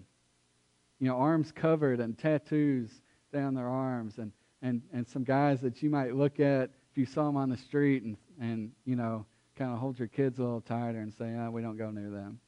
You 0.99 1.09
know, 1.09 1.17
arms 1.17 1.53
covered 1.53 2.01
and 2.01 2.17
tattoos 2.17 2.91
down 3.33 3.55
their 3.55 3.69
arms, 3.69 4.19
and 4.19 4.33
and 4.63 4.83
and 4.93 5.07
some 5.07 5.25
guys 5.25 5.61
that 5.61 5.83
you 5.83 5.91
might 5.91 6.15
look 6.15 6.41
at 6.41 6.71
if 6.91 6.97
you 6.97 7.05
saw 7.05 7.27
them 7.27 7.37
on 7.37 7.51
the 7.51 7.57
street 7.57 8.03
and 8.03 8.17
and 8.41 8.73
you 8.85 8.97
know 8.97 9.27
kind 9.57 9.73
of 9.73 9.79
hold 9.79 9.99
your 9.99 10.09
kids 10.09 10.39
a 10.39 10.43
little 10.43 10.63
tighter 10.63 11.01
and 11.01 11.13
say, 11.13 11.35
oh, 11.39 11.51
we 11.51 11.61
don't 11.61 11.77
go 11.77 11.91
near 11.91 12.09
them. 12.09 12.41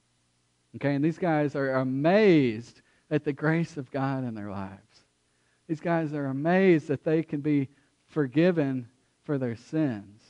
Okay, 0.77 0.95
and 0.95 1.05
these 1.05 1.19
guys 1.19 1.55
are 1.55 1.77
amazed 1.77 2.81
at 3.11 3.25
the 3.25 3.33
grace 3.33 3.77
of 3.77 3.91
God 3.91 4.25
in 4.25 4.35
their 4.35 4.51
lives. 4.51 5.05
These 5.69 5.81
guys 5.81 6.15
are 6.15 6.27
amazed 6.27 6.89
that 6.89 7.05
they 7.05 7.23
can 7.23 7.41
be 7.41 7.69
forgiven 8.09 8.89
for 9.25 9.39
their 9.39 9.57
sins. 9.57 10.23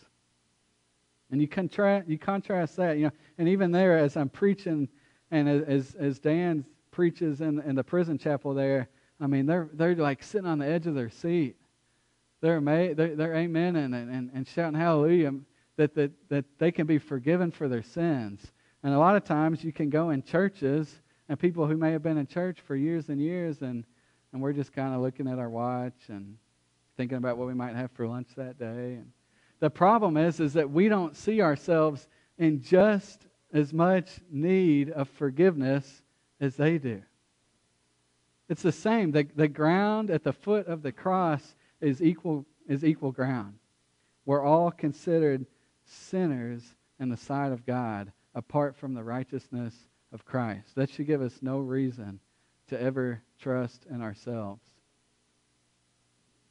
And 1.30 1.40
you 1.40 1.48
contrast, 1.48 2.08
you 2.08 2.18
contrast 2.18 2.76
that, 2.76 2.96
you 2.96 3.04
know, 3.04 3.10
and 3.38 3.48
even 3.48 3.72
there, 3.72 3.98
as 3.98 4.16
I'm 4.16 4.28
preaching, 4.28 4.88
and 5.34 5.48
as 5.48 5.94
as 5.94 6.18
Dan 6.18 6.64
preaches 6.90 7.40
in 7.40 7.60
in 7.60 7.74
the 7.74 7.84
prison 7.84 8.18
chapel 8.18 8.54
there, 8.54 8.88
I 9.20 9.26
mean, 9.26 9.46
they're 9.46 9.68
they're 9.72 9.96
like 9.96 10.22
sitting 10.22 10.46
on 10.46 10.58
the 10.58 10.66
edge 10.66 10.86
of 10.86 10.94
their 10.94 11.10
seat. 11.10 11.56
They're 12.40 12.56
amazed, 12.56 12.98
they're, 12.98 13.16
they're 13.16 13.34
amen 13.36 13.76
and, 13.76 13.94
and, 13.94 14.30
and 14.34 14.46
shouting 14.46 14.78
hallelujah 14.78 15.32
that, 15.76 15.94
that 15.94 16.12
that 16.28 16.44
they 16.58 16.70
can 16.70 16.86
be 16.86 16.98
forgiven 16.98 17.50
for 17.50 17.68
their 17.68 17.82
sins. 17.82 18.52
And 18.82 18.92
a 18.92 18.98
lot 18.98 19.16
of 19.16 19.24
times 19.24 19.64
you 19.64 19.72
can 19.72 19.88
go 19.88 20.10
in 20.10 20.22
churches 20.22 21.00
and 21.28 21.38
people 21.38 21.66
who 21.66 21.76
may 21.76 21.92
have 21.92 22.02
been 22.02 22.18
in 22.18 22.26
church 22.26 22.60
for 22.60 22.76
years 22.76 23.08
and 23.08 23.18
years, 23.20 23.62
and, 23.62 23.84
and 24.32 24.42
we're 24.42 24.52
just 24.52 24.72
kind 24.72 24.94
of 24.94 25.00
looking 25.00 25.26
at 25.26 25.38
our 25.38 25.48
watch 25.48 26.08
and 26.08 26.36
thinking 26.96 27.16
about 27.16 27.38
what 27.38 27.48
we 27.48 27.54
might 27.54 27.74
have 27.74 27.90
for 27.92 28.06
lunch 28.06 28.28
that 28.36 28.58
day. 28.58 28.94
And 28.94 29.10
the 29.60 29.70
problem 29.70 30.16
is, 30.16 30.38
is 30.38 30.52
that 30.52 30.70
we 30.70 30.88
don't 30.88 31.16
see 31.16 31.40
ourselves 31.40 32.06
in 32.36 32.60
just 32.60 33.26
as 33.54 33.72
much 33.72 34.20
need 34.30 34.90
of 34.90 35.08
forgiveness 35.08 36.02
as 36.40 36.56
they 36.56 36.76
do. 36.76 37.00
It's 38.48 38.62
the 38.62 38.72
same. 38.72 39.12
The, 39.12 39.26
the 39.34 39.48
ground 39.48 40.10
at 40.10 40.24
the 40.24 40.32
foot 40.32 40.66
of 40.66 40.82
the 40.82 40.92
cross 40.92 41.54
is 41.80 42.02
equal, 42.02 42.44
is 42.68 42.84
equal 42.84 43.12
ground. 43.12 43.54
We're 44.26 44.44
all 44.44 44.70
considered 44.70 45.46
sinners 45.84 46.62
in 46.98 47.08
the 47.08 47.16
sight 47.16 47.52
of 47.52 47.64
God 47.64 48.12
apart 48.34 48.76
from 48.76 48.94
the 48.94 49.04
righteousness 49.04 49.74
of 50.12 50.24
Christ. 50.24 50.74
That 50.74 50.90
should 50.90 51.06
give 51.06 51.22
us 51.22 51.38
no 51.40 51.58
reason 51.58 52.20
to 52.68 52.80
ever 52.80 53.22
trust 53.40 53.86
in 53.88 54.02
ourselves. 54.02 54.62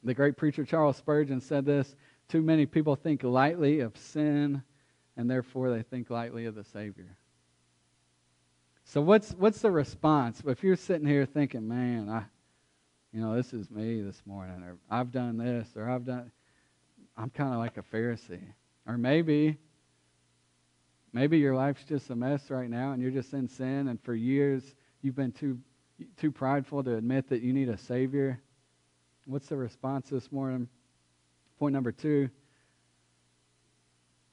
The 0.02 0.14
great 0.14 0.36
preacher 0.36 0.64
Charles 0.64 0.96
Spurgeon 0.96 1.40
said 1.40 1.64
this 1.64 1.94
Too 2.28 2.42
many 2.42 2.66
people 2.66 2.96
think 2.96 3.22
lightly 3.22 3.80
of 3.80 3.96
sin, 3.96 4.62
and 5.16 5.30
therefore 5.30 5.70
they 5.70 5.82
think 5.82 6.10
lightly 6.10 6.46
of 6.46 6.54
the 6.54 6.64
Savior. 6.64 7.16
So, 8.84 9.00
what's, 9.00 9.32
what's 9.32 9.60
the 9.60 9.70
response? 9.70 10.42
If 10.46 10.62
you're 10.62 10.76
sitting 10.76 11.06
here 11.06 11.24
thinking, 11.24 11.66
man, 11.66 12.08
I, 12.08 12.24
you 13.12 13.20
know, 13.20 13.34
this 13.34 13.52
is 13.52 13.70
me 13.70 14.02
this 14.02 14.20
morning, 14.26 14.62
or 14.62 14.76
I've 14.90 15.10
done 15.10 15.38
this, 15.38 15.68
or 15.76 15.88
I've 15.88 16.04
done, 16.04 16.30
I'm 17.16 17.30
kind 17.30 17.52
of 17.52 17.58
like 17.58 17.76
a 17.78 17.82
Pharisee. 17.82 18.42
Or 18.86 18.98
maybe 18.98 19.56
Maybe 21.14 21.38
your 21.38 21.54
life's 21.54 21.84
just 21.84 22.10
a 22.10 22.16
mess 22.16 22.50
right 22.50 22.68
now 22.68 22.90
and 22.90 23.00
you're 23.00 23.12
just 23.12 23.32
in 23.34 23.46
sin, 23.48 23.86
and 23.86 24.02
for 24.02 24.14
years 24.14 24.74
you've 25.00 25.14
been 25.14 25.30
too, 25.30 25.60
too 26.16 26.32
prideful 26.32 26.82
to 26.82 26.96
admit 26.96 27.28
that 27.28 27.40
you 27.40 27.52
need 27.52 27.68
a 27.68 27.78
Savior. 27.78 28.42
What's 29.24 29.46
the 29.46 29.56
response 29.56 30.10
this 30.10 30.32
morning? 30.32 30.68
Point 31.60 31.72
number 31.72 31.92
two 31.92 32.30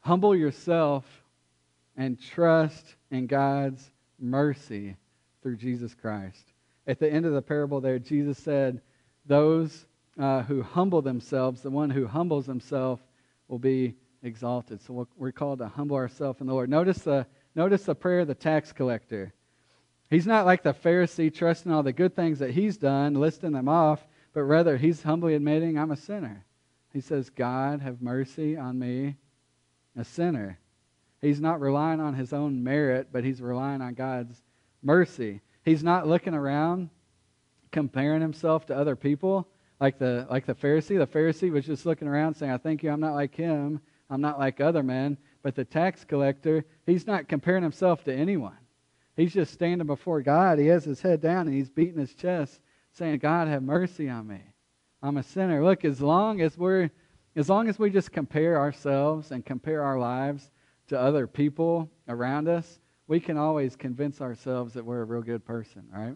humble 0.01 0.35
yourself 0.35 1.05
and 1.95 2.19
trust 2.19 2.95
in 3.09 3.27
God's 3.27 3.89
mercy 4.19 4.95
through 5.41 5.57
Jesus 5.57 5.95
Christ. 5.95 6.45
At 6.87 6.99
the 6.99 7.11
end 7.11 7.25
of 7.25 7.33
the 7.33 7.41
parable, 7.41 7.81
there, 7.81 7.99
Jesus 7.99 8.37
said, 8.37 8.81
Those 9.25 9.85
uh, 10.19 10.43
who 10.43 10.61
humble 10.61 11.01
themselves, 11.01 11.61
the 11.61 11.69
one 11.69 11.89
who 11.89 12.07
humbles 12.07 12.45
himself, 12.45 12.99
will 13.47 13.59
be 13.59 13.95
exalted. 14.23 14.81
So 14.81 15.07
we're 15.17 15.31
called 15.31 15.59
to 15.59 15.67
humble 15.67 15.97
ourselves 15.97 16.41
in 16.41 16.47
the 16.47 16.53
Lord. 16.53 16.69
Notice 16.69 16.99
the, 16.99 17.25
notice 17.55 17.83
the 17.83 17.95
prayer 17.95 18.21
of 18.21 18.27
the 18.27 18.35
tax 18.35 18.71
collector. 18.71 19.33
He's 20.09 20.27
not 20.27 20.45
like 20.45 20.63
the 20.63 20.73
Pharisee 20.73 21.33
trusting 21.33 21.71
all 21.71 21.83
the 21.83 21.93
good 21.93 22.15
things 22.15 22.39
that 22.39 22.51
he's 22.51 22.77
done, 22.77 23.13
listing 23.13 23.53
them 23.53 23.69
off, 23.69 24.05
but 24.33 24.43
rather 24.43 24.77
he's 24.77 25.03
humbly 25.03 25.35
admitting, 25.35 25.77
I'm 25.77 25.91
a 25.91 25.97
sinner. 25.97 26.45
He 26.93 26.99
says, 26.99 27.29
God, 27.29 27.81
have 27.81 28.01
mercy 28.01 28.57
on 28.57 28.77
me, 28.77 29.15
a 29.97 30.03
sinner. 30.03 30.59
He's 31.21 31.39
not 31.39 31.61
relying 31.61 31.99
on 31.99 32.13
his 32.13 32.33
own 32.33 32.63
merit, 32.63 33.09
but 33.11 33.23
he's 33.23 33.41
relying 33.41 33.81
on 33.81 33.93
God's 33.93 34.41
mercy. 34.81 35.41
He's 35.63 35.83
not 35.83 36.07
looking 36.07 36.33
around, 36.33 36.89
comparing 37.71 38.21
himself 38.21 38.65
to 38.67 38.75
other 38.75 38.95
people 38.95 39.47
like 39.79 39.97
the, 39.97 40.27
like 40.29 40.45
the 40.45 40.55
Pharisee. 40.55 40.97
The 40.97 41.07
Pharisee 41.07 41.51
was 41.51 41.65
just 41.65 41.85
looking 41.85 42.07
around 42.07 42.35
saying, 42.35 42.51
I 42.51 42.57
thank 42.57 42.83
you, 42.83 42.91
I'm 42.91 42.99
not 42.99 43.15
like 43.15 43.35
him. 43.35 43.81
I'm 44.09 44.21
not 44.21 44.39
like 44.39 44.59
other 44.59 44.83
men. 44.83 45.17
But 45.41 45.55
the 45.55 45.65
tax 45.65 46.03
collector, 46.03 46.65
he's 46.85 47.07
not 47.07 47.27
comparing 47.27 47.63
himself 47.63 48.03
to 48.03 48.13
anyone. 48.13 48.57
He's 49.15 49.33
just 49.33 49.53
standing 49.53 49.87
before 49.87 50.21
God. 50.21 50.59
He 50.59 50.67
has 50.67 50.83
his 50.83 51.01
head 51.01 51.21
down 51.21 51.47
and 51.47 51.55
he's 51.55 51.69
beating 51.69 51.99
his 51.99 52.13
chest, 52.13 52.59
saying, 52.91 53.19
God, 53.19 53.47
have 53.47 53.63
mercy 53.63 54.09
on 54.09 54.27
me. 54.27 54.41
I'm 55.01 55.17
a 55.17 55.23
sinner. 55.23 55.63
Look, 55.63 55.83
as 55.83 55.99
long 55.99 56.41
as 56.41 56.57
we're 56.57 56.91
as 57.35 57.49
long 57.49 57.69
as 57.69 57.79
we 57.79 57.89
just 57.89 58.11
compare 58.11 58.57
ourselves 58.57 59.31
and 59.31 59.45
compare 59.45 59.83
our 59.83 59.97
lives 59.97 60.51
to 60.87 60.99
other 60.99 61.27
people 61.27 61.89
around 62.07 62.47
us, 62.47 62.79
we 63.07 63.19
can 63.19 63.37
always 63.37 63.75
convince 63.75 64.21
ourselves 64.21 64.73
that 64.73 64.85
we're 64.85 65.01
a 65.01 65.05
real 65.05 65.21
good 65.21 65.45
person, 65.45 65.83
right? 65.93 66.15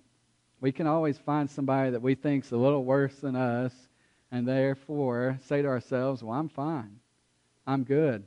We 0.62 0.72
can 0.72 0.88
always 0.88 1.18
find 1.18 1.50
somebody 1.50 1.92
that 1.92 2.02
we 2.02 2.16
think's 2.16 2.52
a 2.52 2.58
little 2.58 2.84
worse 2.84 3.16
than 3.16 3.36
us, 3.36 3.74
and 4.32 4.48
therefore 4.48 5.38
say 5.44 5.62
to 5.62 5.68
ourselves, 5.68 6.24
"Well, 6.24 6.38
I'm 6.38 6.50
fine. 6.50 7.00
I'm 7.68 7.84
good. 7.84 8.26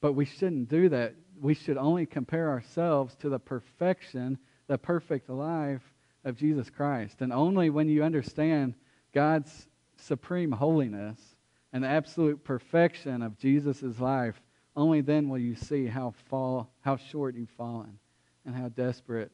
But 0.00 0.14
we 0.14 0.24
shouldn't 0.24 0.68
do 0.68 0.88
that. 0.88 1.14
We 1.40 1.54
should 1.54 1.76
only 1.76 2.06
compare 2.06 2.50
ourselves 2.50 3.14
to 3.16 3.28
the 3.28 3.38
perfection, 3.38 4.38
the 4.66 4.78
perfect 4.78 5.28
life 5.28 5.94
of 6.24 6.36
Jesus 6.36 6.70
Christ. 6.70 7.20
And 7.20 7.32
only 7.32 7.70
when 7.70 7.88
you 7.88 8.02
understand 8.02 8.74
God's 9.12 9.68
supreme 9.96 10.52
holiness 10.52 11.31
and 11.72 11.82
the 11.82 11.88
absolute 11.88 12.44
perfection 12.44 13.22
of 13.22 13.38
Jesus' 13.38 13.98
life, 13.98 14.40
only 14.76 15.00
then 15.00 15.28
will 15.28 15.38
you 15.38 15.54
see 15.54 15.86
how 15.86 16.14
fall 16.28 16.70
how 16.80 16.96
short 16.96 17.34
you've 17.34 17.50
fallen 17.50 17.98
and 18.44 18.54
how 18.54 18.68
desperate 18.68 19.30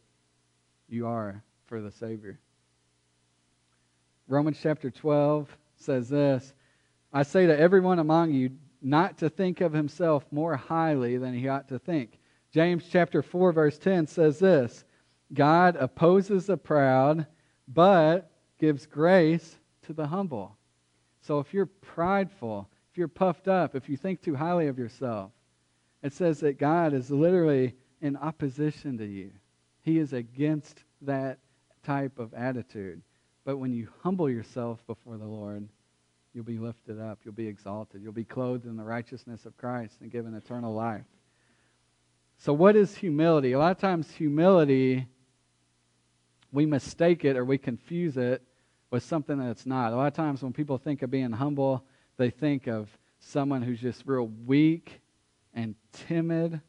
you 0.88 1.06
are 1.06 1.42
for 1.66 1.80
the 1.80 1.92
Savior. 1.92 2.38
Romans 4.26 4.58
chapter 4.62 4.90
12 4.90 5.56
says 5.76 6.08
this 6.08 6.52
I 7.12 7.22
say 7.22 7.46
to 7.46 7.58
everyone 7.58 7.98
among 7.98 8.32
you, 8.32 8.50
not 8.82 9.18
to 9.18 9.30
think 9.30 9.60
of 9.60 9.72
himself 9.72 10.24
more 10.30 10.56
highly 10.56 11.16
than 11.16 11.34
he 11.34 11.48
ought 11.48 11.68
to 11.68 11.78
think. 11.78 12.18
James 12.52 12.84
chapter 12.90 13.22
4 13.22 13.52
verse 13.52 13.78
10 13.78 14.06
says 14.06 14.38
this, 14.38 14.84
God 15.32 15.76
opposes 15.76 16.46
the 16.46 16.56
proud, 16.56 17.26
but 17.66 18.30
gives 18.58 18.86
grace 18.86 19.56
to 19.82 19.92
the 19.92 20.06
humble. 20.06 20.57
So 21.28 21.40
if 21.40 21.52
you're 21.52 21.66
prideful, 21.66 22.70
if 22.90 22.96
you're 22.96 23.06
puffed 23.06 23.48
up, 23.48 23.76
if 23.76 23.86
you 23.86 23.98
think 23.98 24.22
too 24.22 24.34
highly 24.34 24.68
of 24.68 24.78
yourself, 24.78 25.30
it 26.02 26.14
says 26.14 26.40
that 26.40 26.58
God 26.58 26.94
is 26.94 27.10
literally 27.10 27.74
in 28.00 28.16
opposition 28.16 28.96
to 28.96 29.04
you. 29.04 29.32
He 29.82 29.98
is 29.98 30.14
against 30.14 30.84
that 31.02 31.38
type 31.84 32.18
of 32.18 32.32
attitude. 32.32 33.02
But 33.44 33.58
when 33.58 33.74
you 33.74 33.88
humble 34.02 34.30
yourself 34.30 34.78
before 34.86 35.18
the 35.18 35.26
Lord, 35.26 35.68
you'll 36.32 36.44
be 36.44 36.56
lifted 36.56 36.98
up, 36.98 37.18
you'll 37.24 37.34
be 37.34 37.46
exalted, 37.46 38.00
you'll 38.02 38.12
be 38.12 38.24
clothed 38.24 38.64
in 38.64 38.78
the 38.78 38.82
righteousness 38.82 39.44
of 39.44 39.54
Christ 39.58 39.98
and 40.00 40.10
given 40.10 40.32
eternal 40.32 40.72
life. 40.72 41.04
So, 42.38 42.54
what 42.54 42.74
is 42.74 42.96
humility? 42.96 43.52
A 43.52 43.58
lot 43.58 43.72
of 43.72 43.78
times, 43.78 44.10
humility, 44.12 45.06
we 46.52 46.64
mistake 46.64 47.26
it 47.26 47.36
or 47.36 47.44
we 47.44 47.58
confuse 47.58 48.16
it 48.16 48.42
with 48.90 49.02
something 49.02 49.38
that's 49.38 49.66
not. 49.66 49.92
A 49.92 49.96
lot 49.96 50.06
of 50.06 50.14
times, 50.14 50.42
when 50.42 50.52
people 50.52 50.78
think 50.78 51.02
of 51.02 51.10
being 51.10 51.32
humble, 51.32 51.84
they 52.16 52.30
think 52.30 52.66
of 52.66 52.88
someone 53.18 53.62
who's 53.62 53.80
just 53.80 54.04
real 54.06 54.28
weak 54.46 55.00
and 55.54 55.74
timid 55.92 56.60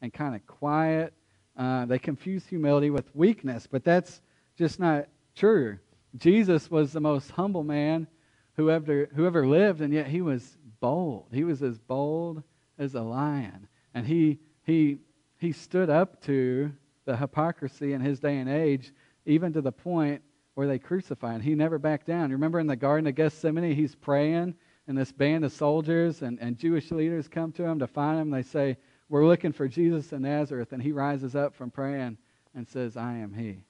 and 0.00 0.12
kind 0.12 0.34
of 0.34 0.46
quiet. 0.46 1.12
Uh, 1.56 1.84
they 1.86 1.98
confuse 1.98 2.46
humility 2.46 2.90
with 2.90 3.14
weakness, 3.14 3.66
but 3.66 3.84
that's 3.84 4.20
just 4.56 4.78
not 4.78 5.06
true. 5.34 5.78
Jesus 6.16 6.70
was 6.70 6.92
the 6.92 7.00
most 7.00 7.30
humble 7.32 7.64
man 7.64 8.06
who 8.54 8.70
ever, 8.70 9.08
who 9.14 9.26
ever 9.26 9.46
lived, 9.46 9.80
and 9.80 9.92
yet 9.92 10.06
he 10.06 10.20
was 10.20 10.56
bold. 10.80 11.26
He 11.32 11.44
was 11.44 11.62
as 11.62 11.78
bold 11.78 12.42
as 12.78 12.94
a 12.94 13.02
lion. 13.02 13.68
And 13.94 14.06
he, 14.06 14.38
he, 14.64 14.98
he 15.38 15.52
stood 15.52 15.90
up 15.90 16.22
to 16.24 16.72
the 17.04 17.16
hypocrisy 17.16 17.92
in 17.92 18.00
his 18.00 18.20
day 18.20 18.38
and 18.38 18.48
age, 18.48 18.92
even 19.26 19.52
to 19.52 19.60
the 19.60 19.72
point 19.72 20.22
where 20.58 20.66
they 20.66 20.76
crucify 20.76 21.36
him. 21.36 21.40
He 21.40 21.54
never 21.54 21.78
backed 21.78 22.08
down. 22.08 22.30
You 22.30 22.34
remember 22.34 22.58
in 22.58 22.66
the 22.66 22.74
Garden 22.74 23.06
of 23.06 23.14
Gethsemane, 23.14 23.76
he's 23.76 23.94
praying, 23.94 24.56
and 24.88 24.98
this 24.98 25.12
band 25.12 25.44
of 25.44 25.52
soldiers 25.52 26.22
and, 26.22 26.36
and 26.40 26.58
Jewish 26.58 26.90
leaders 26.90 27.28
come 27.28 27.52
to 27.52 27.62
him 27.62 27.78
to 27.78 27.86
find 27.86 28.18
him. 28.18 28.30
They 28.30 28.42
say, 28.42 28.76
We're 29.08 29.24
looking 29.24 29.52
for 29.52 29.68
Jesus 29.68 30.12
in 30.12 30.22
Nazareth. 30.22 30.72
And 30.72 30.82
he 30.82 30.90
rises 30.90 31.36
up 31.36 31.54
from 31.54 31.70
praying 31.70 32.18
and 32.56 32.66
says, 32.66 32.96
I 32.96 33.18
am 33.18 33.32
he. 33.32 33.62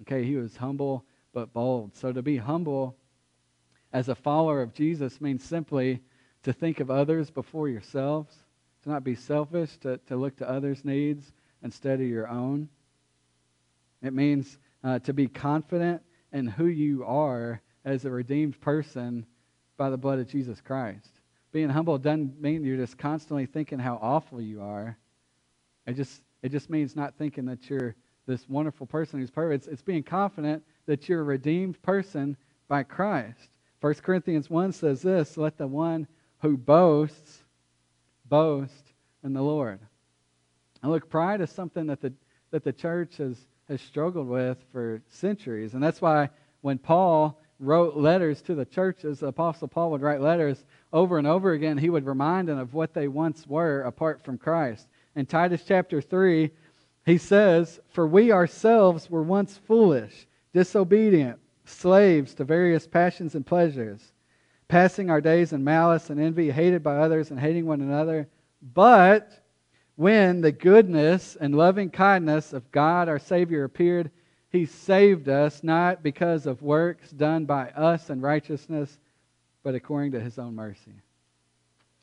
Okay, 0.00 0.24
he 0.24 0.36
was 0.36 0.56
humble 0.56 1.04
but 1.34 1.52
bold. 1.52 1.94
So 1.94 2.10
to 2.10 2.22
be 2.22 2.38
humble 2.38 2.96
as 3.92 4.08
a 4.08 4.14
follower 4.14 4.62
of 4.62 4.72
Jesus 4.72 5.20
means 5.20 5.44
simply 5.44 6.00
to 6.44 6.54
think 6.54 6.80
of 6.80 6.90
others 6.90 7.28
before 7.28 7.68
yourselves, 7.68 8.34
to 8.84 8.88
not 8.88 9.04
be 9.04 9.14
selfish, 9.14 9.76
to, 9.82 9.98
to 10.06 10.16
look 10.16 10.36
to 10.36 10.48
others' 10.48 10.86
needs 10.86 11.34
instead 11.62 12.00
of 12.00 12.06
your 12.06 12.28
own. 12.28 12.70
It 14.00 14.14
means 14.14 14.56
uh, 14.82 15.00
to 15.00 15.12
be 15.12 15.28
confident 15.28 16.00
in 16.34 16.46
who 16.46 16.66
you 16.66 17.04
are 17.04 17.62
as 17.86 18.04
a 18.04 18.10
redeemed 18.10 18.60
person 18.60 19.24
by 19.78 19.88
the 19.88 19.96
blood 19.96 20.18
of 20.18 20.28
Jesus 20.28 20.60
Christ. 20.60 21.10
Being 21.52 21.70
humble 21.70 21.96
doesn't 21.96 22.40
mean 22.40 22.64
you're 22.64 22.76
just 22.76 22.98
constantly 22.98 23.46
thinking 23.46 23.78
how 23.78 23.98
awful 24.02 24.40
you 24.40 24.60
are. 24.60 24.98
It 25.86 25.94
just, 25.94 26.20
it 26.42 26.50
just 26.50 26.68
means 26.68 26.96
not 26.96 27.14
thinking 27.16 27.46
that 27.46 27.70
you're 27.70 27.94
this 28.26 28.48
wonderful 28.48 28.86
person 28.86 29.20
who's 29.20 29.30
perfect. 29.30 29.64
It's, 29.64 29.72
it's 29.72 29.82
being 29.82 30.02
confident 30.02 30.62
that 30.86 31.08
you're 31.08 31.20
a 31.20 31.24
redeemed 31.24 31.80
person 31.82 32.36
by 32.68 32.82
Christ. 32.82 33.50
1 33.80 33.94
Corinthians 33.94 34.50
1 34.50 34.72
says 34.72 35.02
this 35.02 35.36
Let 35.36 35.56
the 35.56 35.66
one 35.66 36.06
who 36.40 36.56
boasts 36.56 37.42
boast 38.24 38.92
in 39.22 39.32
the 39.32 39.42
Lord. 39.42 39.78
And 40.82 40.90
look, 40.90 41.08
pride 41.08 41.40
is 41.40 41.50
something 41.50 41.86
that 41.86 42.00
the, 42.00 42.12
that 42.50 42.64
the 42.64 42.72
church 42.72 43.18
has, 43.18 43.38
has 43.68 43.80
struggled 43.80 44.28
with 44.28 44.58
for 44.72 45.02
centuries. 45.08 45.74
And 45.74 45.82
that's 45.82 46.00
why 46.00 46.30
when 46.60 46.78
Paul 46.78 47.40
wrote 47.60 47.96
letters 47.96 48.42
to 48.42 48.54
the 48.54 48.64
churches, 48.64 49.20
the 49.20 49.28
Apostle 49.28 49.68
Paul 49.68 49.90
would 49.92 50.02
write 50.02 50.20
letters 50.20 50.64
over 50.92 51.18
and 51.18 51.26
over 51.26 51.52
again. 51.52 51.78
He 51.78 51.90
would 51.90 52.06
remind 52.06 52.48
them 52.48 52.58
of 52.58 52.74
what 52.74 52.94
they 52.94 53.08
once 53.08 53.46
were 53.46 53.82
apart 53.82 54.22
from 54.24 54.38
Christ. 54.38 54.88
In 55.16 55.26
Titus 55.26 55.62
chapter 55.66 56.00
3, 56.00 56.50
he 57.06 57.18
says, 57.18 57.80
For 57.88 58.06
we 58.06 58.32
ourselves 58.32 59.10
were 59.10 59.22
once 59.22 59.56
foolish, 59.56 60.26
disobedient, 60.52 61.38
slaves 61.64 62.34
to 62.34 62.44
various 62.44 62.86
passions 62.86 63.34
and 63.34 63.46
pleasures, 63.46 64.12
passing 64.68 65.10
our 65.10 65.20
days 65.20 65.52
in 65.52 65.62
malice 65.62 66.10
and 66.10 66.20
envy, 66.20 66.50
hated 66.50 66.82
by 66.82 66.96
others 66.96 67.30
and 67.30 67.38
hating 67.38 67.66
one 67.66 67.80
another. 67.80 68.28
But 68.60 69.43
when 69.96 70.40
the 70.40 70.52
goodness 70.52 71.36
and 71.40 71.54
loving 71.54 71.90
kindness 71.90 72.52
of 72.52 72.70
God 72.72 73.08
our 73.08 73.18
Savior 73.18 73.64
appeared, 73.64 74.10
he 74.50 74.66
saved 74.66 75.28
us 75.28 75.62
not 75.62 76.02
because 76.02 76.46
of 76.46 76.62
works 76.62 77.10
done 77.10 77.44
by 77.44 77.70
us 77.70 78.10
in 78.10 78.20
righteousness, 78.20 78.98
but 79.62 79.74
according 79.74 80.12
to 80.12 80.20
his 80.20 80.38
own 80.38 80.54
mercy. 80.54 80.94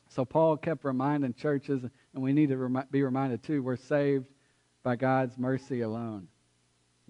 So 0.08 0.24
Paul 0.24 0.58
kept 0.58 0.84
reminding 0.84 1.34
churches, 1.34 1.82
and 1.82 2.22
we 2.22 2.32
need 2.32 2.50
to 2.50 2.84
be 2.90 3.02
reminded 3.02 3.42
too, 3.42 3.62
we're 3.62 3.76
saved 3.76 4.26
by 4.82 4.96
God's 4.96 5.38
mercy 5.38 5.80
alone. 5.80 6.28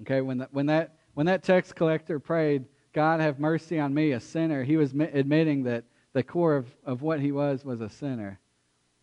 Okay, 0.03 0.20
when, 0.20 0.39
the, 0.39 0.49
when, 0.53 0.66
that, 0.66 0.97
when 1.14 1.26
that 1.26 1.43
tax 1.43 1.72
collector 1.72 2.20
prayed, 2.20 2.64
God 2.93 3.20
have 3.20 3.41
mercy 3.41 3.78
on 3.78 3.93
me, 3.95 4.12
a 4.12 4.20
sinner, 4.20 4.62
he 4.62 4.76
was 4.76 4.93
admitting 4.93 5.64
that 5.64 5.85
the 6.12 6.22
core 6.22 6.57
of, 6.57 6.66
of 6.85 7.03
what 7.03 7.20
he 7.20 7.33
was 7.33 7.64
was 7.64 7.80
a 7.80 7.89
sinner. 7.89 8.39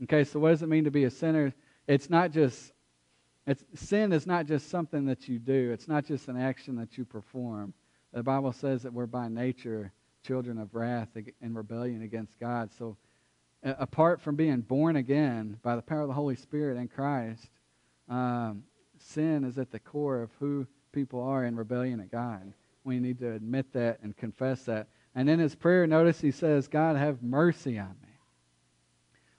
Okay, 0.03 0.23
so 0.23 0.39
what 0.39 0.51
does 0.51 0.61
it 0.61 0.69
mean 0.69 0.86
to 0.86 0.91
be 0.91 1.03
a 1.03 1.09
sinner? 1.09 1.53
It's 1.89 2.07
not 2.07 2.29
just, 2.29 2.71
it's, 3.47 3.63
sin 3.73 4.13
is 4.13 4.27
not 4.27 4.45
just 4.45 4.69
something 4.69 5.07
that 5.07 5.27
you 5.27 5.39
do, 5.39 5.71
it's 5.73 5.87
not 5.87 6.05
just 6.05 6.27
an 6.27 6.37
action 6.37 6.75
that 6.75 6.99
you 6.99 7.03
perform. 7.03 7.73
The 8.13 8.21
Bible 8.21 8.53
says 8.53 8.83
that 8.83 8.93
we're 8.93 9.07
by 9.07 9.27
nature 9.27 9.91
children 10.23 10.59
of 10.59 10.75
wrath 10.75 11.09
and 11.41 11.55
rebellion 11.55 12.03
against 12.03 12.39
God. 12.39 12.69
So, 12.77 12.95
apart 13.63 14.21
from 14.21 14.35
being 14.35 14.61
born 14.61 14.97
again 14.97 15.57
by 15.63 15.75
the 15.75 15.81
power 15.81 16.01
of 16.01 16.09
the 16.09 16.13
Holy 16.13 16.35
Spirit 16.35 16.77
in 16.77 16.89
Christ, 16.89 17.49
um, 18.07 18.65
sin 18.99 19.43
is 19.43 19.57
at 19.57 19.71
the 19.71 19.79
core 19.79 20.21
of 20.21 20.29
who 20.39 20.67
people 20.91 21.23
are 21.23 21.43
in 21.43 21.55
rebellion 21.55 21.99
at 22.01 22.11
God. 22.11 22.53
We 22.83 22.99
need 22.99 23.17
to 23.19 23.33
admit 23.33 23.73
that 23.73 23.97
and 24.03 24.15
confess 24.15 24.61
that. 24.65 24.89
And 25.15 25.27
in 25.27 25.39
his 25.39 25.55
prayer, 25.55 25.87
notice 25.87 26.21
he 26.21 26.29
says, 26.29 26.67
God, 26.67 26.97
have 26.97 27.23
mercy 27.23 27.79
on 27.79 27.95
me. 28.03 28.09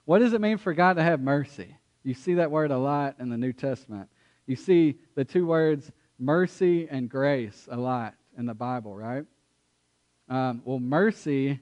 What 0.03 0.19
does 0.19 0.33
it 0.33 0.41
mean 0.41 0.57
for 0.57 0.73
God 0.73 0.97
to 0.97 1.03
have 1.03 1.21
mercy? 1.21 1.77
You 2.03 2.13
see 2.13 2.35
that 2.35 2.51
word 2.51 2.71
a 2.71 2.77
lot 2.77 3.15
in 3.19 3.29
the 3.29 3.37
New 3.37 3.53
Testament. 3.53 4.09
You 4.47 4.55
see 4.55 4.97
the 5.15 5.25
two 5.25 5.45
words 5.45 5.91
mercy 6.17 6.87
and 6.89 7.09
grace 7.09 7.67
a 7.71 7.77
lot 7.77 8.15
in 8.37 8.45
the 8.45 8.53
Bible, 8.53 8.95
right? 8.95 9.25
Um, 10.29 10.61
well, 10.63 10.79
mercy, 10.79 11.59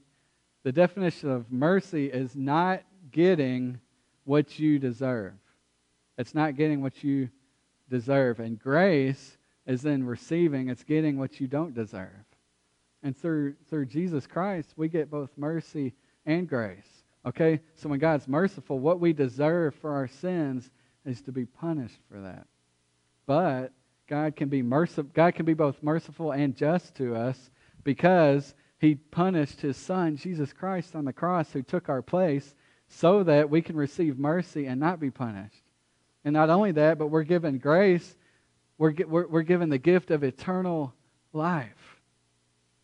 the 0.64 0.72
definition 0.72 1.30
of 1.30 1.52
mercy 1.52 2.08
is 2.08 2.36
not 2.36 2.84
getting 3.12 3.80
what 4.26 4.60
you 4.60 4.78
deserve. 4.78 5.34
It's 6.18 6.36
not 6.36 6.56
getting 6.56 6.82
what 6.82 7.04
you 7.04 7.30
deserve. 7.90 8.40
And 8.40 8.60
grace 8.60 9.38
is 9.66 9.82
then 9.82 10.04
receiving, 10.04 10.70
it's 10.70 10.84
getting 10.84 11.18
what 11.18 11.40
you 11.40 11.48
don't 11.48 11.74
deserve. 11.74 12.26
And 13.02 13.16
through, 13.18 13.56
through 13.70 13.86
Jesus 13.86 14.28
Christ, 14.28 14.74
we 14.76 14.90
get 14.90 15.10
both 15.10 15.30
mercy 15.38 15.94
and 16.26 16.48
grace. 16.48 16.99
Okay? 17.26 17.60
So 17.76 17.90
when 17.90 18.00
God's 18.00 18.28
merciful, 18.28 18.80
what 18.80 19.00
we 19.00 19.14
deserve 19.14 19.76
for 19.76 19.94
our 19.94 20.08
sins 20.08 20.70
is 21.06 21.22
to 21.22 21.32
be 21.32 21.46
punished 21.46 22.00
for 22.10 22.22
that. 22.22 22.48
But 23.26 23.74
God 24.08 24.36
can 24.36 24.50
be 24.50 24.64
merciful 24.64 25.12
God 25.14 25.36
can 25.36 25.46
be 25.46 25.54
both 25.54 25.84
merciful 25.84 26.32
and 26.32 26.56
just 26.56 26.96
to 26.96 27.16
us 27.16 27.52
because 27.84 28.56
he 28.80 28.96
punished 28.96 29.62
his 29.62 29.78
son 29.78 30.18
Jesus 30.18 30.52
Christ 30.52 30.96
on 30.96 31.06
the 31.06 31.14
cross 31.14 31.52
who 31.52 31.62
took 31.62 31.90
our 31.90 32.02
place 32.02 32.56
so 32.88 33.24
that 33.24 33.50
we 33.50 33.62
can 33.62 33.76
receive 33.76 34.18
mercy 34.18 34.66
and 34.66 34.80
not 34.80 35.00
be 35.00 35.12
punished. 35.12 35.62
And 36.26 36.34
not 36.34 36.50
only 36.50 36.72
that, 36.74 36.98
but 36.98 37.08
we're 37.08 37.24
given 37.24 37.60
grace. 37.60 38.16
We're, 38.78 38.94
we're, 39.08 39.28
we're 39.28 39.42
given 39.44 39.70
the 39.70 39.78
gift 39.78 40.10
of 40.12 40.24
eternal 40.24 40.94
life, 41.32 42.00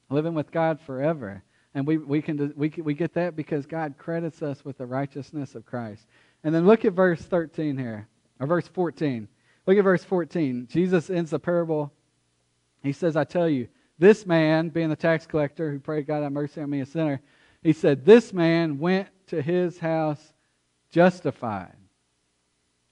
living 0.09 0.35
with 0.35 0.51
God 0.51 0.79
forever. 0.81 1.43
And 1.75 1.85
we, 1.85 1.97
we, 1.97 2.21
can, 2.21 2.53
we, 2.55 2.71
can, 2.71 2.83
we 2.83 2.95
get 2.95 3.13
that 3.13 3.35
because 3.35 3.67
God 3.67 3.95
credits 3.99 4.41
us 4.41 4.65
with 4.65 4.79
the 4.79 4.85
righteousness 4.87 5.53
of 5.53 5.65
Christ. 5.65 6.07
And 6.43 6.55
then 6.55 6.65
look 6.65 6.85
at 6.85 6.93
verse 6.93 7.21
13 7.21 7.77
here, 7.77 8.07
or 8.39 8.47
verse 8.47 8.67
14. 8.67 9.27
Look 9.67 9.77
at 9.77 9.83
verse 9.83 10.03
14. 10.03 10.67
Jesus 10.71 11.11
ends 11.11 11.29
the 11.31 11.39
parable. 11.39 11.91
He 12.81 12.93
says, 12.93 13.15
I 13.15 13.25
tell 13.25 13.47
you, 13.47 13.67
this 13.99 14.25
man, 14.25 14.69
being 14.69 14.89
the 14.89 14.95
tax 14.95 15.27
collector 15.27 15.71
who 15.71 15.79
prayed, 15.79 16.07
God 16.07 16.23
have 16.23 16.31
mercy 16.31 16.61
on 16.61 16.69
me, 16.71 16.81
a 16.81 16.85
sinner, 16.87 17.21
he 17.61 17.73
said, 17.73 18.05
This 18.05 18.33
man 18.33 18.79
went 18.79 19.09
to 19.27 19.41
his 19.41 19.77
house 19.77 20.33
justified 20.89 21.75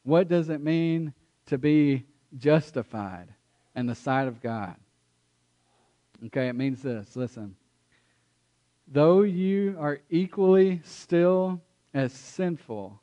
what 0.04 0.28
does 0.28 0.50
it 0.50 0.62
mean 0.62 1.14
to 1.48 1.58
be 1.58 2.04
justified 2.38 3.34
in 3.76 3.88
the 3.88 3.96
sight 3.96 4.28
of 4.28 4.42
God? 4.42 4.76
Okay, 6.26 6.48
it 6.48 6.54
means 6.54 6.82
this. 6.82 7.16
Listen. 7.16 7.56
Though 8.88 9.22
you 9.22 9.76
are 9.80 10.00
equally 10.10 10.82
still 10.84 11.62
as 11.94 12.14
sinful. 12.14 13.00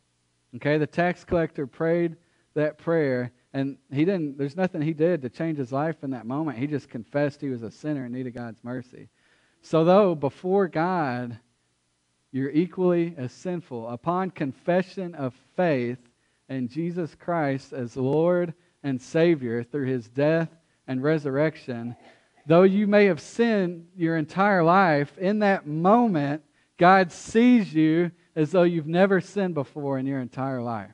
Okay, 0.56 0.78
the 0.78 0.86
tax 0.86 1.24
collector 1.24 1.66
prayed 1.66 2.16
that 2.54 2.78
prayer, 2.78 3.32
and 3.52 3.78
he 3.92 4.04
didn't, 4.04 4.36
there's 4.36 4.56
nothing 4.56 4.82
he 4.82 4.92
did 4.92 5.22
to 5.22 5.28
change 5.28 5.58
his 5.58 5.72
life 5.72 6.02
in 6.02 6.10
that 6.10 6.26
moment. 6.26 6.58
He 6.58 6.66
just 6.66 6.88
confessed 6.88 7.40
he 7.40 7.48
was 7.48 7.62
a 7.62 7.70
sinner 7.70 8.04
and 8.04 8.14
needed 8.14 8.34
God's 8.34 8.62
mercy. 8.64 9.08
So, 9.62 9.84
though 9.84 10.14
before 10.14 10.68
God, 10.68 11.38
you're 12.32 12.50
equally 12.50 13.14
as 13.16 13.32
sinful, 13.32 13.88
upon 13.88 14.30
confession 14.30 15.14
of 15.14 15.34
faith 15.56 15.98
in 16.48 16.68
Jesus 16.68 17.14
Christ 17.14 17.72
as 17.72 17.96
Lord 17.96 18.54
and 18.82 19.00
Savior 19.00 19.62
through 19.62 19.86
his 19.86 20.08
death 20.08 20.48
and 20.86 21.02
resurrection, 21.02 21.96
though 22.50 22.64
you 22.64 22.88
may 22.88 23.04
have 23.06 23.20
sinned 23.20 23.86
your 23.96 24.16
entire 24.16 24.64
life, 24.64 25.16
in 25.18 25.38
that 25.38 25.68
moment, 25.68 26.42
God 26.78 27.12
sees 27.12 27.72
you 27.72 28.10
as 28.34 28.50
though 28.50 28.64
you've 28.64 28.88
never 28.88 29.20
sinned 29.20 29.54
before 29.54 29.98
in 29.98 30.06
your 30.06 30.20
entire 30.20 30.60
life. 30.60 30.90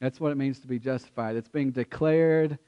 That's 0.00 0.20
what 0.20 0.30
it 0.30 0.34
means 0.34 0.58
to 0.60 0.66
be 0.66 0.78
justified. 0.78 1.36
It's 1.36 1.48
being 1.48 1.70
declared 1.70 2.58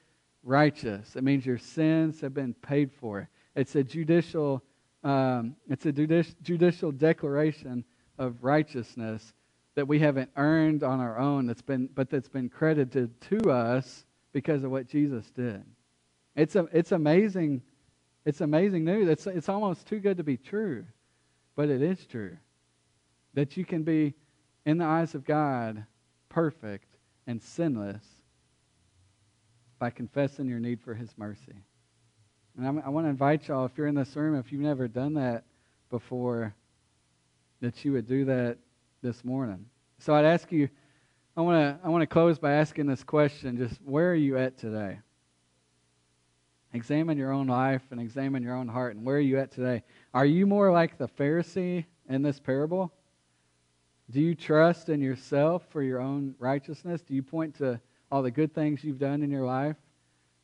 righteous. 0.41 1.15
It 1.15 1.23
means 1.23 1.45
your 1.45 1.59
sins 1.59 2.19
have 2.21 2.33
been 2.33 2.55
paid 2.55 2.91
for. 2.91 3.29
It's 3.55 3.75
a 3.75 3.83
judicial, 3.83 4.63
um, 5.03 5.55
it's 5.69 5.85
a 5.85 5.91
judici- 5.91 6.33
judicial 6.41 6.91
declaration 6.91 7.83
of 8.17 8.43
righteousness 8.43 9.33
that 9.75 9.87
we 9.87 9.99
haven't 9.99 10.31
earned 10.37 10.81
on 10.81 10.99
our 10.99 11.19
own. 11.19 11.45
That's 11.45 11.61
been, 11.61 11.87
but 11.93 12.09
that's 12.09 12.29
been 12.29 12.49
credited 12.49 13.21
to 13.29 13.51
us 13.51 14.05
because 14.33 14.63
of 14.63 14.71
what 14.71 14.87
Jesus 14.87 15.29
did. 15.29 15.63
It's 16.35 16.55
a, 16.55 16.67
it's 16.71 16.93
amazing. 16.93 17.61
It's 18.27 18.41
amazing 18.41 18.83
news. 18.83 19.07
It's, 19.07 19.25
it's 19.25 19.47
almost 19.47 19.87
too 19.87 19.99
good 20.01 20.17
to 20.17 20.23
be 20.23 20.35
true, 20.35 20.83
but 21.55 21.69
it 21.69 21.81
is 21.81 22.05
true 22.05 22.35
that 23.35 23.55
you 23.55 23.63
can 23.63 23.83
be, 23.83 24.15
in 24.65 24.79
the 24.79 24.83
eyes 24.83 25.15
of 25.15 25.23
God, 25.23 25.85
perfect 26.27 26.97
and 27.25 27.41
sinless 27.41 28.03
by 29.79 29.91
confessing 29.91 30.49
your 30.49 30.59
need 30.59 30.81
for 30.81 30.93
His 30.93 31.09
mercy. 31.15 31.55
And 32.57 32.67
I'm, 32.67 32.79
i 32.79 32.89
want 32.89 33.05
to 33.05 33.09
invite 33.09 33.47
y'all, 33.47 33.63
if 33.63 33.77
you're 33.77 33.87
in 33.87 33.95
this 33.95 34.13
room, 34.17 34.35
if 34.35 34.51
you've 34.51 34.59
never 34.59 34.89
done 34.89 35.13
that 35.13 35.45
before, 35.89 36.53
that 37.61 37.85
you 37.85 37.93
would 37.93 38.09
do 38.09 38.25
that 38.25 38.57
this 39.01 39.23
morning. 39.23 39.67
So 39.99 40.13
I'd 40.13 40.25
ask 40.25 40.51
you, 40.51 40.67
I 41.37 41.41
want 41.41 41.79
to 41.79 41.87
I 41.87 41.87
want 41.87 42.01
to 42.01 42.07
close 42.07 42.37
by 42.37 42.55
asking 42.55 42.87
this 42.87 43.05
question: 43.05 43.55
Just 43.55 43.79
where 43.85 44.11
are 44.11 44.15
you 44.15 44.37
at 44.37 44.57
today? 44.57 44.99
Examine 46.77 47.17
your 47.17 47.31
own 47.31 47.47
life 47.47 47.81
and 47.89 47.99
examine 47.99 48.43
your 48.43 48.53
own 48.53 48.67
heart, 48.67 48.95
and 48.95 49.03
where 49.03 49.17
are 49.17 49.19
you 49.19 49.39
at 49.39 49.51
today? 49.51 49.81
Are 50.13 50.27
you 50.27 50.45
more 50.45 50.71
like 50.71 50.99
the 50.99 51.07
Pharisee 51.07 51.85
in 52.07 52.21
this 52.21 52.39
parable? 52.39 52.93
Do 54.11 54.21
you 54.21 54.35
trust 54.35 54.87
in 54.87 55.01
yourself 55.01 55.63
for 55.71 55.81
your 55.81 55.99
own 55.99 56.35
righteousness? 56.37 57.01
Do 57.01 57.15
you 57.15 57.23
point 57.23 57.55
to 57.57 57.81
all 58.11 58.21
the 58.21 58.29
good 58.29 58.53
things 58.53 58.83
you've 58.83 58.99
done 58.99 59.23
in 59.23 59.31
your 59.31 59.43
life 59.43 59.75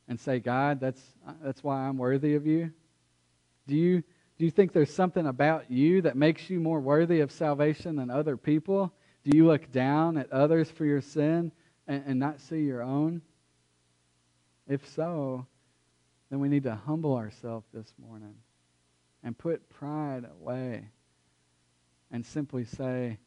and 0.07 0.19
say, 0.19 0.39
God, 0.39 0.79
that's, 0.79 1.01
that's 1.43 1.63
why 1.63 1.81
I'm 1.81 1.99
worthy 1.99 2.33
of 2.33 2.47
you? 2.47 2.73
Do 3.67 3.75
you, 3.75 4.01
do 4.39 4.45
you 4.45 4.49
think 4.49 4.73
there's 4.73 4.91
something 4.91 5.27
about 5.27 5.69
you 5.69 6.01
that 6.01 6.17
makes 6.17 6.49
you 6.49 6.59
more 6.59 6.79
worthy 6.79 7.19
of 7.19 7.31
salvation 7.31 7.95
than 7.95 8.09
other 8.09 8.37
people? 8.37 8.91
Do 9.23 9.37
you 9.37 9.45
look 9.45 9.71
down 9.71 10.17
at 10.17 10.31
others 10.31 10.71
for 10.71 10.83
your 10.83 11.01
sin 11.01 11.51
and, 11.87 12.03
and 12.07 12.19
not 12.19 12.41
see 12.41 12.63
your 12.63 12.81
own? 12.81 13.21
If 14.67 14.87
so, 14.89 15.45
then 16.33 16.39
we 16.39 16.49
need 16.49 16.63
to 16.63 16.73
humble 16.73 17.15
ourselves 17.15 17.67
this 17.71 17.93
morning 17.99 18.33
and 19.23 19.37
put 19.37 19.69
pride 19.69 20.25
away 20.41 20.89
and 22.09 22.25
simply 22.25 22.65
say, 22.65 23.19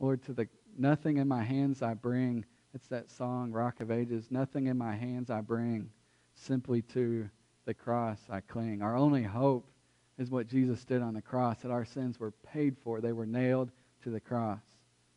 Lord, 0.00 0.24
to 0.24 0.32
the 0.32 0.48
nothing 0.76 1.18
in 1.18 1.28
my 1.28 1.44
hands 1.44 1.82
I 1.82 1.94
bring. 1.94 2.44
It's 2.74 2.88
that 2.88 3.12
song, 3.12 3.52
Rock 3.52 3.78
of 3.78 3.92
Ages. 3.92 4.26
Nothing 4.28 4.66
in 4.66 4.76
my 4.76 4.96
hands 4.96 5.30
I 5.30 5.40
bring, 5.40 5.88
simply 6.34 6.82
to 6.82 7.30
the 7.64 7.74
cross 7.74 8.18
I 8.28 8.40
cling. 8.40 8.82
Our 8.82 8.96
only 8.96 9.22
hope 9.22 9.70
is 10.18 10.28
what 10.28 10.48
Jesus 10.48 10.84
did 10.84 11.02
on 11.02 11.14
the 11.14 11.22
cross, 11.22 11.58
that 11.58 11.70
our 11.70 11.84
sins 11.84 12.18
were 12.18 12.32
paid 12.32 12.76
for. 12.82 13.00
They 13.00 13.12
were 13.12 13.24
nailed 13.24 13.70
to 14.02 14.10
the 14.10 14.18
cross 14.18 14.58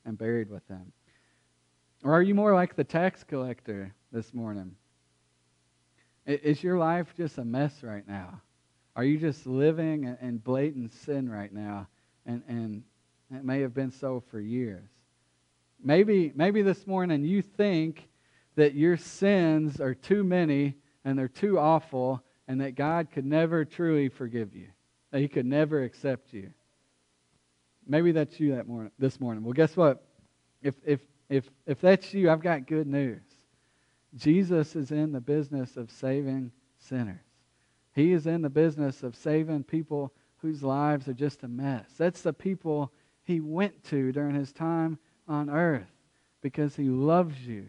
and 0.05 0.15
buried 0.15 0.51
with 0.51 0.67
him. 0.67 0.91
Or 2.03 2.13
are 2.13 2.21
you 2.21 2.35
more 2.35 2.53
like 2.53 2.75
the 2.75 2.83
tax 2.83 3.23
collector 3.23 3.95
this 4.11 4.31
morning? 4.31 4.75
Is 6.29 6.63
your 6.63 6.77
life 6.77 7.13
just 7.17 7.37
a 7.37 7.45
mess 7.45 7.81
right 7.81 8.07
now? 8.07 8.41
Are 8.95 9.03
you 9.03 9.17
just 9.17 9.47
living 9.47 10.15
in 10.21 10.37
blatant 10.37 10.93
sin 10.93 11.29
right 11.29 11.51
now 11.51 11.87
and, 12.25 12.43
and 12.47 12.83
it 13.35 13.43
may 13.43 13.61
have 13.61 13.73
been 13.73 13.91
so 13.91 14.23
for 14.29 14.39
years. 14.39 14.89
Maybe, 15.81 16.31
maybe 16.35 16.61
this 16.61 16.85
morning 16.85 17.23
you 17.23 17.41
think 17.41 18.07
that 18.55 18.73
your 18.73 18.97
sins 18.97 19.79
are 19.79 19.93
too 19.93 20.23
many 20.23 20.75
and 21.05 21.17
they're 21.17 21.27
too 21.27 21.57
awful 21.57 22.23
and 22.47 22.61
that 22.61 22.75
God 22.75 23.11
could 23.11 23.25
never 23.25 23.63
truly 23.65 24.09
forgive 24.09 24.55
you, 24.55 24.67
that 25.11 25.21
He 25.21 25.27
could 25.27 25.45
never 25.45 25.83
accept 25.83 26.33
you. 26.33 26.51
Maybe 27.87 28.11
that's 28.11 28.39
you 28.39 28.55
that 28.55 28.67
morning, 28.67 28.91
this 28.99 29.19
morning. 29.19 29.43
Well, 29.43 29.53
guess 29.53 29.77
what? 29.77 30.03
If, 30.61 30.75
if, 30.85 30.99
if, 31.29 31.49
if 31.65 31.79
that's 31.79 32.13
you, 32.13 32.29
I've 32.29 32.41
got 32.41 32.67
good 32.67 32.87
news. 32.87 33.21
Jesus 34.15 34.75
is 34.75 34.91
in 34.91 35.11
the 35.11 35.21
business 35.21 35.77
of 35.77 35.91
saving 35.91 36.51
sinners. 36.77 37.19
He 37.93 38.13
is 38.13 38.27
in 38.27 38.41
the 38.41 38.49
business 38.49 39.03
of 39.03 39.15
saving 39.15 39.63
people 39.63 40.13
whose 40.37 40.63
lives 40.63 41.07
are 41.07 41.13
just 41.13 41.43
a 41.43 41.47
mess. 41.47 41.85
That's 41.97 42.21
the 42.21 42.33
people 42.33 42.91
he 43.23 43.39
went 43.39 43.83
to 43.85 44.11
during 44.11 44.35
his 44.35 44.51
time 44.51 44.97
on 45.27 45.49
earth 45.49 45.91
because 46.41 46.75
he 46.75 46.89
loves 46.89 47.39
you 47.45 47.67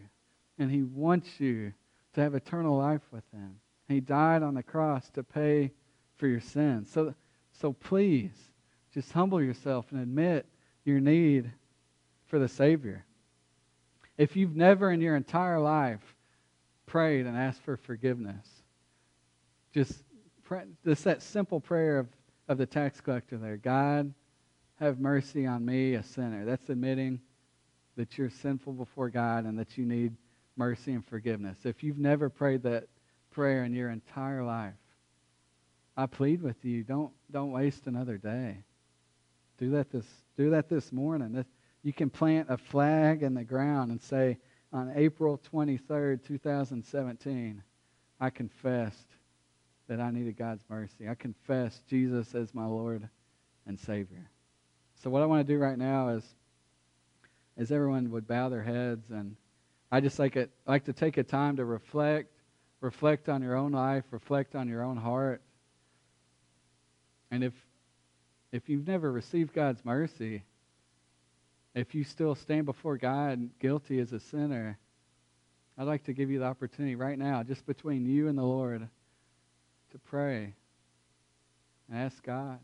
and 0.57 0.71
he 0.71 0.83
wants 0.83 1.39
you 1.39 1.73
to 2.13 2.21
have 2.21 2.35
eternal 2.35 2.77
life 2.77 3.01
with 3.11 3.23
him. 3.31 3.59
He 3.87 3.99
died 3.99 4.41
on 4.41 4.53
the 4.53 4.63
cross 4.63 5.09
to 5.11 5.23
pay 5.23 5.71
for 6.17 6.27
your 6.27 6.39
sins. 6.39 6.89
So, 6.91 7.13
so 7.51 7.73
please, 7.73 8.31
just 8.93 9.11
humble 9.11 9.41
yourself 9.41 9.91
and 9.91 10.01
admit 10.01 10.45
your 10.85 10.99
need 10.99 11.51
for 12.25 12.39
the 12.39 12.47
Savior. 12.47 13.05
If 14.17 14.35
you've 14.35 14.55
never 14.55 14.91
in 14.91 15.01
your 15.01 15.15
entire 15.15 15.59
life 15.59 16.10
prayed 16.91 17.25
and 17.25 17.37
asked 17.37 17.61
for 17.61 17.77
forgiveness, 17.77 18.45
just, 19.73 20.03
pray, 20.43 20.63
just 20.83 21.05
that 21.05 21.21
simple 21.21 21.61
prayer 21.61 21.97
of, 21.99 22.09
of 22.49 22.57
the 22.57 22.65
tax 22.65 22.99
collector 22.99 23.37
there 23.37 23.55
God, 23.55 24.13
have 24.75 24.99
mercy 24.99 25.45
on 25.47 25.63
me, 25.63 25.93
a 25.93 26.03
sinner. 26.03 26.43
That's 26.43 26.69
admitting 26.69 27.21
that 27.95 28.17
you're 28.17 28.29
sinful 28.29 28.73
before 28.73 29.09
God 29.09 29.45
and 29.45 29.57
that 29.57 29.77
you 29.77 29.85
need 29.85 30.17
mercy 30.57 30.91
and 30.91 31.05
forgiveness. 31.05 31.59
If 31.63 31.81
you've 31.81 31.97
never 31.97 32.29
prayed 32.29 32.63
that 32.63 32.89
prayer 33.29 33.63
in 33.63 33.73
your 33.73 33.89
entire 33.89 34.43
life, 34.43 34.73
I 35.95 36.07
plead 36.07 36.41
with 36.41 36.65
you, 36.65 36.83
don't, 36.83 37.13
don't 37.31 37.51
waste 37.51 37.87
another 37.87 38.17
day. 38.17 38.65
Do 39.59 39.69
that 39.71 39.93
this, 39.93 40.07
do 40.35 40.49
that 40.49 40.67
this 40.67 40.91
morning. 40.91 41.45
You 41.83 41.93
can 41.93 42.09
plant 42.09 42.47
a 42.49 42.57
flag 42.57 43.23
in 43.23 43.33
the 43.33 43.45
ground 43.45 43.91
and 43.91 44.01
say, 44.01 44.39
on 44.73 44.91
April 44.95 45.39
23rd, 45.51 46.23
2017, 46.25 47.63
I 48.19 48.29
confessed 48.29 49.07
that 49.87 49.99
I 49.99 50.11
needed 50.11 50.37
God's 50.37 50.63
mercy. 50.69 51.09
I 51.09 51.15
confessed 51.15 51.85
Jesus 51.87 52.33
as 52.33 52.53
my 52.53 52.65
Lord 52.65 53.07
and 53.65 53.79
Savior. 53.79 54.29
So 55.03 55.09
what 55.09 55.21
I 55.21 55.25
want 55.25 55.45
to 55.45 55.53
do 55.53 55.59
right 55.59 55.77
now 55.77 56.09
is, 56.09 56.23
is 57.57 57.71
everyone 57.71 58.11
would 58.11 58.27
bow 58.27 58.49
their 58.49 58.63
heads, 58.63 59.09
and 59.09 59.35
I 59.91 59.99
just 59.99 60.19
like 60.19 60.35
it 60.35 60.51
like 60.65 60.85
to 60.85 60.93
take 60.93 61.17
a 61.17 61.23
time 61.23 61.57
to 61.57 61.65
reflect, 61.65 62.31
reflect 62.79 63.27
on 63.27 63.41
your 63.41 63.55
own 63.55 63.73
life, 63.73 64.05
reflect 64.11 64.55
on 64.55 64.69
your 64.69 64.83
own 64.83 64.97
heart, 64.97 65.41
and 67.29 67.43
if 67.43 67.53
if 68.51 68.67
you've 68.69 68.87
never 68.87 69.11
received 69.11 69.53
God's 69.53 69.83
mercy, 69.83 70.43
if 71.73 71.95
you 71.95 72.03
still 72.03 72.35
stand 72.35 72.65
before 72.65 72.97
God 72.97 73.49
guilty 73.59 73.99
as 73.99 74.11
a 74.11 74.19
sinner, 74.19 74.77
I'd 75.77 75.87
like 75.87 76.03
to 76.05 76.13
give 76.13 76.29
you 76.29 76.39
the 76.39 76.45
opportunity 76.45 76.95
right 76.95 77.17
now, 77.17 77.43
just 77.43 77.65
between 77.65 78.05
you 78.05 78.27
and 78.27 78.37
the 78.37 78.43
Lord, 78.43 78.87
to 79.91 79.99
pray 79.99 80.53
and 81.89 81.97
ask 81.97 82.21
God 82.23 82.59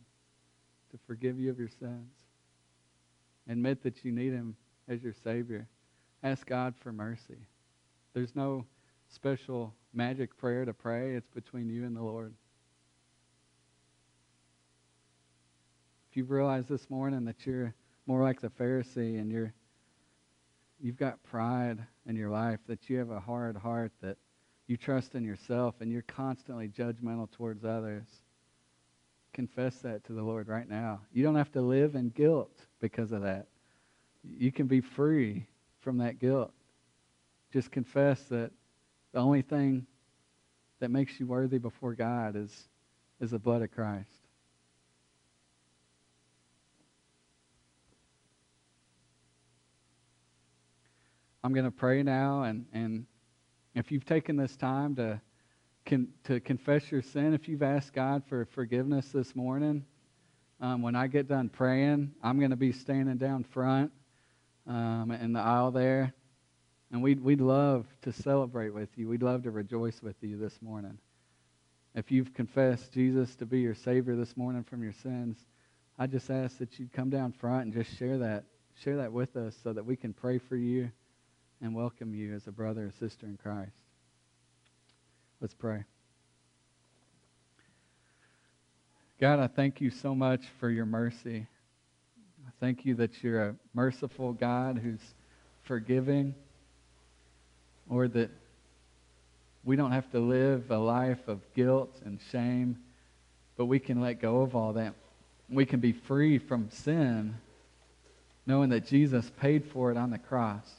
to 0.91 0.97
forgive 1.08 1.39
you 1.39 1.49
of 1.49 1.60
your 1.60 1.70
sins. 1.80 2.12
Admit 3.49 3.84
that 3.84 4.03
you 4.03 4.12
need 4.12 4.34
Him 4.34 4.55
as 4.88 5.01
your 5.01 5.14
Savior. 5.24 5.68
Ask 6.24 6.45
God 6.45 6.76
for 6.76 6.91
mercy. 6.91 7.47
There's 8.14 8.36
no 8.36 8.66
special 9.10 9.74
magic 9.93 10.38
prayer 10.38 10.66
to 10.66 10.74
pray, 10.74 11.16
it's 11.16 11.30
between 11.30 11.70
you 11.70 11.86
and 11.86 11.95
the 11.95 12.01
Lord. 12.01 12.34
If 16.12 16.18
you've 16.18 16.32
realized 16.32 16.68
this 16.68 16.89
morning 16.89 17.26
that 17.26 17.45
you're 17.45 17.74
more 18.08 18.24
like 18.24 18.41
the 18.41 18.49
Pharisee 18.49 19.20
and 19.20 19.32
you're 19.32 19.53
you've 20.80 20.97
got 20.97 21.22
pride 21.24 21.80
in 22.05 22.16
your 22.16 22.30
life, 22.30 22.60
that 22.68 22.89
you 22.89 22.97
have 22.97 23.10
a 23.10 23.20
hard 23.20 23.58
heart, 23.58 23.91
that 24.01 24.18
you 24.68 24.78
trust 24.78 25.16
in 25.16 25.24
yourself 25.24 25.76
and 25.80 25.91
you're 25.91 26.03
constantly 26.03 26.68
judgmental 26.68 27.30
towards 27.32 27.66
others, 27.66 28.05
confess 29.34 29.78
that 29.80 30.03
to 30.05 30.14
the 30.14 30.22
Lord 30.22 30.47
right 30.47 30.70
now. 30.70 31.01
You 31.12 31.24
don't 31.24 31.36
have 31.36 31.51
to 31.53 31.62
live 31.62 31.95
in 31.95 32.10
guilt 32.10 32.55
because 32.80 33.12
of 33.12 33.22
that. 33.24 33.47
you 34.24 34.51
can 34.51 34.68
be 34.68 34.82
free 34.82 35.47
from 35.80 35.99
that 35.99 36.20
guilt. 36.20 36.51
Just 37.53 37.72
confess 37.72 38.22
that 38.24 38.51
the 39.14 39.20
only 39.20 39.41
thing 39.41 39.86
that 40.80 40.91
makes 40.91 41.20
you 41.20 41.26
worthy 41.26 41.58
before 41.58 41.93
God 41.93 42.36
is, 42.36 42.68
is 43.20 43.32
the 43.32 43.39
blood 43.39 43.62
of 43.62 43.72
Christ. 43.72 44.16
I'm 51.48 51.54
going 51.54 51.64
to 51.64 51.72
pray 51.72 52.04
now, 52.04 52.43
and, 52.43 52.66
and 52.74 53.06
if 53.74 53.89
you've 53.89 54.04
taken 54.04 54.36
this 54.36 54.54
time 54.58 54.98
to, 54.98 55.22
con, 55.86 56.10
to 56.26 56.41
confess 56.41 56.91
your 56.91 57.02
sin, 57.02 57.34
if 57.34 57.48
you've 57.48 57.64
asked 57.64 57.93
God 57.93 58.24
for 58.28 58.43
forgiveness 58.43 59.08
this 59.14 59.34
morning, 59.34 59.86
um, 60.60 60.82
when 60.82 60.93
I 60.98 61.08
get 61.08 61.30
done 61.30 61.48
praying, 61.48 62.12
I'm 62.22 62.38
going 62.39 62.52
to 62.52 62.58
be 62.58 62.74
standing 62.74 63.16
down 63.16 63.45
front 63.45 63.93
um, 64.68 65.10
in 65.12 65.32
the 65.32 65.39
aisle 65.39 65.72
there. 65.72 66.14
And 66.91 67.02
we'd, 67.02 67.24
we'd 67.24 67.39
love 67.39 67.86
to 68.02 68.12
celebrate 68.12 68.74
with 68.74 68.89
you. 68.98 69.08
We'd 69.08 69.24
love 69.24 69.43
to 69.43 69.52
rejoice 69.52 70.02
with 70.04 70.18
you 70.20 70.38
this 70.38 70.62
morning. 70.62 70.98
If 71.95 72.12
you've 72.12 72.34
confessed 72.34 72.91
Jesus 72.91 73.34
to 73.38 73.45
be 73.45 73.62
your 73.62 73.74
Savior 73.74 74.18
this 74.18 74.36
morning 74.36 74.66
from 74.66 74.84
your 74.84 74.91
sins, 75.02 75.38
I 75.98 76.08
just 76.08 76.30
ask 76.30 76.58
that 76.58 76.78
you'd 76.78 76.91
come 76.91 77.10
down 77.10 77.32
front 77.32 77.68
and 77.68 77.74
just 77.74 77.98
share 77.98 78.18
that. 78.18 78.43
Share 78.84 78.98
that 78.98 79.14
with 79.14 79.38
us 79.38 79.56
so 79.64 79.72
that 79.72 79.86
we 79.86 79.95
can 79.95 80.12
pray 80.12 80.39
for 80.39 80.58
you 80.58 80.91
and 81.62 81.74
welcome 81.74 82.14
you 82.14 82.36
as 82.36 82.47
a 82.47 82.51
brother 82.51 82.88
or 82.88 82.91
sister 82.99 83.26
in 83.26 83.38
Christ. 83.38 83.72
Let's 85.41 85.53
pray. 85.53 85.84
God, 89.20 89.39
I 89.39 89.47
thank 89.47 89.82
you 89.82 89.89
so 89.89 90.14
much 90.14 90.45
for 90.60 90.70
your 90.70 90.86
mercy. 90.86 91.47
I 92.45 92.51
thank 92.60 92.86
you 92.86 92.95
that 92.95 93.24
you're 93.24 93.41
a 93.41 93.55
merciful 93.74 94.34
God 94.34 94.78
who's 94.78 95.01
forgiving, 95.64 96.36
or 97.89 98.08
that 98.08 98.30
we 99.64 99.76
don't 99.76 99.91
have 99.91 100.10
to 100.12 100.20
live 100.20 100.70
a 100.72 100.78
life 100.78 101.28
of 101.28 101.41
guilt 101.55 101.99
and 102.05 102.20
shame, 102.32 102.78
but 103.58 103.66
we 103.66 103.80
can 103.80 103.99
let 103.99 104.22
go 104.22 104.41
of 104.41 104.55
all 104.55 104.74
that. 104.74 104.93
We 105.49 105.66
can 105.66 105.80
be 105.80 105.93
free 105.93 106.38
from 106.38 106.70
sin, 106.70 107.36
knowing 108.45 108.70
that 108.70 108.86
Jesus 108.86 109.32
paid 109.41 109.66
for 109.66 109.91
it 109.91 109.97
on 109.97 110.12
the 110.12 110.20
cross. 110.20 110.70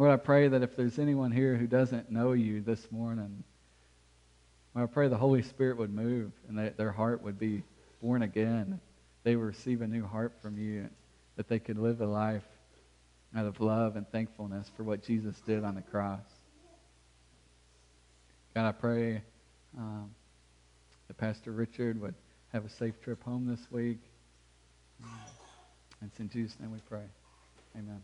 Lord, 0.00 0.12
I 0.12 0.16
pray 0.16 0.48
that 0.48 0.62
if 0.62 0.76
there's 0.76 0.98
anyone 0.98 1.30
here 1.30 1.56
who 1.56 1.66
doesn't 1.66 2.10
know 2.10 2.32
you 2.32 2.62
this 2.62 2.90
morning, 2.90 3.44
I 4.74 4.86
pray 4.86 5.08
the 5.08 5.18
Holy 5.18 5.42
Spirit 5.42 5.76
would 5.76 5.92
move 5.92 6.32
and 6.48 6.58
that 6.58 6.78
their 6.78 6.90
heart 6.90 7.22
would 7.22 7.38
be 7.38 7.64
born 8.00 8.22
again. 8.22 8.80
They 9.24 9.36
would 9.36 9.44
receive 9.44 9.82
a 9.82 9.86
new 9.86 10.06
heart 10.06 10.32
from 10.40 10.56
you, 10.56 10.88
that 11.36 11.48
they 11.48 11.58
could 11.58 11.76
live 11.76 12.00
a 12.00 12.06
life 12.06 12.46
out 13.36 13.44
of 13.44 13.60
love 13.60 13.96
and 13.96 14.10
thankfulness 14.10 14.70
for 14.74 14.84
what 14.84 15.04
Jesus 15.04 15.38
did 15.42 15.64
on 15.64 15.74
the 15.74 15.82
cross. 15.82 16.24
God, 18.54 18.68
I 18.70 18.72
pray 18.72 19.20
um, 19.76 20.12
that 21.08 21.18
Pastor 21.18 21.52
Richard 21.52 22.00
would 22.00 22.14
have 22.54 22.64
a 22.64 22.70
safe 22.70 22.98
trip 23.02 23.22
home 23.22 23.46
this 23.46 23.70
week. 23.70 24.00
And 26.00 26.10
it's 26.10 26.20
in 26.20 26.30
Jesus' 26.30 26.58
name 26.58 26.72
we 26.72 26.80
pray. 26.88 27.04
Amen. 27.76 28.02